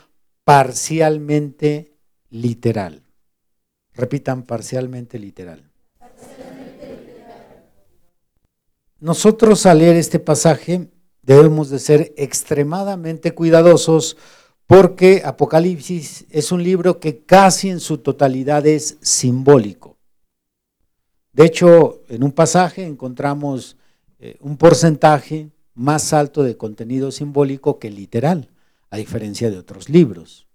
parcialmente 0.43 1.93
literal. 2.31 3.03
Repitan, 3.93 4.41
parcialmente 4.41 5.19
literal. 5.19 5.68
Nosotros 8.99 9.65
al 9.65 9.79
leer 9.79 9.95
este 9.95 10.19
pasaje 10.19 10.89
debemos 11.21 11.69
de 11.69 11.79
ser 11.79 12.13
extremadamente 12.17 13.33
cuidadosos 13.33 14.17
porque 14.67 15.21
Apocalipsis 15.23 16.25
es 16.29 16.51
un 16.51 16.63
libro 16.63 16.99
que 16.99 17.23
casi 17.23 17.69
en 17.69 17.79
su 17.79 17.99
totalidad 17.99 18.67
es 18.67 18.97
simbólico. 19.01 19.97
De 21.31 21.45
hecho, 21.45 22.01
en 22.09 22.23
un 22.23 22.33
pasaje 22.33 22.85
encontramos 22.85 23.77
eh, 24.19 24.37
un 24.41 24.57
porcentaje 24.57 25.49
más 25.75 26.11
alto 26.11 26.43
de 26.43 26.57
contenido 26.57 27.11
simbólico 27.11 27.79
que 27.79 27.89
literal, 27.89 28.49
a 28.89 28.97
diferencia 28.97 29.49
de 29.49 29.57
otros 29.57 29.87
libros. 29.87 30.45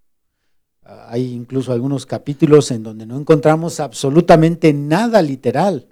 Ah, 0.83 1.07
hay 1.09 1.33
incluso 1.33 1.73
algunos 1.73 2.05
capítulos 2.05 2.71
en 2.71 2.83
donde 2.83 3.07
no 3.07 3.19
encontramos 3.19 3.81
absolutamente 3.81 4.75
nada 4.75 5.23
literal, 5.23 5.89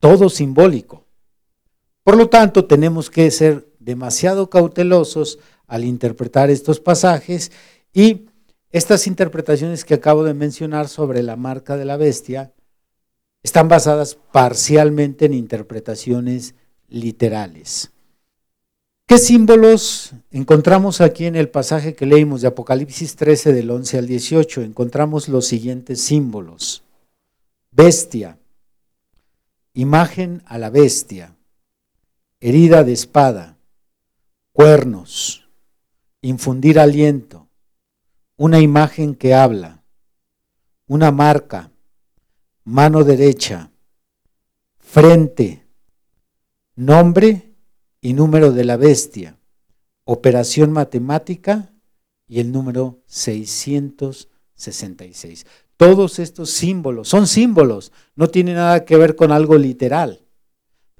todo 0.00 0.30
simbólico. 0.30 1.11
Por 2.04 2.16
lo 2.16 2.28
tanto, 2.28 2.66
tenemos 2.66 3.10
que 3.10 3.30
ser 3.30 3.68
demasiado 3.78 4.50
cautelosos 4.50 5.38
al 5.66 5.84
interpretar 5.84 6.50
estos 6.50 6.80
pasajes 6.80 7.50
Y 7.92 8.26
estas 8.70 9.06
interpretaciones 9.06 9.84
que 9.84 9.94
acabo 9.94 10.24
de 10.24 10.34
mencionar 10.34 10.88
sobre 10.88 11.22
la 11.22 11.36
marca 11.36 11.76
de 11.76 11.84
la 11.84 11.98
bestia 11.98 12.52
están 13.42 13.68
basadas 13.68 14.16
parcialmente 14.32 15.26
en 15.26 15.34
interpretaciones 15.34 16.54
literales. 16.88 17.92
¿Qué 19.06 19.18
símbolos 19.18 20.12
encontramos 20.30 21.02
aquí 21.02 21.26
en 21.26 21.36
el 21.36 21.50
pasaje 21.50 21.94
que 21.94 22.06
leímos 22.06 22.40
de 22.40 22.48
Apocalipsis 22.48 23.16
13 23.16 23.52
del 23.52 23.70
11 23.70 23.98
al 23.98 24.06
18? 24.06 24.62
Encontramos 24.62 25.28
los 25.28 25.46
siguientes 25.46 26.00
símbolos. 26.00 26.82
Bestia, 27.72 28.38
imagen 29.74 30.42
a 30.46 30.56
la 30.56 30.70
bestia, 30.70 31.36
herida 32.42 32.82
de 32.82 32.92
espada, 32.92 33.56
cuernos, 34.52 35.48
infundir 36.22 36.80
aliento, 36.80 37.46
una 38.36 38.58
imagen 38.58 39.14
que 39.14 39.32
habla, 39.32 39.84
una 40.88 41.12
marca, 41.12 41.70
mano 42.64 43.04
derecha, 43.04 43.70
frente, 44.76 45.64
nombre 46.74 47.54
y 48.00 48.14
número 48.14 48.50
de 48.50 48.64
la 48.64 48.76
bestia, 48.76 49.38
operación 50.02 50.72
matemática 50.72 51.72
y 52.26 52.40
el 52.40 52.50
número 52.50 53.04
666. 53.06 55.46
Todos 55.76 56.18
estos 56.18 56.50
símbolos 56.50 57.08
son 57.08 57.28
símbolos, 57.28 57.92
no 58.16 58.26
tiene 58.26 58.54
nada 58.54 58.84
que 58.84 58.96
ver 58.96 59.14
con 59.14 59.30
algo 59.30 59.56
literal. 59.56 60.22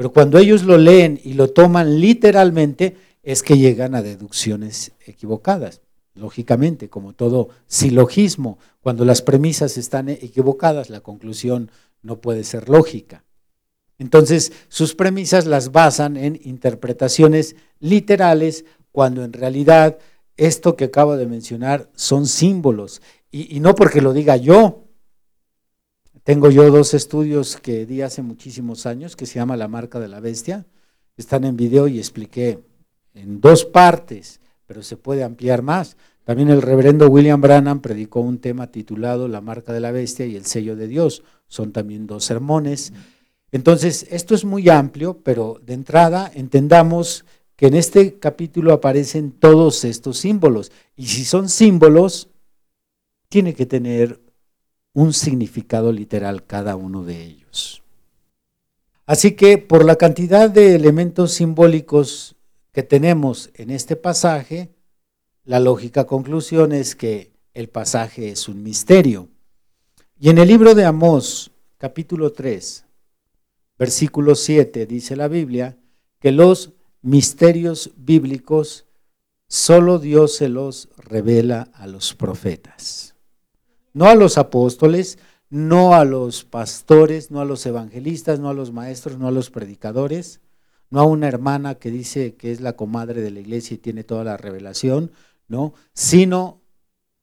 Pero 0.02 0.12
cuando 0.12 0.38
ellos 0.38 0.64
lo 0.64 0.78
leen 0.78 1.20
y 1.22 1.34
lo 1.34 1.52
toman 1.52 2.00
literalmente, 2.00 2.96
es 3.22 3.44
que 3.44 3.56
llegan 3.56 3.94
a 3.94 4.02
deducciones 4.02 4.90
equivocadas. 5.06 5.80
Lógicamente, 6.16 6.88
como 6.88 7.12
todo 7.12 7.50
silogismo, 7.68 8.58
cuando 8.80 9.04
las 9.04 9.22
premisas 9.22 9.76
están 9.76 10.08
equivocadas, 10.08 10.90
la 10.90 11.02
conclusión 11.02 11.70
no 12.02 12.20
puede 12.20 12.42
ser 12.42 12.68
lógica. 12.68 13.22
Entonces, 13.96 14.50
sus 14.68 14.96
premisas 14.96 15.46
las 15.46 15.70
basan 15.70 16.16
en 16.16 16.40
interpretaciones 16.42 17.54
literales, 17.78 18.64
cuando 18.90 19.22
en 19.22 19.32
realidad 19.32 19.98
esto 20.36 20.74
que 20.74 20.86
acabo 20.86 21.16
de 21.16 21.26
mencionar 21.26 21.90
son 21.94 22.26
símbolos. 22.26 23.02
Y, 23.30 23.60
no 23.60 23.76
porque 23.76 24.00
lo 24.00 24.12
diga 24.12 24.36
yo. 24.36 24.82
Tengo 26.24 26.50
yo 26.50 26.70
dos 26.70 26.94
estudios 26.94 27.56
que 27.56 27.84
di 27.84 28.00
hace 28.00 28.22
muchísimos 28.22 28.86
años 28.86 29.16
que 29.16 29.26
se 29.26 29.40
llama 29.40 29.56
La 29.56 29.66
marca 29.66 29.98
de 29.98 30.06
la 30.06 30.20
bestia. 30.20 30.66
Están 31.16 31.42
en 31.42 31.56
video 31.56 31.88
y 31.88 31.98
expliqué 31.98 32.60
en 33.12 33.40
dos 33.40 33.64
partes, 33.64 34.40
pero 34.64 34.84
se 34.84 34.96
puede 34.96 35.24
ampliar 35.24 35.62
más. 35.62 35.96
También 36.22 36.48
el 36.48 36.62
reverendo 36.62 37.08
William 37.08 37.40
Branham 37.40 37.80
predicó 37.80 38.20
un 38.20 38.38
tema 38.38 38.68
titulado 38.68 39.26
La 39.26 39.40
marca 39.40 39.72
de 39.72 39.80
la 39.80 39.90
bestia 39.90 40.24
y 40.24 40.36
el 40.36 40.46
sello 40.46 40.76
de 40.76 40.86
Dios. 40.86 41.24
Son 41.48 41.72
también 41.72 42.06
dos 42.06 42.24
sermones. 42.24 42.92
Entonces, 43.50 44.06
esto 44.08 44.36
es 44.36 44.44
muy 44.44 44.68
amplio, 44.68 45.18
pero 45.24 45.60
de 45.66 45.74
entrada 45.74 46.30
entendamos 46.32 47.24
que 47.56 47.66
en 47.66 47.74
este 47.74 48.20
capítulo 48.20 48.72
aparecen 48.72 49.32
todos 49.32 49.84
estos 49.84 50.18
símbolos. 50.18 50.70
Y 50.94 51.06
si 51.06 51.24
son 51.24 51.48
símbolos, 51.48 52.28
tiene 53.28 53.54
que 53.54 53.66
tener 53.66 54.20
un 54.94 55.12
significado 55.12 55.92
literal 55.92 56.44
cada 56.44 56.76
uno 56.76 57.04
de 57.04 57.22
ellos. 57.22 57.82
Así 59.06 59.32
que 59.32 59.58
por 59.58 59.84
la 59.84 59.96
cantidad 59.96 60.50
de 60.50 60.74
elementos 60.74 61.32
simbólicos 61.32 62.36
que 62.72 62.82
tenemos 62.82 63.50
en 63.54 63.70
este 63.70 63.96
pasaje, 63.96 64.70
la 65.44 65.60
lógica 65.60 66.06
conclusión 66.06 66.72
es 66.72 66.94
que 66.94 67.32
el 67.54 67.68
pasaje 67.68 68.30
es 68.30 68.48
un 68.48 68.62
misterio. 68.62 69.28
Y 70.18 70.30
en 70.30 70.38
el 70.38 70.48
libro 70.48 70.74
de 70.74 70.84
Amós, 70.84 71.50
capítulo 71.78 72.32
3, 72.32 72.84
versículo 73.78 74.34
7, 74.34 74.86
dice 74.86 75.16
la 75.16 75.28
Biblia 75.28 75.76
que 76.20 76.30
los 76.30 76.72
misterios 77.02 77.90
bíblicos 77.96 78.86
solo 79.48 79.98
Dios 79.98 80.36
se 80.36 80.48
los 80.48 80.88
revela 80.96 81.68
a 81.74 81.86
los 81.86 82.14
profetas 82.14 83.11
no 83.92 84.06
a 84.06 84.14
los 84.14 84.38
apóstoles, 84.38 85.18
no 85.50 85.94
a 85.94 86.04
los 86.04 86.44
pastores, 86.44 87.30
no 87.30 87.40
a 87.40 87.44
los 87.44 87.66
evangelistas, 87.66 88.40
no 88.40 88.48
a 88.48 88.54
los 88.54 88.72
maestros, 88.72 89.18
no 89.18 89.28
a 89.28 89.32
los 89.32 89.50
predicadores, 89.50 90.40
no 90.90 91.00
a 91.00 91.04
una 91.04 91.28
hermana 91.28 91.74
que 91.74 91.90
dice 91.90 92.34
que 92.34 92.52
es 92.52 92.60
la 92.60 92.74
comadre 92.74 93.20
de 93.20 93.30
la 93.30 93.40
iglesia 93.40 93.74
y 93.74 93.78
tiene 93.78 94.04
toda 94.04 94.24
la 94.24 94.36
revelación, 94.36 95.12
no, 95.48 95.74
sino 95.92 96.60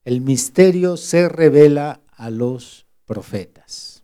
el 0.03 0.21
misterio 0.21 0.97
se 0.97 1.29
revela 1.29 2.01
a 2.09 2.29
los 2.29 2.85
profetas. 3.05 4.03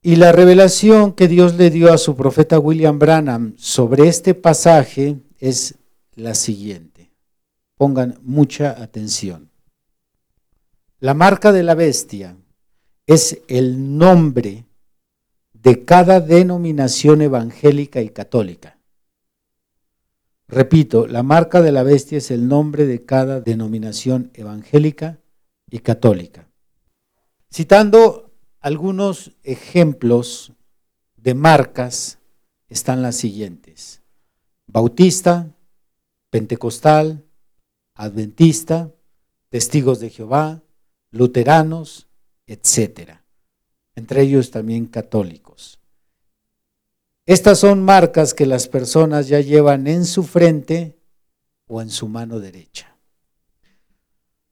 Y 0.00 0.16
la 0.16 0.32
revelación 0.32 1.12
que 1.12 1.28
Dios 1.28 1.56
le 1.56 1.70
dio 1.70 1.92
a 1.92 1.98
su 1.98 2.16
profeta 2.16 2.58
William 2.58 2.98
Branham 2.98 3.54
sobre 3.58 4.08
este 4.08 4.34
pasaje 4.34 5.18
es 5.38 5.74
la 6.14 6.34
siguiente. 6.34 7.12
Pongan 7.76 8.18
mucha 8.22 8.82
atención. 8.82 9.47
La 11.00 11.14
marca 11.14 11.52
de 11.52 11.62
la 11.62 11.76
bestia 11.76 12.36
es 13.06 13.40
el 13.46 13.96
nombre 13.98 14.66
de 15.52 15.84
cada 15.84 16.20
denominación 16.20 17.22
evangélica 17.22 18.00
y 18.02 18.10
católica. 18.10 18.80
Repito, 20.48 21.06
la 21.06 21.22
marca 21.22 21.62
de 21.62 21.70
la 21.70 21.84
bestia 21.84 22.18
es 22.18 22.32
el 22.32 22.48
nombre 22.48 22.86
de 22.86 23.04
cada 23.04 23.40
denominación 23.40 24.32
evangélica 24.34 25.20
y 25.70 25.78
católica. 25.80 26.48
Citando 27.48 28.32
algunos 28.58 29.36
ejemplos 29.44 30.52
de 31.16 31.34
marcas, 31.34 32.18
están 32.68 33.02
las 33.02 33.14
siguientes. 33.14 34.02
Bautista, 34.66 35.54
Pentecostal, 36.30 37.24
Adventista, 37.94 38.92
Testigos 39.48 40.00
de 40.00 40.10
Jehová, 40.10 40.62
luteranos, 41.10 42.08
etcétera, 42.46 43.24
entre 43.94 44.22
ellos 44.22 44.50
también 44.50 44.86
católicos. 44.86 45.78
Estas 47.26 47.58
son 47.58 47.82
marcas 47.82 48.32
que 48.32 48.46
las 48.46 48.68
personas 48.68 49.28
ya 49.28 49.40
llevan 49.40 49.86
en 49.86 50.06
su 50.06 50.22
frente 50.22 50.98
o 51.66 51.82
en 51.82 51.90
su 51.90 52.08
mano 52.08 52.40
derecha. 52.40 52.96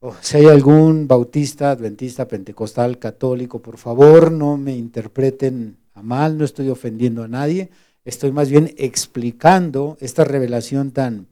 Oh, 0.01 0.15
si 0.21 0.37
hay 0.37 0.47
algún 0.47 1.09
bautista, 1.09 1.71
adventista, 1.71 2.29
pentecostal, 2.29 2.99
católico, 2.99 3.63
por 3.63 3.79
favor 3.79 4.31
no 4.31 4.59
me 4.59 4.77
interpreten 4.77 5.79
a 5.95 6.03
mal, 6.03 6.37
no 6.37 6.45
estoy 6.45 6.69
ofendiendo 6.69 7.23
a 7.23 7.29
nadie, 7.29 7.71
estoy 8.05 8.31
más 8.31 8.51
bien 8.51 8.75
explicando 8.77 9.97
esta 10.01 10.25
revelación 10.25 10.91
tan 10.91 11.29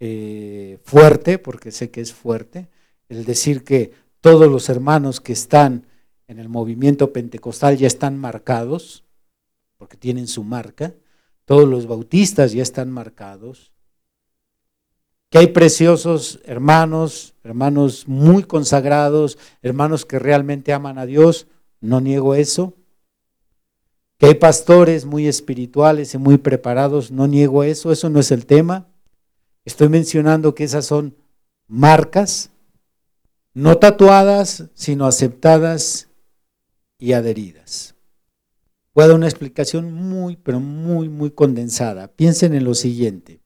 eh, 0.00 0.78
fuerte, 0.82 1.38
porque 1.38 1.70
sé 1.70 1.90
que 1.90 2.00
es 2.00 2.14
fuerte, 2.14 2.68
el 3.10 3.26
decir 3.26 3.64
que 3.64 3.92
todos 4.26 4.50
los 4.50 4.68
hermanos 4.68 5.20
que 5.20 5.32
están 5.32 5.86
en 6.26 6.40
el 6.40 6.48
movimiento 6.48 7.12
pentecostal 7.12 7.76
ya 7.76 7.86
están 7.86 8.18
marcados, 8.18 9.04
porque 9.76 9.96
tienen 9.96 10.26
su 10.26 10.42
marca. 10.42 10.94
Todos 11.44 11.68
los 11.68 11.86
bautistas 11.86 12.50
ya 12.50 12.64
están 12.64 12.90
marcados. 12.90 13.70
Que 15.30 15.38
hay 15.38 15.46
preciosos 15.46 16.40
hermanos, 16.44 17.36
hermanos 17.44 18.08
muy 18.08 18.42
consagrados, 18.42 19.38
hermanos 19.62 20.04
que 20.04 20.18
realmente 20.18 20.72
aman 20.72 20.98
a 20.98 21.06
Dios, 21.06 21.46
no 21.80 22.00
niego 22.00 22.34
eso. 22.34 22.74
Que 24.18 24.26
hay 24.26 24.34
pastores 24.34 25.04
muy 25.04 25.28
espirituales 25.28 26.14
y 26.14 26.18
muy 26.18 26.38
preparados, 26.38 27.12
no 27.12 27.28
niego 27.28 27.62
eso, 27.62 27.92
eso 27.92 28.10
no 28.10 28.18
es 28.18 28.32
el 28.32 28.44
tema. 28.44 28.88
Estoy 29.64 29.88
mencionando 29.88 30.52
que 30.56 30.64
esas 30.64 30.84
son 30.84 31.14
marcas 31.68 32.50
no 33.56 33.78
tatuadas, 33.78 34.64
sino 34.74 35.06
aceptadas 35.06 36.10
y 36.98 37.14
adheridas. 37.14 37.94
Voy 38.94 39.04
a 39.04 39.06
dar 39.06 39.16
una 39.16 39.28
explicación 39.28 39.94
muy, 39.94 40.36
pero 40.36 40.60
muy, 40.60 41.08
muy 41.08 41.30
condensada. 41.30 42.08
Piensen 42.08 42.52
en 42.52 42.64
lo 42.64 42.74
siguiente. 42.74 43.40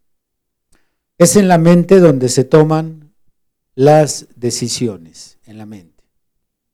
Es 1.17 1.37
en 1.37 1.47
la 1.47 1.59
mente 1.59 2.01
donde 2.01 2.29
se 2.29 2.43
toman 2.43 3.15
las 3.77 4.27
decisiones, 4.35 5.39
en 5.45 5.59
la 5.59 5.67
mente. 5.67 6.03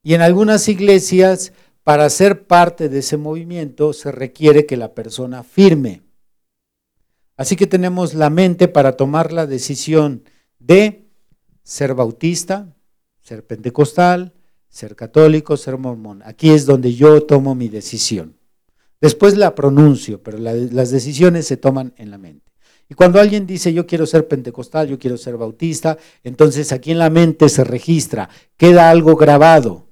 Y 0.01 0.15
en 0.15 0.21
algunas 0.21 0.67
iglesias, 0.67 1.53
para 1.83 2.09
ser 2.09 2.47
parte 2.47 2.89
de 2.89 2.99
ese 2.99 3.17
movimiento, 3.17 3.93
se 3.93 4.11
requiere 4.11 4.65
que 4.65 4.77
la 4.77 4.95
persona 4.95 5.43
firme. 5.43 6.01
Así 7.35 7.55
que 7.55 7.67
tenemos 7.67 8.15
la 8.15 8.31
mente 8.31 8.67
para 8.67 8.93
tomar 8.93 9.31
la 9.31 9.45
decisión 9.45 10.23
de 10.57 11.05
ser 11.61 11.93
bautista, 11.93 12.73
ser 13.27 13.45
pentecostal, 13.45 14.33
ser 14.69 14.95
católico, 14.95 15.57
ser 15.57 15.77
mormón. 15.77 16.21
Aquí 16.23 16.49
es 16.49 16.65
donde 16.65 16.93
yo 16.93 17.23
tomo 17.23 17.55
mi 17.55 17.67
decisión. 17.67 18.37
Después 19.01 19.35
la 19.35 19.53
pronuncio, 19.53 20.23
pero 20.23 20.37
las 20.37 20.91
decisiones 20.91 21.45
se 21.45 21.57
toman 21.57 21.93
en 21.97 22.09
la 22.09 22.17
mente. 22.17 22.53
Y 22.87 22.93
cuando 22.93 23.19
alguien 23.19 23.45
dice 23.45 23.73
yo 23.73 23.85
quiero 23.85 24.05
ser 24.05 24.29
pentecostal, 24.29 24.87
yo 24.87 24.97
quiero 24.97 25.17
ser 25.17 25.35
bautista, 25.35 25.97
entonces 26.23 26.71
aquí 26.71 26.91
en 26.91 26.99
la 26.99 27.09
mente 27.09 27.49
se 27.49 27.65
registra, 27.65 28.29
queda 28.55 28.89
algo 28.89 29.17
grabado. 29.17 29.89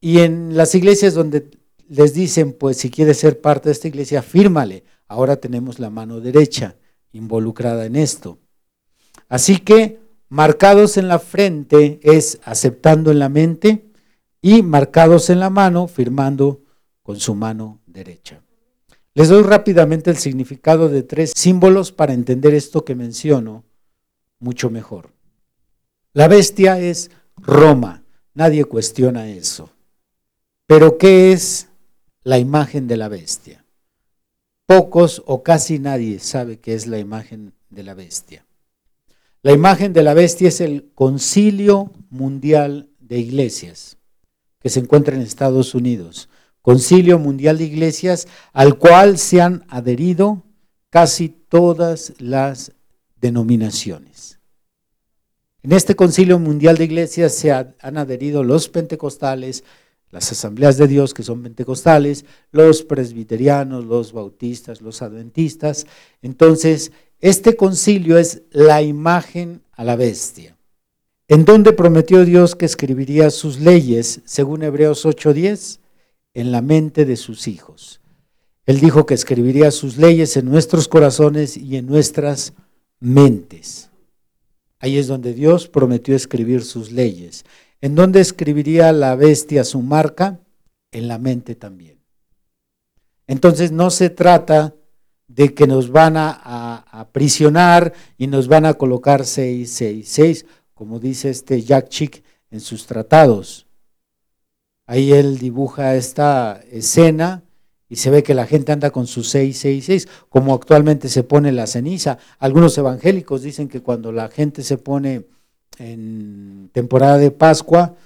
Y 0.00 0.20
en 0.20 0.56
las 0.56 0.76
iglesias 0.76 1.14
donde 1.14 1.50
les 1.88 2.14
dicen, 2.14 2.52
pues 2.52 2.76
si 2.76 2.90
quieres 2.90 3.18
ser 3.18 3.40
parte 3.40 3.70
de 3.70 3.72
esta 3.72 3.88
iglesia, 3.88 4.22
fírmale. 4.22 4.84
Ahora 5.08 5.34
tenemos 5.34 5.80
la 5.80 5.90
mano 5.90 6.20
derecha 6.20 6.76
involucrada 7.10 7.86
en 7.86 7.96
esto. 7.96 8.38
Así 9.28 9.58
que 9.58 10.07
marcados 10.28 10.96
en 10.96 11.08
la 11.08 11.18
frente 11.18 12.00
es 12.02 12.40
aceptando 12.44 13.10
en 13.10 13.18
la 13.18 13.28
mente 13.28 13.90
y 14.40 14.62
marcados 14.62 15.30
en 15.30 15.40
la 15.40 15.50
mano 15.50 15.88
firmando 15.88 16.62
con 17.02 17.18
su 17.18 17.34
mano 17.34 17.80
derecha. 17.86 18.42
Les 19.14 19.28
doy 19.28 19.42
rápidamente 19.42 20.10
el 20.10 20.16
significado 20.16 20.88
de 20.88 21.02
tres 21.02 21.32
símbolos 21.34 21.90
para 21.90 22.12
entender 22.12 22.54
esto 22.54 22.84
que 22.84 22.94
menciono 22.94 23.64
mucho 24.38 24.70
mejor. 24.70 25.10
La 26.12 26.28
bestia 26.28 26.78
es 26.78 27.10
Roma, 27.36 28.04
nadie 28.34 28.64
cuestiona 28.64 29.28
eso. 29.28 29.70
Pero 30.66 30.98
¿qué 30.98 31.32
es 31.32 31.68
la 32.22 32.38
imagen 32.38 32.86
de 32.86 32.96
la 32.96 33.08
bestia? 33.08 33.64
Pocos 34.66 35.22
o 35.26 35.42
casi 35.42 35.78
nadie 35.78 36.18
sabe 36.18 36.60
qué 36.60 36.74
es 36.74 36.86
la 36.86 36.98
imagen 36.98 37.54
de 37.70 37.82
la 37.82 37.94
bestia. 37.94 38.47
La 39.42 39.52
imagen 39.52 39.92
de 39.92 40.02
la 40.02 40.14
bestia 40.14 40.48
es 40.48 40.60
el 40.60 40.90
Concilio 40.96 41.92
Mundial 42.10 42.90
de 42.98 43.20
Iglesias, 43.20 43.96
que 44.58 44.68
se 44.68 44.80
encuentra 44.80 45.14
en 45.14 45.22
Estados 45.22 45.76
Unidos. 45.76 46.28
Concilio 46.60 47.20
Mundial 47.20 47.58
de 47.58 47.64
Iglesias, 47.64 48.26
al 48.52 48.78
cual 48.78 49.16
se 49.16 49.40
han 49.40 49.64
adherido 49.68 50.42
casi 50.90 51.28
todas 51.28 52.14
las 52.18 52.72
denominaciones. 53.20 54.40
En 55.62 55.70
este 55.72 55.94
Concilio 55.94 56.40
Mundial 56.40 56.76
de 56.76 56.84
Iglesias 56.84 57.32
se 57.32 57.52
han 57.52 57.76
adherido 57.80 58.42
los 58.42 58.68
pentecostales, 58.68 59.62
las 60.10 60.32
asambleas 60.32 60.78
de 60.78 60.88
Dios 60.88 61.14
que 61.14 61.22
son 61.22 61.42
pentecostales, 61.42 62.24
los 62.50 62.82
presbiterianos, 62.82 63.84
los 63.84 64.12
bautistas, 64.12 64.80
los 64.80 65.00
adventistas. 65.02 65.86
Entonces, 66.22 66.92
este 67.20 67.56
concilio 67.56 68.18
es 68.18 68.42
la 68.50 68.82
imagen 68.82 69.62
a 69.72 69.84
la 69.84 69.96
bestia. 69.96 70.56
¿En 71.26 71.44
dónde 71.44 71.72
prometió 71.72 72.24
Dios 72.24 72.54
que 72.54 72.64
escribiría 72.64 73.30
sus 73.30 73.58
leyes, 73.60 74.20
según 74.24 74.62
Hebreos 74.62 75.04
8:10? 75.04 75.80
En 76.34 76.52
la 76.52 76.62
mente 76.62 77.04
de 77.04 77.16
sus 77.16 77.48
hijos. 77.48 78.00
Él 78.66 78.80
dijo 78.80 79.06
que 79.06 79.14
escribiría 79.14 79.70
sus 79.70 79.96
leyes 79.96 80.36
en 80.36 80.46
nuestros 80.46 80.88
corazones 80.88 81.56
y 81.56 81.76
en 81.76 81.86
nuestras 81.86 82.52
mentes. 83.00 83.90
Ahí 84.78 84.98
es 84.98 85.06
donde 85.06 85.34
Dios 85.34 85.68
prometió 85.68 86.14
escribir 86.14 86.62
sus 86.62 86.92
leyes. 86.92 87.44
¿En 87.80 87.94
dónde 87.94 88.20
escribiría 88.20 88.92
la 88.92 89.16
bestia 89.16 89.64
su 89.64 89.82
marca? 89.82 90.40
En 90.92 91.08
la 91.08 91.18
mente 91.18 91.54
también. 91.54 91.98
Entonces 93.26 93.72
no 93.72 93.90
se 93.90 94.10
trata 94.10 94.74
de 95.28 95.54
que 95.54 95.66
nos 95.66 95.90
van 95.90 96.16
a, 96.16 96.84
aprisionar 96.90 97.92
y 98.16 98.26
nos 98.26 98.48
van 98.48 98.66
a 98.66 98.74
colocar 98.74 99.24
666, 99.24 100.46
como 100.74 100.98
dice 100.98 101.30
este 101.30 101.62
Jack 101.62 101.88
Chick 101.88 102.24
en 102.50 102.60
sus 102.60 102.86
tratados. 102.86 103.66
Ahí 104.86 105.12
él 105.12 105.38
dibuja 105.38 105.94
esta 105.94 106.62
escena 106.70 107.44
y 107.90 107.96
se 107.96 108.10
ve 108.10 108.22
que 108.22 108.34
la 108.34 108.46
gente 108.46 108.72
anda 108.72 108.90
con 108.90 109.06
su 109.06 109.22
666, 109.22 110.08
como 110.28 110.54
actualmente 110.54 111.08
se 111.08 111.22
pone 111.22 111.52
la 111.52 111.66
ceniza. 111.66 112.18
Algunos 112.38 112.76
evangélicos 112.78 113.42
dicen 113.42 113.68
que 113.68 113.82
cuando 113.82 114.12
la 114.12 114.28
gente 114.28 114.62
se 114.62 114.78
pone 114.78 115.26
en 115.78 116.70
temporada 116.72 117.18
de 117.18 117.30
Pascua, 117.30 117.96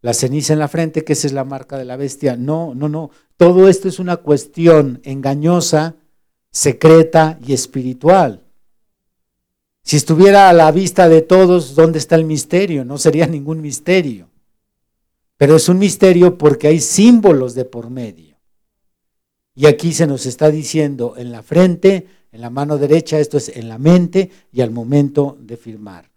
la 0.00 0.14
ceniza 0.14 0.52
en 0.52 0.58
la 0.58 0.68
frente, 0.68 1.04
que 1.04 1.12
esa 1.12 1.28
es 1.28 1.32
la 1.32 1.44
marca 1.44 1.78
de 1.78 1.84
la 1.84 1.96
bestia. 1.96 2.36
No, 2.36 2.74
no, 2.74 2.88
no. 2.88 3.10
Todo 3.36 3.68
esto 3.68 3.88
es 3.88 4.00
una 4.00 4.16
cuestión 4.16 5.00
engañosa, 5.04 5.94
secreta 6.52 7.38
y 7.44 7.54
espiritual. 7.54 8.42
Si 9.82 9.96
estuviera 9.96 10.48
a 10.48 10.52
la 10.52 10.70
vista 10.70 11.08
de 11.08 11.22
todos, 11.22 11.74
¿dónde 11.74 11.98
está 11.98 12.14
el 12.14 12.24
misterio? 12.24 12.84
No 12.84 12.98
sería 12.98 13.26
ningún 13.26 13.60
misterio. 13.60 14.28
Pero 15.36 15.56
es 15.56 15.68
un 15.68 15.78
misterio 15.78 16.38
porque 16.38 16.68
hay 16.68 16.78
símbolos 16.78 17.54
de 17.54 17.64
por 17.64 17.90
medio. 17.90 18.36
Y 19.54 19.66
aquí 19.66 19.92
se 19.92 20.06
nos 20.06 20.24
está 20.24 20.50
diciendo 20.50 21.14
en 21.16 21.32
la 21.32 21.42
frente, 21.42 22.06
en 22.30 22.40
la 22.40 22.48
mano 22.48 22.78
derecha, 22.78 23.18
esto 23.18 23.38
es 23.38 23.48
en 23.48 23.68
la 23.68 23.78
mente 23.78 24.30
y 24.52 24.60
al 24.60 24.70
momento 24.70 25.36
de 25.40 25.56
firmar. 25.56 26.10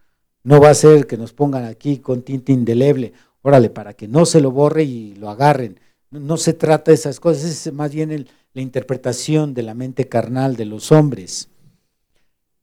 No 0.43 0.61
va 0.61 0.69
a 0.69 0.75
ser 0.75 1.07
que 1.07 1.17
nos 1.17 1.33
pongan 1.33 1.65
aquí 1.65 1.97
con 1.97 2.21
tinta 2.21 2.51
indeleble, 2.51 3.13
órale, 3.41 3.71
para 3.71 3.93
que 3.93 4.07
no 4.07 4.25
se 4.25 4.41
lo 4.41 4.51
borre 4.51 4.83
y 4.83 5.15
lo 5.15 5.29
agarren. 5.29 5.79
No, 6.19 6.37
se 6.37 6.53
trata 6.53 6.91
de 6.91 6.95
esas 6.95 7.19
cosas, 7.19 7.43
es 7.43 7.73
más 7.73 7.93
bien 7.93 8.27
la 8.53 8.61
interpretación 8.61 9.53
de 9.53 9.63
la 9.63 9.73
mente 9.73 10.07
carnal 10.07 10.55
de 10.55 10.65
los 10.65 10.91
hombres. 10.91 11.49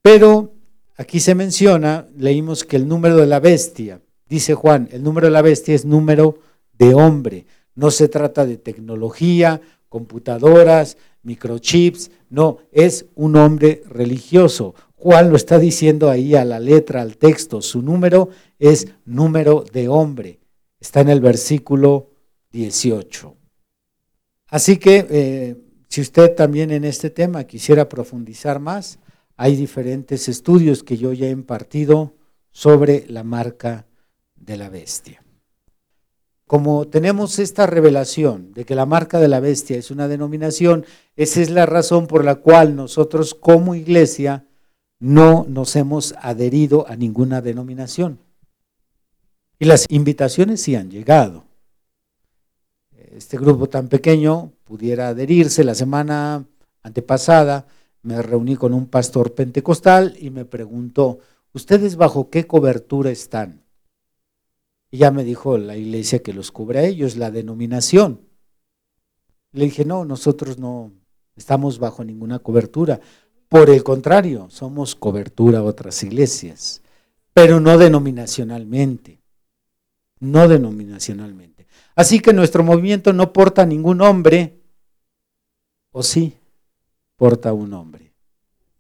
Pero 0.01 0.53
aquí 0.97 1.21
se 1.21 1.35
menciona, 1.35 2.09
leímos 2.17 2.65
que 2.65 2.77
el 2.77 2.89
número 2.89 3.17
de 3.17 3.27
la 3.27 3.41
bestia, 3.41 4.01
dice 4.29 4.55
Juan, 4.55 4.89
el 4.93 5.03
número 5.03 5.27
de 5.27 5.33
la 5.33 5.43
bestia 5.43 5.75
es 5.75 5.85
número 5.85 6.39
de 6.79 6.95
hombre. 6.95 7.47
No 7.75 7.91
se 7.91 8.09
trata 8.09 8.45
de 8.45 8.57
tecnología, 8.57 9.61
computadoras, 9.89 10.97
microchips, 11.23 12.11
no, 12.31 12.59
es 12.73 13.07
un 13.15 13.37
hombre 13.37 13.83
religioso, 13.89 14.75
Juan 15.03 15.31
lo 15.31 15.37
está 15.37 15.59
diciendo 15.59 16.11
ahí 16.11 16.37
a 16.37 16.45
la 16.45 16.61
letra, 16.61 17.03
al 17.03 17.17
texto. 17.17 17.61
Su 17.61 17.83
número 17.83 18.29
es 18.61 18.87
número 19.05 19.65
de 19.73 19.89
hombre. 19.89 20.39
Está 20.79 21.01
en 21.01 21.09
el 21.09 21.21
versículo 21.21 22.11
18. 22.53 23.35
Así 24.53 24.77
que 24.77 25.07
eh, 25.09 25.57
si 25.89 26.03
usted 26.03 26.35
también 26.35 26.71
en 26.73 26.85
este 26.85 27.09
tema 27.09 27.45
quisiera 27.45 27.89
profundizar 27.89 28.61
más, 28.61 28.99
hay 29.35 29.57
diferentes 29.57 30.29
estudios 30.29 30.85
que 30.85 30.99
yo 30.99 31.15
ya 31.15 31.29
he 31.29 31.31
impartido 31.31 32.17
sobre 32.51 33.07
la 33.09 33.25
marca 33.25 33.87
de 34.37 34.59
la 34.59 34.69
bestia. 34.69 35.25
Como 36.47 36.87
tenemos 36.87 37.39
esta 37.39 37.65
revelación 37.65 38.53
de 38.53 38.67
que 38.67 38.75
la 38.75 38.85
marca 38.85 39.19
de 39.19 39.29
la 39.29 39.41
bestia 39.41 39.79
es 39.79 39.91
una 39.91 40.07
denominación, 40.07 40.85
esa 41.17 41.41
es 41.41 41.49
la 41.49 41.65
razón 41.65 42.07
por 42.07 42.23
la 42.23 42.35
cual 42.35 42.77
nosotros 42.77 43.33
como 43.33 43.75
iglesia 43.75 44.47
no 45.01 45.47
nos 45.49 45.77
hemos 45.77 46.15
adherido 46.21 46.87
a 46.89 46.97
ninguna 46.97 47.41
denominación. 47.41 48.19
Y 49.59 49.65
las 49.65 49.87
invitaciones 49.89 50.61
sí 50.61 50.77
han 50.77 50.91
llegado. 50.91 51.52
Este 53.13 53.37
grupo 53.37 53.69
tan 53.69 53.89
pequeño 53.89 54.53
pudiera 54.65 55.09
adherirse. 55.09 55.65
La 55.65 55.75
semana 55.75 56.47
antepasada 56.83 57.67
me 58.03 58.23
reuní 58.23 58.57
con 58.57 58.73
un 58.73 58.87
pastor 58.87 59.35
pentecostal 59.35 60.17
y 60.19 60.31
me 60.31 60.47
preguntó, 60.47 61.19
¿ustedes 61.53 61.97
bajo 61.97 62.31
qué 62.31 62.47
cobertura 62.47 63.11
están? 63.11 63.65
Y 64.91 64.99
ya 64.99 65.11
me 65.11 65.25
dijo 65.25 65.59
la 65.59 65.77
iglesia 65.77 66.23
que 66.23 66.33
los 66.33 66.51
cubre 66.51 66.79
a 66.79 66.85
ellos, 66.85 67.17
la 67.17 67.31
denominación. 67.31 68.23
Le 69.53 69.67
dije, 69.67 69.85
no, 69.85 70.07
nosotros 70.07 70.59
no 70.59 70.93
estamos 71.37 71.79
bajo 71.79 72.05
ninguna 72.05 72.39
cobertura. 72.39 73.01
Por 73.51 73.69
el 73.69 73.85
contrario, 73.85 74.49
somos 74.49 74.95
cobertura 74.95 75.59
a 75.59 75.65
otras 75.65 76.03
iglesias, 76.03 76.81
pero 77.35 77.61
no 77.61 77.77
denominacionalmente. 77.77 79.21
No 80.19 80.49
denominacionalmente. 80.49 81.62
Así 81.95 82.21
que 82.21 82.33
nuestro 82.33 82.63
movimiento 82.63 83.13
no 83.13 83.33
porta 83.33 83.67
ningún 83.67 83.99
nombre, 83.99 84.61
o 85.91 86.03
sí, 86.03 86.37
porta 87.17 87.53
un 87.53 87.71
nombre, 87.71 88.13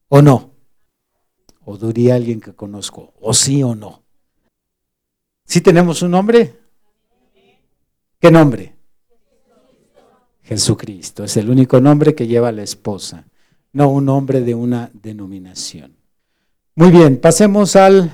o 0.09 0.23
no. 0.23 0.51
O 1.65 1.77
diría 1.77 2.17
alguien 2.17 2.41
que 2.41 2.55
conozco, 2.55 3.15
o 3.21 3.33
sí 3.35 3.63
o 3.63 3.75
no. 3.75 4.03
¿Sí 5.45 5.61
tenemos 5.61 6.03
un 6.03 6.11
nombre? 6.13 6.59
¿Qué 8.19 8.31
nombre? 8.31 8.75
Jesucristo. 10.43 11.25
Es 11.25 11.37
el 11.37 11.51
único 11.51 11.81
nombre 11.81 12.15
que 12.15 12.27
lleva 12.27 12.51
la 12.51 12.63
esposa 12.63 13.27
no 13.73 13.89
un 13.89 14.05
nombre 14.05 14.43
de 14.43 14.55
una 14.55 14.91
denominación. 14.93 15.97
Muy 16.75 16.91
bien, 16.91 17.19
pasemos 17.19 17.77
al 17.77 18.13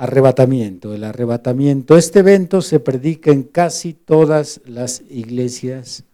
arrebatamiento. 0.00 0.94
El 0.94 1.04
arrebatamiento, 1.04 1.98
este 1.98 2.20
evento 2.20 2.62
se 2.62 2.80
predica 2.80 3.30
en 3.32 3.42
casi 3.42 3.92
todas 3.92 4.62
las 4.64 5.02
iglesias 5.10 6.04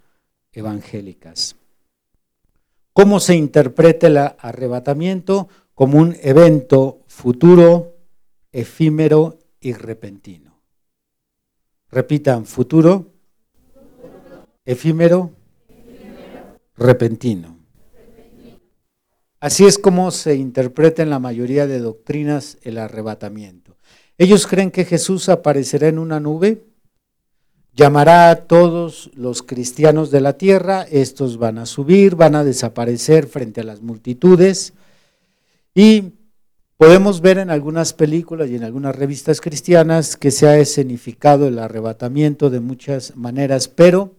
evangélicas. 0.53 1.55
¿Cómo 2.93 3.21
se 3.21 3.37
interpreta 3.37 4.09
el 4.09 4.17
arrebatamiento? 4.17 5.49
Como 5.73 5.99
un 5.99 6.17
evento 6.21 7.03
futuro, 7.07 7.95
efímero 8.51 9.39
y 9.61 9.73
repentino. 9.73 10.61
Repitan, 11.89 12.45
futuro, 12.45 13.13
efímero, 14.65 15.31
repentino. 16.77 17.57
Así 19.39 19.65
es 19.65 19.79
como 19.79 20.11
se 20.11 20.35
interpreta 20.35 21.05
en 21.05 21.11
la 21.11 21.21
mayoría 21.21 21.69
de 21.69 21.79
doctrinas 21.79 22.59
el 22.63 22.79
arrebatamiento. 22.79 23.76
Ellos 24.19 24.47
creen 24.47 24.71
que 24.71 24.85
Jesús 24.85 25.29
aparecerá 25.29 25.89
en 25.89 25.99
una 25.99 26.21
nube, 26.21 26.65
llamará 27.75 28.31
a 28.31 28.37
todos 28.47 29.11
los 29.15 29.43
cristianos 29.43 30.11
de 30.11 30.23
la 30.23 30.39
tierra, 30.39 30.87
estos 30.91 31.37
van 31.37 31.59
a 31.59 31.67
subir, 31.67 32.17
van 32.17 32.35
a 32.35 32.45
desaparecer 32.45 33.27
frente 33.27 33.61
a 33.61 33.65
las 33.65 33.83
multitudes 33.83 34.73
y 35.75 36.15
podemos 36.79 37.21
ver 37.21 37.37
en 37.37 37.51
algunas 37.51 37.93
películas 37.93 38.49
y 38.49 38.57
en 38.57 38.65
algunas 38.65 38.97
revistas 38.97 39.43
cristianas 39.43 40.17
que 40.17 40.31
se 40.31 40.49
ha 40.49 40.57
escenificado 40.57 41.47
el 41.47 41.59
arrebatamiento 41.59 42.49
de 42.49 42.61
muchas 42.61 43.15
maneras, 43.17 43.69
pero 43.69 44.15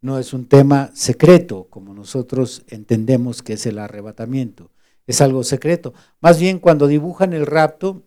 no 0.00 0.18
es 0.18 0.32
un 0.32 0.46
tema 0.46 0.90
secreto, 0.94 1.66
como 1.68 1.92
nosotros 1.92 2.62
entendemos 2.68 3.42
que 3.42 3.54
es 3.54 3.66
el 3.66 3.78
arrebatamiento. 3.78 4.70
Es 5.06 5.20
algo 5.20 5.44
secreto. 5.44 5.92
Más 6.20 6.38
bien 6.40 6.58
cuando 6.58 6.86
dibujan 6.86 7.34
el 7.34 7.44
rapto, 7.44 8.02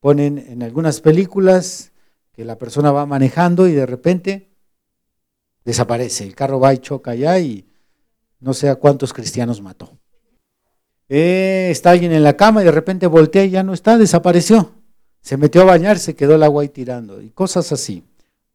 ponen 0.00 0.38
en 0.38 0.62
algunas 0.62 1.00
películas 1.00 1.92
que 2.32 2.44
la 2.44 2.58
persona 2.58 2.92
va 2.92 3.06
manejando 3.06 3.66
y 3.66 3.72
de 3.72 3.86
repente 3.86 4.50
desaparece. 5.64 6.24
El 6.24 6.34
carro 6.34 6.60
va 6.60 6.74
y 6.74 6.78
choca 6.78 7.12
allá 7.12 7.38
y 7.38 7.66
no 8.40 8.54
sé 8.54 8.68
a 8.68 8.76
cuántos 8.76 9.12
cristianos 9.12 9.62
mató. 9.62 9.98
Eh, 11.08 11.68
está 11.70 11.90
alguien 11.90 12.12
en 12.12 12.22
la 12.22 12.36
cama 12.36 12.62
y 12.62 12.64
de 12.64 12.72
repente 12.72 13.06
voltea 13.06 13.44
y 13.44 13.50
ya 13.50 13.62
no 13.62 13.72
está, 13.72 13.96
desapareció. 13.96 14.72
Se 15.20 15.36
metió 15.36 15.62
a 15.62 15.64
bañar, 15.64 15.98
se 15.98 16.14
quedó 16.14 16.34
el 16.34 16.42
agua 16.42 16.62
ahí 16.62 16.68
tirando 16.68 17.20
y 17.20 17.30
cosas 17.30 17.72
así. 17.72 18.04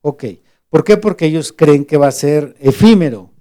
Ok. 0.01 0.25
¿Por 0.69 0.83
qué? 0.83 0.97
Porque 0.97 1.25
ellos 1.25 1.51
creen 1.51 1.83
que 1.83 1.97
va 1.97 2.07
a 2.07 2.11
ser 2.11 2.55
efímero. 2.59 3.31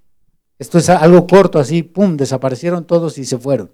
Esto 0.59 0.79
es 0.79 0.89
algo 0.91 1.27
corto, 1.27 1.59
así, 1.59 1.83
pum, 1.83 2.17
desaparecieron 2.17 2.87
todos 2.87 3.19
y 3.19 3.25
se 3.25 3.39
fueron. 3.39 3.71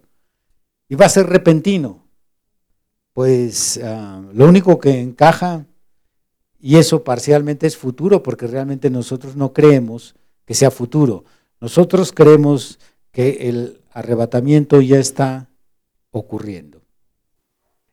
Y 0.89 0.95
va 0.95 1.07
a 1.07 1.11
ser 1.11 1.27
repentino. 1.27 2.06
Pues 3.17 3.81
ah, 3.83 4.23
lo 4.35 4.47
único 4.47 4.79
que 4.79 5.01
encaja, 5.01 5.65
y 6.61 6.77
eso 6.77 7.03
parcialmente 7.03 7.67
es 7.67 7.75
futuro, 7.75 8.23
porque 8.23 8.47
realmente 8.47 8.91
nosotros 8.91 9.37
no 9.37 9.55
creemos 9.55 10.15
que 10.45 10.53
sea 10.53 10.71
futuro. 10.71 11.25
Nosotros 11.59 12.13
creemos 12.13 12.79
que 13.13 13.49
el 13.49 13.81
arrebatamiento 13.91 14.83
ya 14.83 14.99
está 14.99 15.49
ocurriendo. 16.11 16.83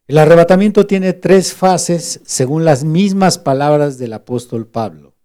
El 0.09 0.17
arrebatamiento 0.17 0.88
tiene 0.88 1.13
tres 1.13 1.53
fases 1.53 2.19
según 2.26 2.65
las 2.65 2.84
mismas 2.84 3.39
palabras 3.39 3.97
del 3.97 4.11
apóstol 4.11 4.67
Pablo. 4.67 5.15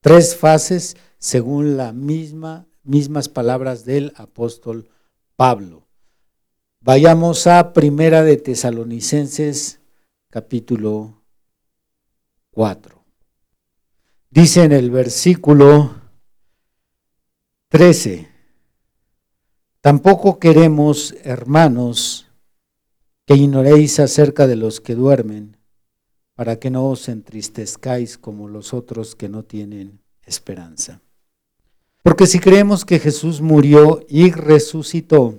Tres 0.00 0.36
fases 0.36 0.96
según 1.18 1.76
las 1.76 1.92
misma, 1.92 2.68
mismas 2.84 3.28
palabras 3.28 3.84
del 3.84 4.12
apóstol 4.14 4.88
Pablo. 5.34 5.89
Vayamos 6.82 7.46
a 7.46 7.74
Primera 7.74 8.22
de 8.22 8.38
Tesalonicenses 8.38 9.80
capítulo 10.30 11.22
4. 12.52 13.04
Dice 14.30 14.64
en 14.64 14.72
el 14.72 14.90
versículo 14.90 15.94
13, 17.68 18.28
tampoco 19.82 20.38
queremos, 20.38 21.14
hermanos, 21.22 22.30
que 23.26 23.34
ignoréis 23.34 24.00
acerca 24.00 24.46
de 24.46 24.56
los 24.56 24.80
que 24.80 24.94
duermen 24.94 25.58
para 26.34 26.58
que 26.58 26.70
no 26.70 26.88
os 26.88 27.10
entristezcáis 27.10 28.16
como 28.16 28.48
los 28.48 28.72
otros 28.72 29.14
que 29.14 29.28
no 29.28 29.42
tienen 29.42 30.00
esperanza. 30.24 31.02
Porque 32.02 32.26
si 32.26 32.38
creemos 32.38 32.86
que 32.86 32.98
Jesús 32.98 33.42
murió 33.42 34.00
y 34.08 34.30
resucitó, 34.30 35.38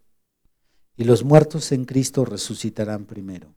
y 1.01 1.03
los 1.03 1.23
muertos 1.23 1.71
en 1.71 1.85
Cristo 1.85 2.25
resucitarán 2.25 3.05
primero. 3.05 3.55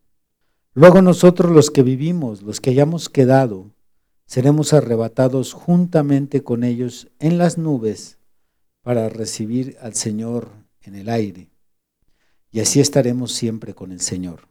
Luego 0.73 1.03
nosotros 1.03 1.53
los 1.53 1.71
que 1.71 1.83
vivimos, 1.83 2.41
los 2.41 2.59
que 2.59 2.71
hayamos 2.71 3.11
quedado, 3.11 3.71
seremos 4.25 4.73
arrebatados 4.73 5.53
juntamente 5.53 6.43
con 6.43 6.65
ellos 6.65 7.09
en 7.19 7.37
las 7.37 7.59
nubes 7.59 8.17
para 8.81 9.11
recibir 9.11 9.77
al 9.83 9.95
Señor 9.95 10.53
en 10.81 10.95
el 10.95 11.11
aire. 11.11 11.51
Y 12.51 12.61
así 12.61 12.81
estaremos 12.81 13.33
siempre 13.33 13.75
con 13.75 13.93
el 13.93 14.01
Señor. 14.01 14.49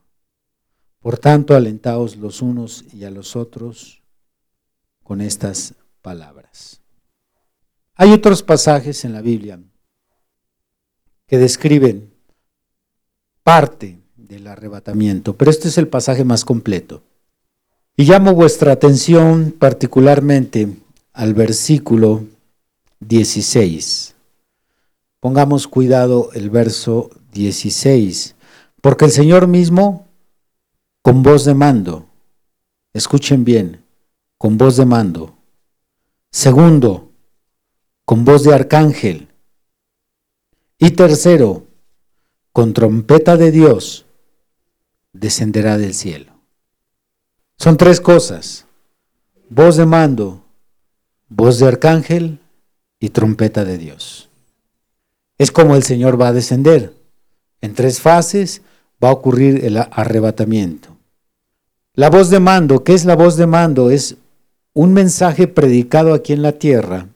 Por 1.00 1.18
tanto, 1.18 1.56
alentaos 1.56 2.16
los 2.18 2.44
unos 2.44 2.86
y 2.94 3.06
a 3.06 3.10
los 3.10 3.36
otros 3.36 4.04
con 5.02 5.20
estas 5.20 5.74
palabras. 6.04 6.80
Hay 7.96 8.12
otros 8.12 8.44
pasajes 8.44 9.04
en 9.04 9.14
la 9.14 9.22
Biblia 9.22 9.60
que 11.26 11.40
describen 11.40 12.13
parte 13.44 14.00
del 14.16 14.48
arrebatamiento, 14.48 15.36
pero 15.36 15.52
este 15.52 15.68
es 15.68 15.78
el 15.78 15.88
pasaje 15.88 16.24
más 16.24 16.46
completo. 16.46 17.04
Y 17.96 18.06
llamo 18.06 18.34
vuestra 18.34 18.72
atención 18.72 19.54
particularmente 19.58 20.68
al 21.12 21.34
versículo 21.34 22.26
16. 23.02 24.16
Pongamos 25.20 25.68
cuidado 25.68 26.32
el 26.34 26.50
verso 26.50 27.10
16, 27.34 28.36
porque 28.82 29.06
el 29.06 29.12
Señor 29.12 29.48
mismo 29.48 30.08
con 31.02 31.22
voz 31.22 31.46
de 31.46 31.54
mando. 31.54 32.08
Escuchen 32.94 33.44
bien, 33.44 33.84
con 34.38 34.58
voz 34.58 34.78
de 34.78 34.86
mando. 34.86 35.38
Segundo, 36.32 37.12
con 38.06 38.26
voz 38.26 38.44
de 38.44 38.54
arcángel. 38.54 39.28
Y 40.80 40.92
tercero, 40.92 41.68
con 42.54 42.74
trompeta 42.74 43.36
de 43.36 43.52
Dios, 43.52 44.06
descenderá 45.12 45.80
del 45.80 45.96
cielo. 45.96 46.32
Son 47.58 47.78
tres 47.78 48.00
cosas. 48.00 48.68
Voz 49.50 49.76
de 49.76 49.88
mando, 49.88 50.44
voz 51.30 51.58
de 51.58 51.68
arcángel 51.68 52.40
y 53.00 53.10
trompeta 53.10 53.66
de 53.66 53.80
Dios. 53.80 54.30
Es 55.40 55.52
como 55.52 55.76
el 55.76 55.84
Señor 55.84 56.22
va 56.22 56.28
a 56.28 56.34
descender. 56.34 56.94
En 57.60 57.74
tres 57.74 58.00
fases 58.00 58.62
va 59.04 59.10
a 59.10 59.14
ocurrir 59.14 59.66
el 59.66 59.78
arrebatamiento. 59.78 60.90
La 61.96 62.12
voz 62.12 62.30
de 62.30 62.40
mando, 62.40 62.84
¿qué 62.84 62.94
es 62.94 63.06
la 63.06 63.16
voz 63.16 63.36
de 63.36 63.48
mando? 63.48 63.90
Es 63.90 64.18
un 64.74 64.94
mensaje 64.94 65.48
predicado 65.48 66.14
aquí 66.14 66.34
en 66.34 66.44
la 66.44 66.54
tierra, 66.54 67.08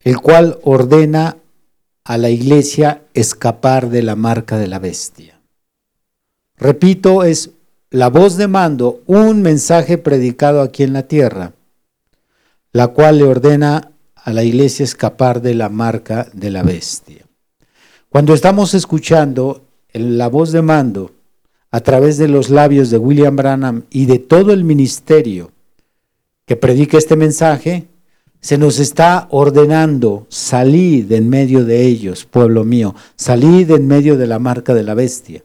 el 0.00 0.18
cual 0.20 0.58
ordena 0.62 1.36
a 2.10 2.18
la 2.18 2.28
iglesia 2.28 3.04
escapar 3.14 3.88
de 3.88 4.02
la 4.02 4.16
marca 4.16 4.58
de 4.58 4.66
la 4.66 4.80
bestia. 4.80 5.40
Repito, 6.56 7.22
es 7.22 7.50
la 7.88 8.08
voz 8.08 8.36
de 8.36 8.48
mando, 8.48 9.00
un 9.06 9.42
mensaje 9.42 9.96
predicado 9.96 10.60
aquí 10.60 10.82
en 10.82 10.92
la 10.92 11.04
tierra, 11.04 11.52
la 12.72 12.88
cual 12.88 13.18
le 13.18 13.24
ordena 13.26 13.92
a 14.16 14.32
la 14.32 14.42
iglesia 14.42 14.82
escapar 14.82 15.40
de 15.40 15.54
la 15.54 15.68
marca 15.68 16.26
de 16.32 16.50
la 16.50 16.64
bestia. 16.64 17.26
Cuando 18.08 18.34
estamos 18.34 18.74
escuchando 18.74 19.62
la 19.92 20.26
voz 20.26 20.50
de 20.50 20.62
mando, 20.62 21.12
a 21.70 21.78
través 21.78 22.18
de 22.18 22.26
los 22.26 22.50
labios 22.50 22.90
de 22.90 22.98
William 22.98 23.36
Branham 23.36 23.84
y 23.88 24.06
de 24.06 24.18
todo 24.18 24.52
el 24.52 24.64
ministerio 24.64 25.52
que 26.44 26.56
predica 26.56 26.98
este 26.98 27.14
mensaje, 27.14 27.86
se 28.40 28.56
nos 28.56 28.78
está 28.78 29.28
ordenando, 29.30 30.26
salid 30.30 31.12
en 31.12 31.28
medio 31.28 31.64
de 31.64 31.86
ellos, 31.86 32.24
pueblo 32.24 32.64
mío, 32.64 32.94
salid 33.16 33.70
en 33.70 33.86
medio 33.86 34.16
de 34.16 34.26
la 34.26 34.38
marca 34.38 34.72
de 34.74 34.82
la 34.82 34.94
bestia. 34.94 35.44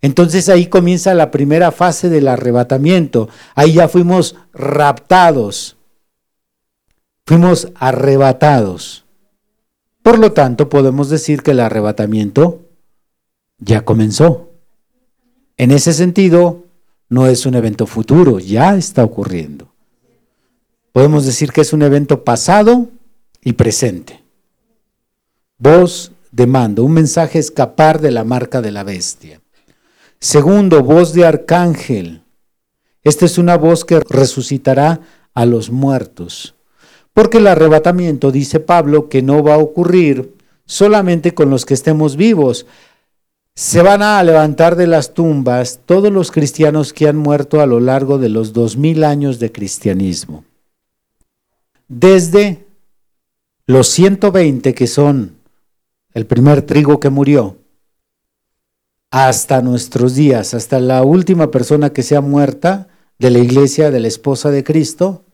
Entonces 0.00 0.48
ahí 0.48 0.66
comienza 0.66 1.14
la 1.14 1.30
primera 1.30 1.72
fase 1.72 2.08
del 2.08 2.28
arrebatamiento. 2.28 3.28
Ahí 3.54 3.74
ya 3.74 3.88
fuimos 3.88 4.36
raptados, 4.52 5.76
fuimos 7.26 7.68
arrebatados. 7.74 9.04
Por 10.02 10.18
lo 10.18 10.32
tanto, 10.32 10.68
podemos 10.68 11.10
decir 11.10 11.42
que 11.42 11.50
el 11.50 11.60
arrebatamiento 11.60 12.60
ya 13.58 13.84
comenzó. 13.84 14.50
En 15.56 15.72
ese 15.72 15.92
sentido, 15.92 16.66
no 17.08 17.26
es 17.26 17.44
un 17.46 17.54
evento 17.54 17.86
futuro, 17.86 18.38
ya 18.38 18.76
está 18.76 19.02
ocurriendo. 19.02 19.67
Podemos 20.98 21.24
decir 21.24 21.52
que 21.52 21.60
es 21.60 21.72
un 21.72 21.82
evento 21.82 22.24
pasado 22.24 22.88
y 23.44 23.52
presente. 23.52 24.24
Voz 25.56 26.10
de 26.32 26.48
mando, 26.48 26.82
un 26.82 26.92
mensaje 26.92 27.38
escapar 27.38 28.00
de 28.00 28.10
la 28.10 28.24
marca 28.24 28.60
de 28.62 28.72
la 28.72 28.82
bestia. 28.82 29.40
Segundo, 30.18 30.82
voz 30.82 31.12
de 31.12 31.24
arcángel. 31.24 32.24
Esta 33.04 33.26
es 33.26 33.38
una 33.38 33.56
voz 33.56 33.84
que 33.84 34.00
resucitará 34.00 35.00
a 35.34 35.46
los 35.46 35.70
muertos. 35.70 36.56
Porque 37.14 37.38
el 37.38 37.46
arrebatamiento, 37.46 38.32
dice 38.32 38.58
Pablo, 38.58 39.08
que 39.08 39.22
no 39.22 39.44
va 39.44 39.54
a 39.54 39.58
ocurrir 39.58 40.34
solamente 40.66 41.32
con 41.32 41.48
los 41.48 41.64
que 41.64 41.74
estemos 41.74 42.16
vivos. 42.16 42.66
Se 43.54 43.82
van 43.82 44.02
a 44.02 44.20
levantar 44.24 44.74
de 44.74 44.88
las 44.88 45.14
tumbas 45.14 45.78
todos 45.86 46.10
los 46.12 46.32
cristianos 46.32 46.92
que 46.92 47.06
han 47.06 47.16
muerto 47.16 47.60
a 47.60 47.66
lo 47.66 47.78
largo 47.78 48.18
de 48.18 48.30
los 48.30 48.52
dos 48.52 48.76
mil 48.76 49.04
años 49.04 49.38
de 49.38 49.52
cristianismo. 49.52 50.42
Desde 51.88 52.66
los 53.66 53.88
120 53.88 54.74
que 54.74 54.86
son 54.86 55.36
el 56.14 56.26
primer 56.26 56.62
trigo 56.62 57.00
que 57.00 57.10
murió, 57.10 57.56
hasta 59.10 59.62
nuestros 59.62 60.14
días, 60.14 60.54
hasta 60.54 60.80
la 60.80 61.02
última 61.02 61.50
persona 61.50 61.90
que 61.90 62.02
sea 62.02 62.20
muerta 62.20 62.88
de 63.18 63.30
la 63.30 63.38
iglesia, 63.38 63.90
de 63.90 64.00
la 64.00 64.08
esposa 64.08 64.50
de 64.50 64.64
Cristo, 64.64 65.24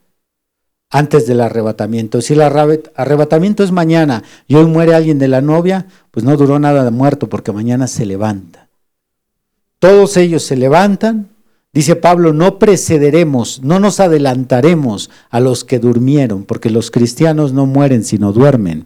antes 0.89 1.27
del 1.27 1.41
arrebatamiento. 1.41 2.21
Si 2.21 2.33
el 2.33 2.41
arrebatamiento 2.41 3.63
es 3.63 3.71
mañana 3.71 4.23
y 4.47 4.55
hoy 4.55 4.65
muere 4.65 4.95
alguien 4.95 5.19
de 5.19 5.27
la 5.27 5.41
novia, 5.41 5.87
pues 6.11 6.23
no 6.23 6.37
duró 6.37 6.57
nada 6.57 6.83
de 6.85 6.91
muerto 6.91 7.27
porque 7.27 7.51
mañana 7.51 7.87
se 7.87 8.05
levanta. 8.05 8.69
Todos 9.79 10.15
ellos 10.17 10.43
se 10.43 10.55
levantan. 10.55 11.34
Dice 11.75 11.97
Pablo, 11.97 12.31
no 12.31 12.57
precederemos, 12.57 13.61
no 13.61 13.81
nos 13.81 13.99
adelantaremos 13.99 15.09
a 15.29 15.41
los 15.41 15.65
que 15.65 15.77
durmieron, 15.77 16.45
porque 16.45 16.69
los 16.69 16.89
cristianos 16.89 17.51
no 17.51 17.65
mueren 17.65 18.05
sino 18.05 18.31
duermen. 18.31 18.85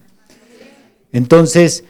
Entonces, 1.12 1.84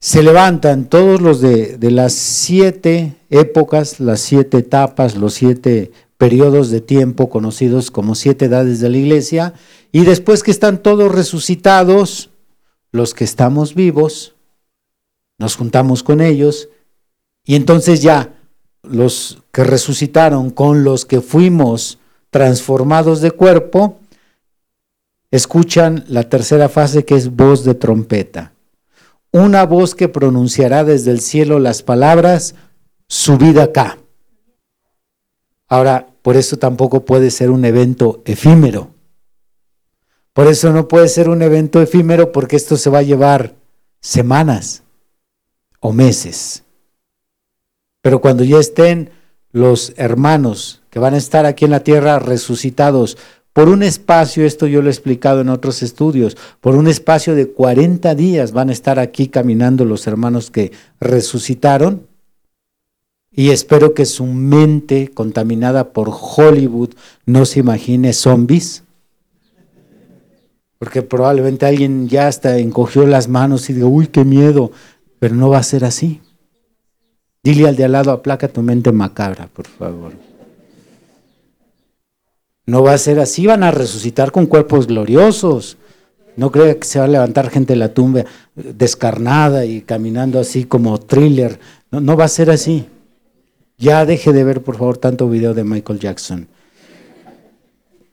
se 0.00 0.22
levantan 0.22 0.84
todos 0.90 1.22
los 1.22 1.40
de, 1.40 1.78
de 1.78 1.90
las 1.90 2.12
siete 2.12 3.16
épocas, 3.30 4.00
las 4.00 4.20
siete 4.20 4.58
etapas, 4.58 5.16
los 5.16 5.32
siete 5.32 5.92
periodos 6.18 6.70
de 6.70 6.82
tiempo 6.82 7.30
conocidos 7.30 7.90
como 7.90 8.14
siete 8.14 8.44
edades 8.44 8.80
de 8.80 8.90
la 8.90 8.98
iglesia, 8.98 9.54
y 9.92 10.04
después 10.04 10.42
que 10.42 10.50
están 10.50 10.82
todos 10.82 11.10
resucitados, 11.10 12.28
los 12.92 13.14
que 13.14 13.24
estamos 13.24 13.74
vivos, 13.74 14.34
nos 15.38 15.56
juntamos 15.56 16.02
con 16.02 16.20
ellos, 16.20 16.68
y 17.46 17.54
entonces 17.54 18.02
ya 18.02 18.34
los 18.88 19.42
que 19.52 19.64
resucitaron 19.64 20.50
con 20.50 20.84
los 20.84 21.04
que 21.04 21.20
fuimos 21.20 21.98
transformados 22.30 23.20
de 23.20 23.30
cuerpo, 23.30 23.98
escuchan 25.30 26.04
la 26.08 26.28
tercera 26.28 26.68
fase 26.68 27.04
que 27.04 27.14
es 27.14 27.34
voz 27.34 27.64
de 27.64 27.74
trompeta. 27.74 28.52
Una 29.30 29.64
voz 29.66 29.94
que 29.94 30.08
pronunciará 30.08 30.84
desde 30.84 31.10
el 31.10 31.20
cielo 31.20 31.58
las 31.58 31.82
palabras, 31.82 32.54
subid 33.08 33.58
acá. 33.58 33.98
Ahora, 35.68 36.08
por 36.22 36.36
eso 36.36 36.56
tampoco 36.56 37.04
puede 37.04 37.30
ser 37.30 37.50
un 37.50 37.64
evento 37.64 38.22
efímero. 38.24 38.90
Por 40.32 40.48
eso 40.48 40.72
no 40.72 40.88
puede 40.88 41.08
ser 41.08 41.28
un 41.28 41.42
evento 41.42 41.80
efímero 41.80 42.32
porque 42.32 42.56
esto 42.56 42.76
se 42.76 42.90
va 42.90 42.98
a 42.98 43.02
llevar 43.02 43.54
semanas 44.00 44.82
o 45.80 45.92
meses. 45.92 46.63
Pero 48.04 48.20
cuando 48.20 48.44
ya 48.44 48.58
estén 48.58 49.08
los 49.50 49.94
hermanos 49.96 50.82
que 50.90 50.98
van 50.98 51.14
a 51.14 51.16
estar 51.16 51.46
aquí 51.46 51.64
en 51.64 51.70
la 51.70 51.80
tierra 51.80 52.18
resucitados 52.18 53.16
por 53.54 53.70
un 53.70 53.82
espacio, 53.82 54.44
esto 54.44 54.66
yo 54.66 54.82
lo 54.82 54.88
he 54.88 54.92
explicado 54.92 55.40
en 55.40 55.48
otros 55.48 55.82
estudios, 55.82 56.36
por 56.60 56.76
un 56.76 56.86
espacio 56.86 57.34
de 57.34 57.48
40 57.48 58.14
días 58.14 58.52
van 58.52 58.68
a 58.68 58.74
estar 58.74 58.98
aquí 58.98 59.28
caminando 59.28 59.86
los 59.86 60.06
hermanos 60.06 60.50
que 60.50 60.72
resucitaron 61.00 62.06
y 63.32 63.52
espero 63.52 63.94
que 63.94 64.04
su 64.04 64.26
mente 64.26 65.08
contaminada 65.08 65.94
por 65.94 66.10
Hollywood 66.12 66.90
no 67.24 67.46
se 67.46 67.60
imagine 67.60 68.12
zombies. 68.12 68.84
Porque 70.78 71.00
probablemente 71.00 71.64
alguien 71.64 72.06
ya 72.06 72.28
hasta 72.28 72.58
encogió 72.58 73.06
las 73.06 73.28
manos 73.28 73.70
y 73.70 73.72
diga, 73.72 73.86
uy, 73.86 74.08
qué 74.08 74.26
miedo. 74.26 74.72
Pero 75.18 75.36
no 75.36 75.48
va 75.48 75.56
a 75.56 75.62
ser 75.62 75.86
así. 75.86 76.20
Dile 77.44 77.68
al 77.68 77.76
de 77.76 77.84
al 77.84 77.92
lado, 77.92 78.10
aplaca 78.10 78.48
tu 78.48 78.62
mente 78.62 78.90
macabra, 78.90 79.48
por 79.48 79.66
favor. 79.66 80.12
No 82.64 82.82
va 82.82 82.94
a 82.94 82.98
ser 82.98 83.20
así, 83.20 83.46
van 83.46 83.62
a 83.62 83.70
resucitar 83.70 84.32
con 84.32 84.46
cuerpos 84.46 84.86
gloriosos. 84.86 85.76
No 86.36 86.50
crea 86.50 86.78
que 86.78 86.86
se 86.86 86.98
va 86.98 87.04
a 87.04 87.08
levantar 87.08 87.50
gente 87.50 87.74
de 87.74 87.78
la 87.78 87.92
tumba 87.92 88.24
descarnada 88.54 89.66
y 89.66 89.82
caminando 89.82 90.40
así 90.40 90.64
como 90.64 90.98
thriller. 90.98 91.60
No, 91.90 92.00
no 92.00 92.16
va 92.16 92.24
a 92.24 92.28
ser 92.28 92.50
así. 92.50 92.86
Ya 93.76 94.06
deje 94.06 94.32
de 94.32 94.42
ver, 94.42 94.62
por 94.62 94.78
favor, 94.78 94.96
tanto 94.96 95.28
video 95.28 95.52
de 95.52 95.64
Michael 95.64 95.98
Jackson. 95.98 96.48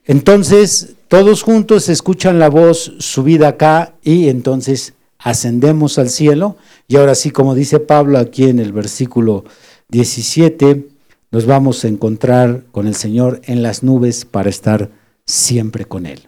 Entonces, 0.04 0.96
todos 1.08 1.42
juntos 1.42 1.88
escuchan 1.88 2.38
la 2.38 2.50
voz 2.50 2.96
subida 3.00 3.48
acá 3.48 3.94
y 4.04 4.28
entonces 4.28 4.94
ascendemos 5.24 5.98
al 5.98 6.10
cielo. 6.10 6.58
Y 6.88 6.98
ahora 6.98 7.16
sí, 7.16 7.32
como 7.32 7.56
dice 7.56 7.80
Pablo 7.80 8.18
aquí 8.18 8.46
en 8.46 8.60
el 8.60 8.74
versículo 8.74 9.46
17, 9.90 10.88
nos 11.32 11.46
vamos 11.46 11.84
a 11.86 11.88
encontrar 11.88 12.64
con 12.72 12.88
el 12.88 12.96
Señor 12.96 13.42
en 13.46 13.64
las 13.64 13.84
nubes 13.84 14.26
para 14.26 14.50
estar 14.50 14.90
siempre 15.26 15.86
con 15.86 16.06
Él. 16.06 16.28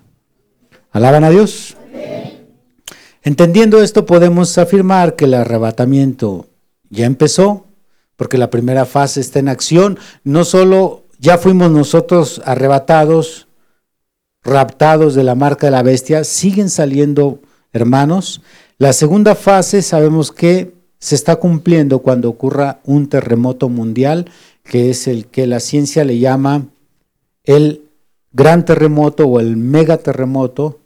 ¿Alaban 0.92 1.24
a 1.24 1.30
Dios? 1.30 1.76
Entendiendo 3.24 3.82
esto, 3.82 4.06
podemos 4.06 4.58
afirmar 4.58 5.16
que 5.16 5.26
el 5.26 5.34
arrebatamiento 5.34 6.48
ya 6.90 7.06
empezó, 7.06 7.66
porque 8.16 8.38
la 8.38 8.50
primera 8.50 8.86
fase 8.86 9.22
está 9.22 9.40
en 9.40 9.48
acción. 9.48 9.98
No 10.24 10.46
solo 10.46 11.06
ya 11.20 11.38
fuimos 11.38 11.72
nosotros 11.72 12.42
arrebatados, 12.46 13.48
raptados 14.44 15.16
de 15.16 15.24
la 15.24 15.36
marca 15.36 15.68
de 15.68 15.72
la 15.72 15.84
bestia, 15.84 16.26
siguen 16.26 16.70
saliendo 16.70 17.40
hermanos. 17.72 18.42
La 18.78 18.94
segunda 18.94 19.36
fase 19.36 19.82
sabemos 19.82 20.32
que 20.32 20.74
se 21.00 21.16
está 21.16 21.36
cumpliendo 21.36 22.00
cuando 22.00 22.30
ocurra 22.30 22.80
un 22.86 23.08
terremoto 23.08 23.70
mundial, 23.70 24.30
que 24.64 24.90
es 24.90 25.08
el 25.08 25.28
que 25.28 25.48
la 25.48 25.60
ciencia 25.60 26.04
le 26.06 26.18
llama 26.18 26.68
el 27.44 27.82
gran 28.32 28.66
terremoto 28.66 29.28
o 29.28 29.40
el 29.40 29.58
megaterremoto 29.58 30.80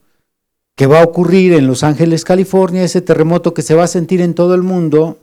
que 0.75 0.85
va 0.85 1.01
a 1.01 1.05
ocurrir 1.05 1.53
en 1.53 1.65
Los 1.65 1.83
Ángeles, 1.83 2.23
California, 2.23 2.83
ese 2.83 3.01
terremoto 3.01 3.53
que 3.53 3.63
se 3.63 3.73
va 3.73 3.85
a 3.85 3.88
sentir 3.88 4.21
en 4.21 4.35
todo 4.35 4.53
el 4.53 4.61
mundo 4.61 5.17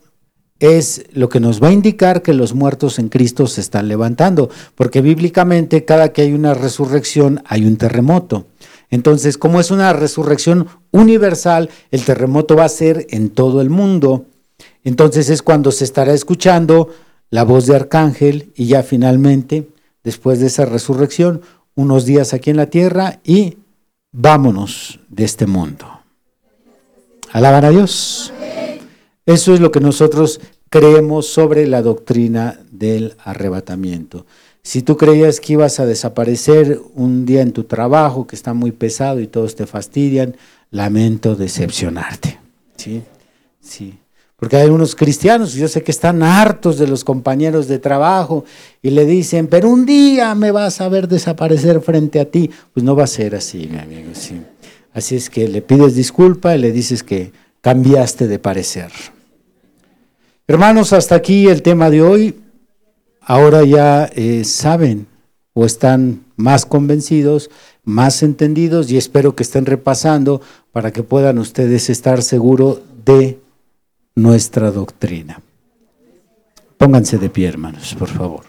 es 0.58 1.04
lo 1.12 1.28
que 1.28 1.40
nos 1.40 1.62
va 1.62 1.68
a 1.68 1.72
indicar 1.72 2.22
que 2.22 2.32
los 2.32 2.54
muertos 2.54 2.98
en 2.98 3.08
Cristo 3.08 3.46
se 3.46 3.60
están 3.60 3.88
levantando, 3.88 4.50
porque 4.74 5.00
bíblicamente 5.00 5.84
cada 5.84 6.12
que 6.12 6.22
hay 6.22 6.32
una 6.32 6.54
resurrección 6.54 7.42
hay 7.46 7.66
un 7.66 7.76
terremoto. 7.76 8.46
Entonces, 8.90 9.38
como 9.38 9.60
es 9.60 9.70
una 9.70 9.92
resurrección 9.92 10.68
universal, 10.90 11.70
el 11.90 12.04
terremoto 12.04 12.56
va 12.56 12.64
a 12.64 12.68
ser 12.68 13.06
en 13.10 13.30
todo 13.30 13.60
el 13.60 13.70
mundo. 13.70 14.26
Entonces 14.84 15.30
es 15.30 15.42
cuando 15.42 15.72
se 15.72 15.84
estará 15.84 16.12
escuchando 16.12 16.90
la 17.30 17.44
voz 17.44 17.66
de 17.66 17.74
arcángel 17.74 18.52
y 18.54 18.66
ya 18.66 18.82
finalmente, 18.82 19.68
después 20.04 20.40
de 20.40 20.46
esa 20.46 20.66
resurrección, 20.66 21.40
unos 21.74 22.04
días 22.04 22.34
aquí 22.34 22.50
en 22.50 22.58
la 22.58 22.66
tierra 22.66 23.20
y 23.24 23.58
vámonos 24.12 25.00
de 25.08 25.24
este 25.24 25.46
mundo. 25.46 25.86
Alaban 27.32 27.64
a 27.64 27.70
Dios. 27.70 28.32
Eso 29.26 29.54
es 29.54 29.60
lo 29.60 29.72
que 29.72 29.80
nosotros 29.80 30.40
creemos 30.68 31.26
sobre 31.26 31.66
la 31.66 31.82
doctrina 31.82 32.60
del 32.70 33.16
arrebatamiento. 33.24 34.26
Si 34.64 34.80
tú 34.80 34.96
creías 34.96 35.40
que 35.40 35.52
ibas 35.52 35.78
a 35.78 35.84
desaparecer 35.84 36.80
un 36.94 37.26
día 37.26 37.42
en 37.42 37.52
tu 37.52 37.64
trabajo, 37.64 38.26
que 38.26 38.34
está 38.34 38.54
muy 38.54 38.72
pesado 38.72 39.20
y 39.20 39.26
todos 39.26 39.54
te 39.54 39.66
fastidian, 39.66 40.36
lamento 40.70 41.36
decepcionarte. 41.36 42.40
¿Sí? 42.76 43.02
Sí. 43.60 43.98
Porque 44.36 44.56
hay 44.56 44.70
unos 44.70 44.96
cristianos, 44.96 45.52
yo 45.52 45.68
sé 45.68 45.82
que 45.82 45.90
están 45.90 46.22
hartos 46.22 46.78
de 46.78 46.86
los 46.86 47.04
compañeros 47.04 47.68
de 47.68 47.78
trabajo 47.78 48.46
y 48.80 48.88
le 48.88 49.04
dicen, 49.04 49.48
pero 49.48 49.68
un 49.68 49.84
día 49.84 50.34
me 50.34 50.50
vas 50.50 50.80
a 50.80 50.88
ver 50.88 51.08
desaparecer 51.08 51.82
frente 51.82 52.18
a 52.18 52.24
ti. 52.24 52.50
Pues 52.72 52.82
no 52.82 52.96
va 52.96 53.04
a 53.04 53.06
ser 53.06 53.34
así, 53.34 53.68
mi 53.70 53.78
amigo. 53.78 54.10
Sí. 54.14 54.40
Así 54.94 55.16
es 55.16 55.28
que 55.28 55.46
le 55.46 55.60
pides 55.60 55.94
disculpa 55.94 56.56
y 56.56 56.58
le 56.58 56.72
dices 56.72 57.02
que 57.02 57.32
cambiaste 57.60 58.28
de 58.28 58.38
parecer. 58.38 58.90
Hermanos, 60.48 60.94
hasta 60.94 61.16
aquí 61.16 61.48
el 61.48 61.60
tema 61.60 61.90
de 61.90 62.00
hoy. 62.00 62.43
Ahora 63.26 63.64
ya 63.64 64.04
eh, 64.14 64.44
saben 64.44 65.06
o 65.54 65.64
están 65.64 66.24
más 66.36 66.66
convencidos, 66.66 67.50
más 67.84 68.22
entendidos 68.22 68.90
y 68.90 68.96
espero 68.96 69.34
que 69.34 69.44
estén 69.44 69.66
repasando 69.66 70.40
para 70.72 70.92
que 70.92 71.02
puedan 71.02 71.38
ustedes 71.38 71.88
estar 71.88 72.22
seguros 72.22 72.80
de 73.04 73.38
nuestra 74.14 74.70
doctrina. 74.70 75.40
Pónganse 76.76 77.18
de 77.18 77.30
pie, 77.30 77.48
hermanos, 77.48 77.94
por 77.98 78.08
favor. 78.08 78.42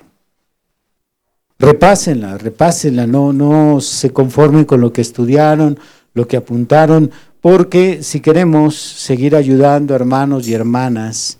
Repásenla, 1.57 2.38
repásenla, 2.38 3.07
no, 3.07 3.32
no 3.32 3.80
se 3.80 4.11
conformen 4.11 4.65
con 4.65 4.82
lo 4.82 4.91
que 4.91 5.01
estudiaron, 5.01 5.80
lo 6.13 6.28
que 6.28 6.36
apuntaron, 6.38 7.11
porque 7.39 8.03
si 8.03 8.19
queremos 8.19 8.76
seguir 8.76 9.36
ayudando 9.36 9.93
a 9.93 9.97
hermanos 9.97 10.47
y 10.47 10.53
hermanas, 10.53 11.38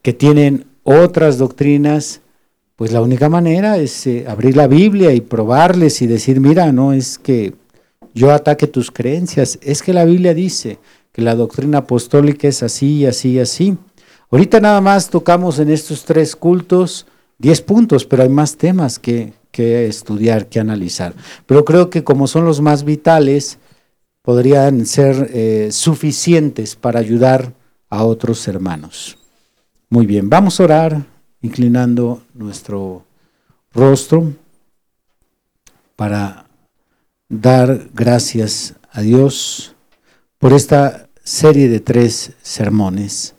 que 0.00 0.12
tienen 0.12 0.64
otras 0.84 1.36
doctrinas, 1.36 2.20
pues 2.76 2.92
la 2.92 3.00
única 3.00 3.28
manera 3.28 3.78
es 3.78 4.06
eh, 4.06 4.26
abrir 4.28 4.56
la 4.56 4.66
Biblia 4.66 5.12
y 5.12 5.22
probarles 5.22 6.02
y 6.02 6.06
decir, 6.06 6.40
mira, 6.40 6.70
no 6.72 6.92
es 6.92 7.18
que 7.18 7.54
yo 8.14 8.30
ataque 8.30 8.66
tus 8.66 8.90
creencias, 8.90 9.58
es 9.62 9.82
que 9.82 9.92
la 9.92 10.04
Biblia 10.04 10.34
dice 10.34 10.78
que 11.12 11.22
la 11.22 11.34
doctrina 11.34 11.78
apostólica 11.78 12.46
es 12.46 12.62
así, 12.62 13.06
así, 13.06 13.38
así. 13.40 13.76
Ahorita 14.30 14.60
nada 14.60 14.80
más 14.80 15.08
tocamos 15.08 15.58
en 15.58 15.70
estos 15.70 16.04
tres 16.04 16.36
cultos 16.36 17.06
diez 17.38 17.60
puntos, 17.60 18.04
pero 18.04 18.22
hay 18.22 18.28
más 18.28 18.56
temas 18.56 18.98
que, 18.98 19.32
que 19.50 19.86
estudiar, 19.86 20.46
que 20.46 20.60
analizar. 20.60 21.14
Pero 21.46 21.64
creo 21.64 21.90
que 21.90 22.04
como 22.04 22.26
son 22.26 22.44
los 22.44 22.60
más 22.60 22.84
vitales, 22.84 23.58
podrían 24.22 24.86
ser 24.86 25.30
eh, 25.32 25.68
suficientes 25.70 26.76
para 26.76 27.00
ayudar 27.00 27.52
a 27.88 28.04
otros 28.04 28.46
hermanos. 28.48 29.18
Muy 29.88 30.04
bien, 30.04 30.28
vamos 30.28 30.58
a 30.58 30.64
orar 30.64 31.15
inclinando 31.46 32.22
nuestro 32.34 33.04
rostro 33.72 34.32
para 35.94 36.46
dar 37.28 37.88
gracias 37.94 38.74
a 38.90 39.00
Dios 39.00 39.74
por 40.38 40.52
esta 40.52 41.08
serie 41.22 41.68
de 41.68 41.78
tres 41.78 42.32
sermones. 42.42 43.34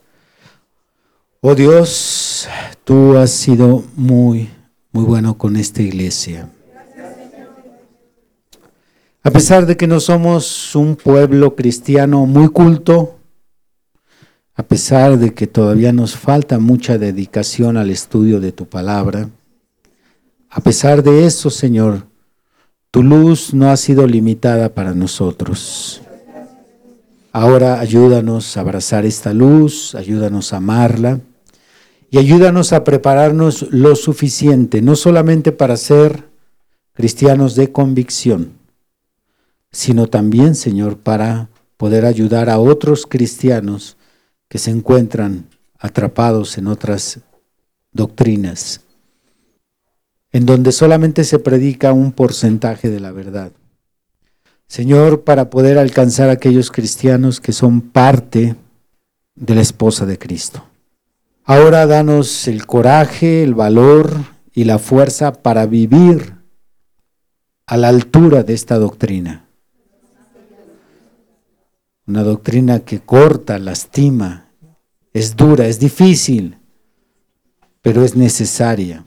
Oh 1.41 1.53
Dios, 1.53 2.47
tú 2.85 3.17
has 3.17 3.31
sido 3.31 3.83
muy, 3.95 4.49
muy 4.93 5.03
bueno 5.03 5.37
con 5.37 5.57
esta 5.57 5.81
iglesia. 5.81 6.49
A 9.21 9.31
pesar 9.31 9.65
de 9.65 9.75
que 9.75 9.87
no 9.87 9.99
somos 9.99 10.73
un 10.75 10.95
pueblo 10.95 11.55
cristiano 11.55 12.25
muy 12.25 12.47
culto, 12.47 13.16
a 14.57 14.63
pesar 14.63 15.19
de 15.19 15.35
que 15.35 15.45
todavía 15.45 15.93
nos 15.93 16.17
falta 16.17 16.57
mucha 16.57 16.97
dedicación 16.97 17.77
al 17.77 17.91
estudio 17.91 18.39
de 18.39 18.51
tu 18.51 18.65
palabra, 18.65 19.29
a 20.49 20.61
pesar 20.61 21.03
de 21.03 21.27
eso, 21.27 21.51
Señor, 21.51 22.07
tu 22.89 23.03
luz 23.03 23.53
no 23.53 23.69
ha 23.69 23.77
sido 23.77 24.07
limitada 24.07 24.73
para 24.73 24.95
nosotros. 24.95 26.01
Ahora 27.31 27.79
ayúdanos 27.79 28.57
a 28.57 28.61
abrazar 28.61 29.05
esta 29.05 29.31
luz, 29.31 29.93
ayúdanos 29.93 30.51
a 30.53 30.57
amarla 30.57 31.19
y 32.09 32.17
ayúdanos 32.17 32.73
a 32.73 32.83
prepararnos 32.83 33.67
lo 33.69 33.95
suficiente, 33.95 34.81
no 34.81 34.95
solamente 34.95 35.51
para 35.51 35.77
ser 35.77 36.29
cristianos 36.93 37.53
de 37.53 37.71
convicción, 37.71 38.53
sino 39.71 40.07
también, 40.07 40.55
Señor, 40.55 40.97
para 40.97 41.49
poder 41.77 42.07
ayudar 42.07 42.49
a 42.49 42.57
otros 42.57 43.05
cristianos 43.05 43.97
que 44.49 44.57
se 44.57 44.71
encuentran 44.71 45.47
atrapados 45.79 46.57
en 46.57 46.67
otras 46.67 47.19
doctrinas, 47.91 48.81
en 50.31 50.45
donde 50.45 50.71
solamente 50.71 51.23
se 51.23 51.39
predica 51.39 51.93
un 51.93 52.11
porcentaje 52.11 52.89
de 52.89 52.99
la 52.99 53.11
verdad. 53.11 53.51
Señor, 54.67 55.23
para 55.23 55.49
poder 55.49 55.77
alcanzar 55.77 56.29
a 56.29 56.33
aquellos 56.33 56.71
cristianos 56.71 57.39
que 57.39 57.53
son 57.53 57.81
parte 57.81 58.55
de 59.35 59.55
la 59.55 59.61
esposa 59.61 60.05
de 60.05 60.17
Cristo. 60.17 60.65
Ahora 61.43 61.85
danos 61.85 62.47
el 62.47 62.65
coraje, 62.65 63.43
el 63.43 63.53
valor 63.53 64.11
y 64.53 64.65
la 64.65 64.79
fuerza 64.79 65.31
para 65.31 65.65
vivir 65.65 66.35
a 67.65 67.77
la 67.77 67.87
altura 67.87 68.43
de 68.43 68.53
esta 68.53 68.77
doctrina 68.77 69.46
una 72.07 72.23
doctrina 72.23 72.79
que 72.79 73.01
corta, 73.01 73.59
lastima, 73.59 74.49
es 75.13 75.35
dura, 75.35 75.67
es 75.67 75.79
difícil, 75.79 76.57
pero 77.81 78.03
es 78.03 78.15
necesaria. 78.15 79.05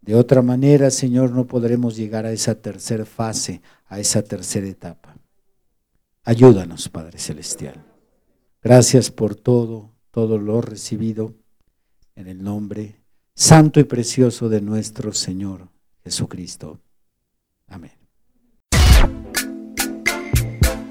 De 0.00 0.14
otra 0.14 0.40
manera, 0.40 0.90
Señor, 0.90 1.32
no 1.32 1.46
podremos 1.46 1.96
llegar 1.96 2.26
a 2.26 2.32
esa 2.32 2.54
tercera 2.54 3.04
fase, 3.04 3.60
a 3.86 4.00
esa 4.00 4.22
tercera 4.22 4.66
etapa. 4.66 5.16
Ayúdanos, 6.24 6.88
Padre 6.88 7.18
Celestial. 7.18 7.84
Gracias 8.62 9.10
por 9.10 9.34
todo, 9.34 9.92
todo 10.10 10.38
lo 10.38 10.60
recibido 10.60 11.34
en 12.14 12.28
el 12.28 12.42
nombre 12.42 13.00
santo 13.34 13.78
y 13.78 13.84
precioso 13.84 14.48
de 14.48 14.60
nuestro 14.60 15.12
Señor 15.12 15.68
Jesucristo. 16.02 16.80
Amén. 17.68 17.95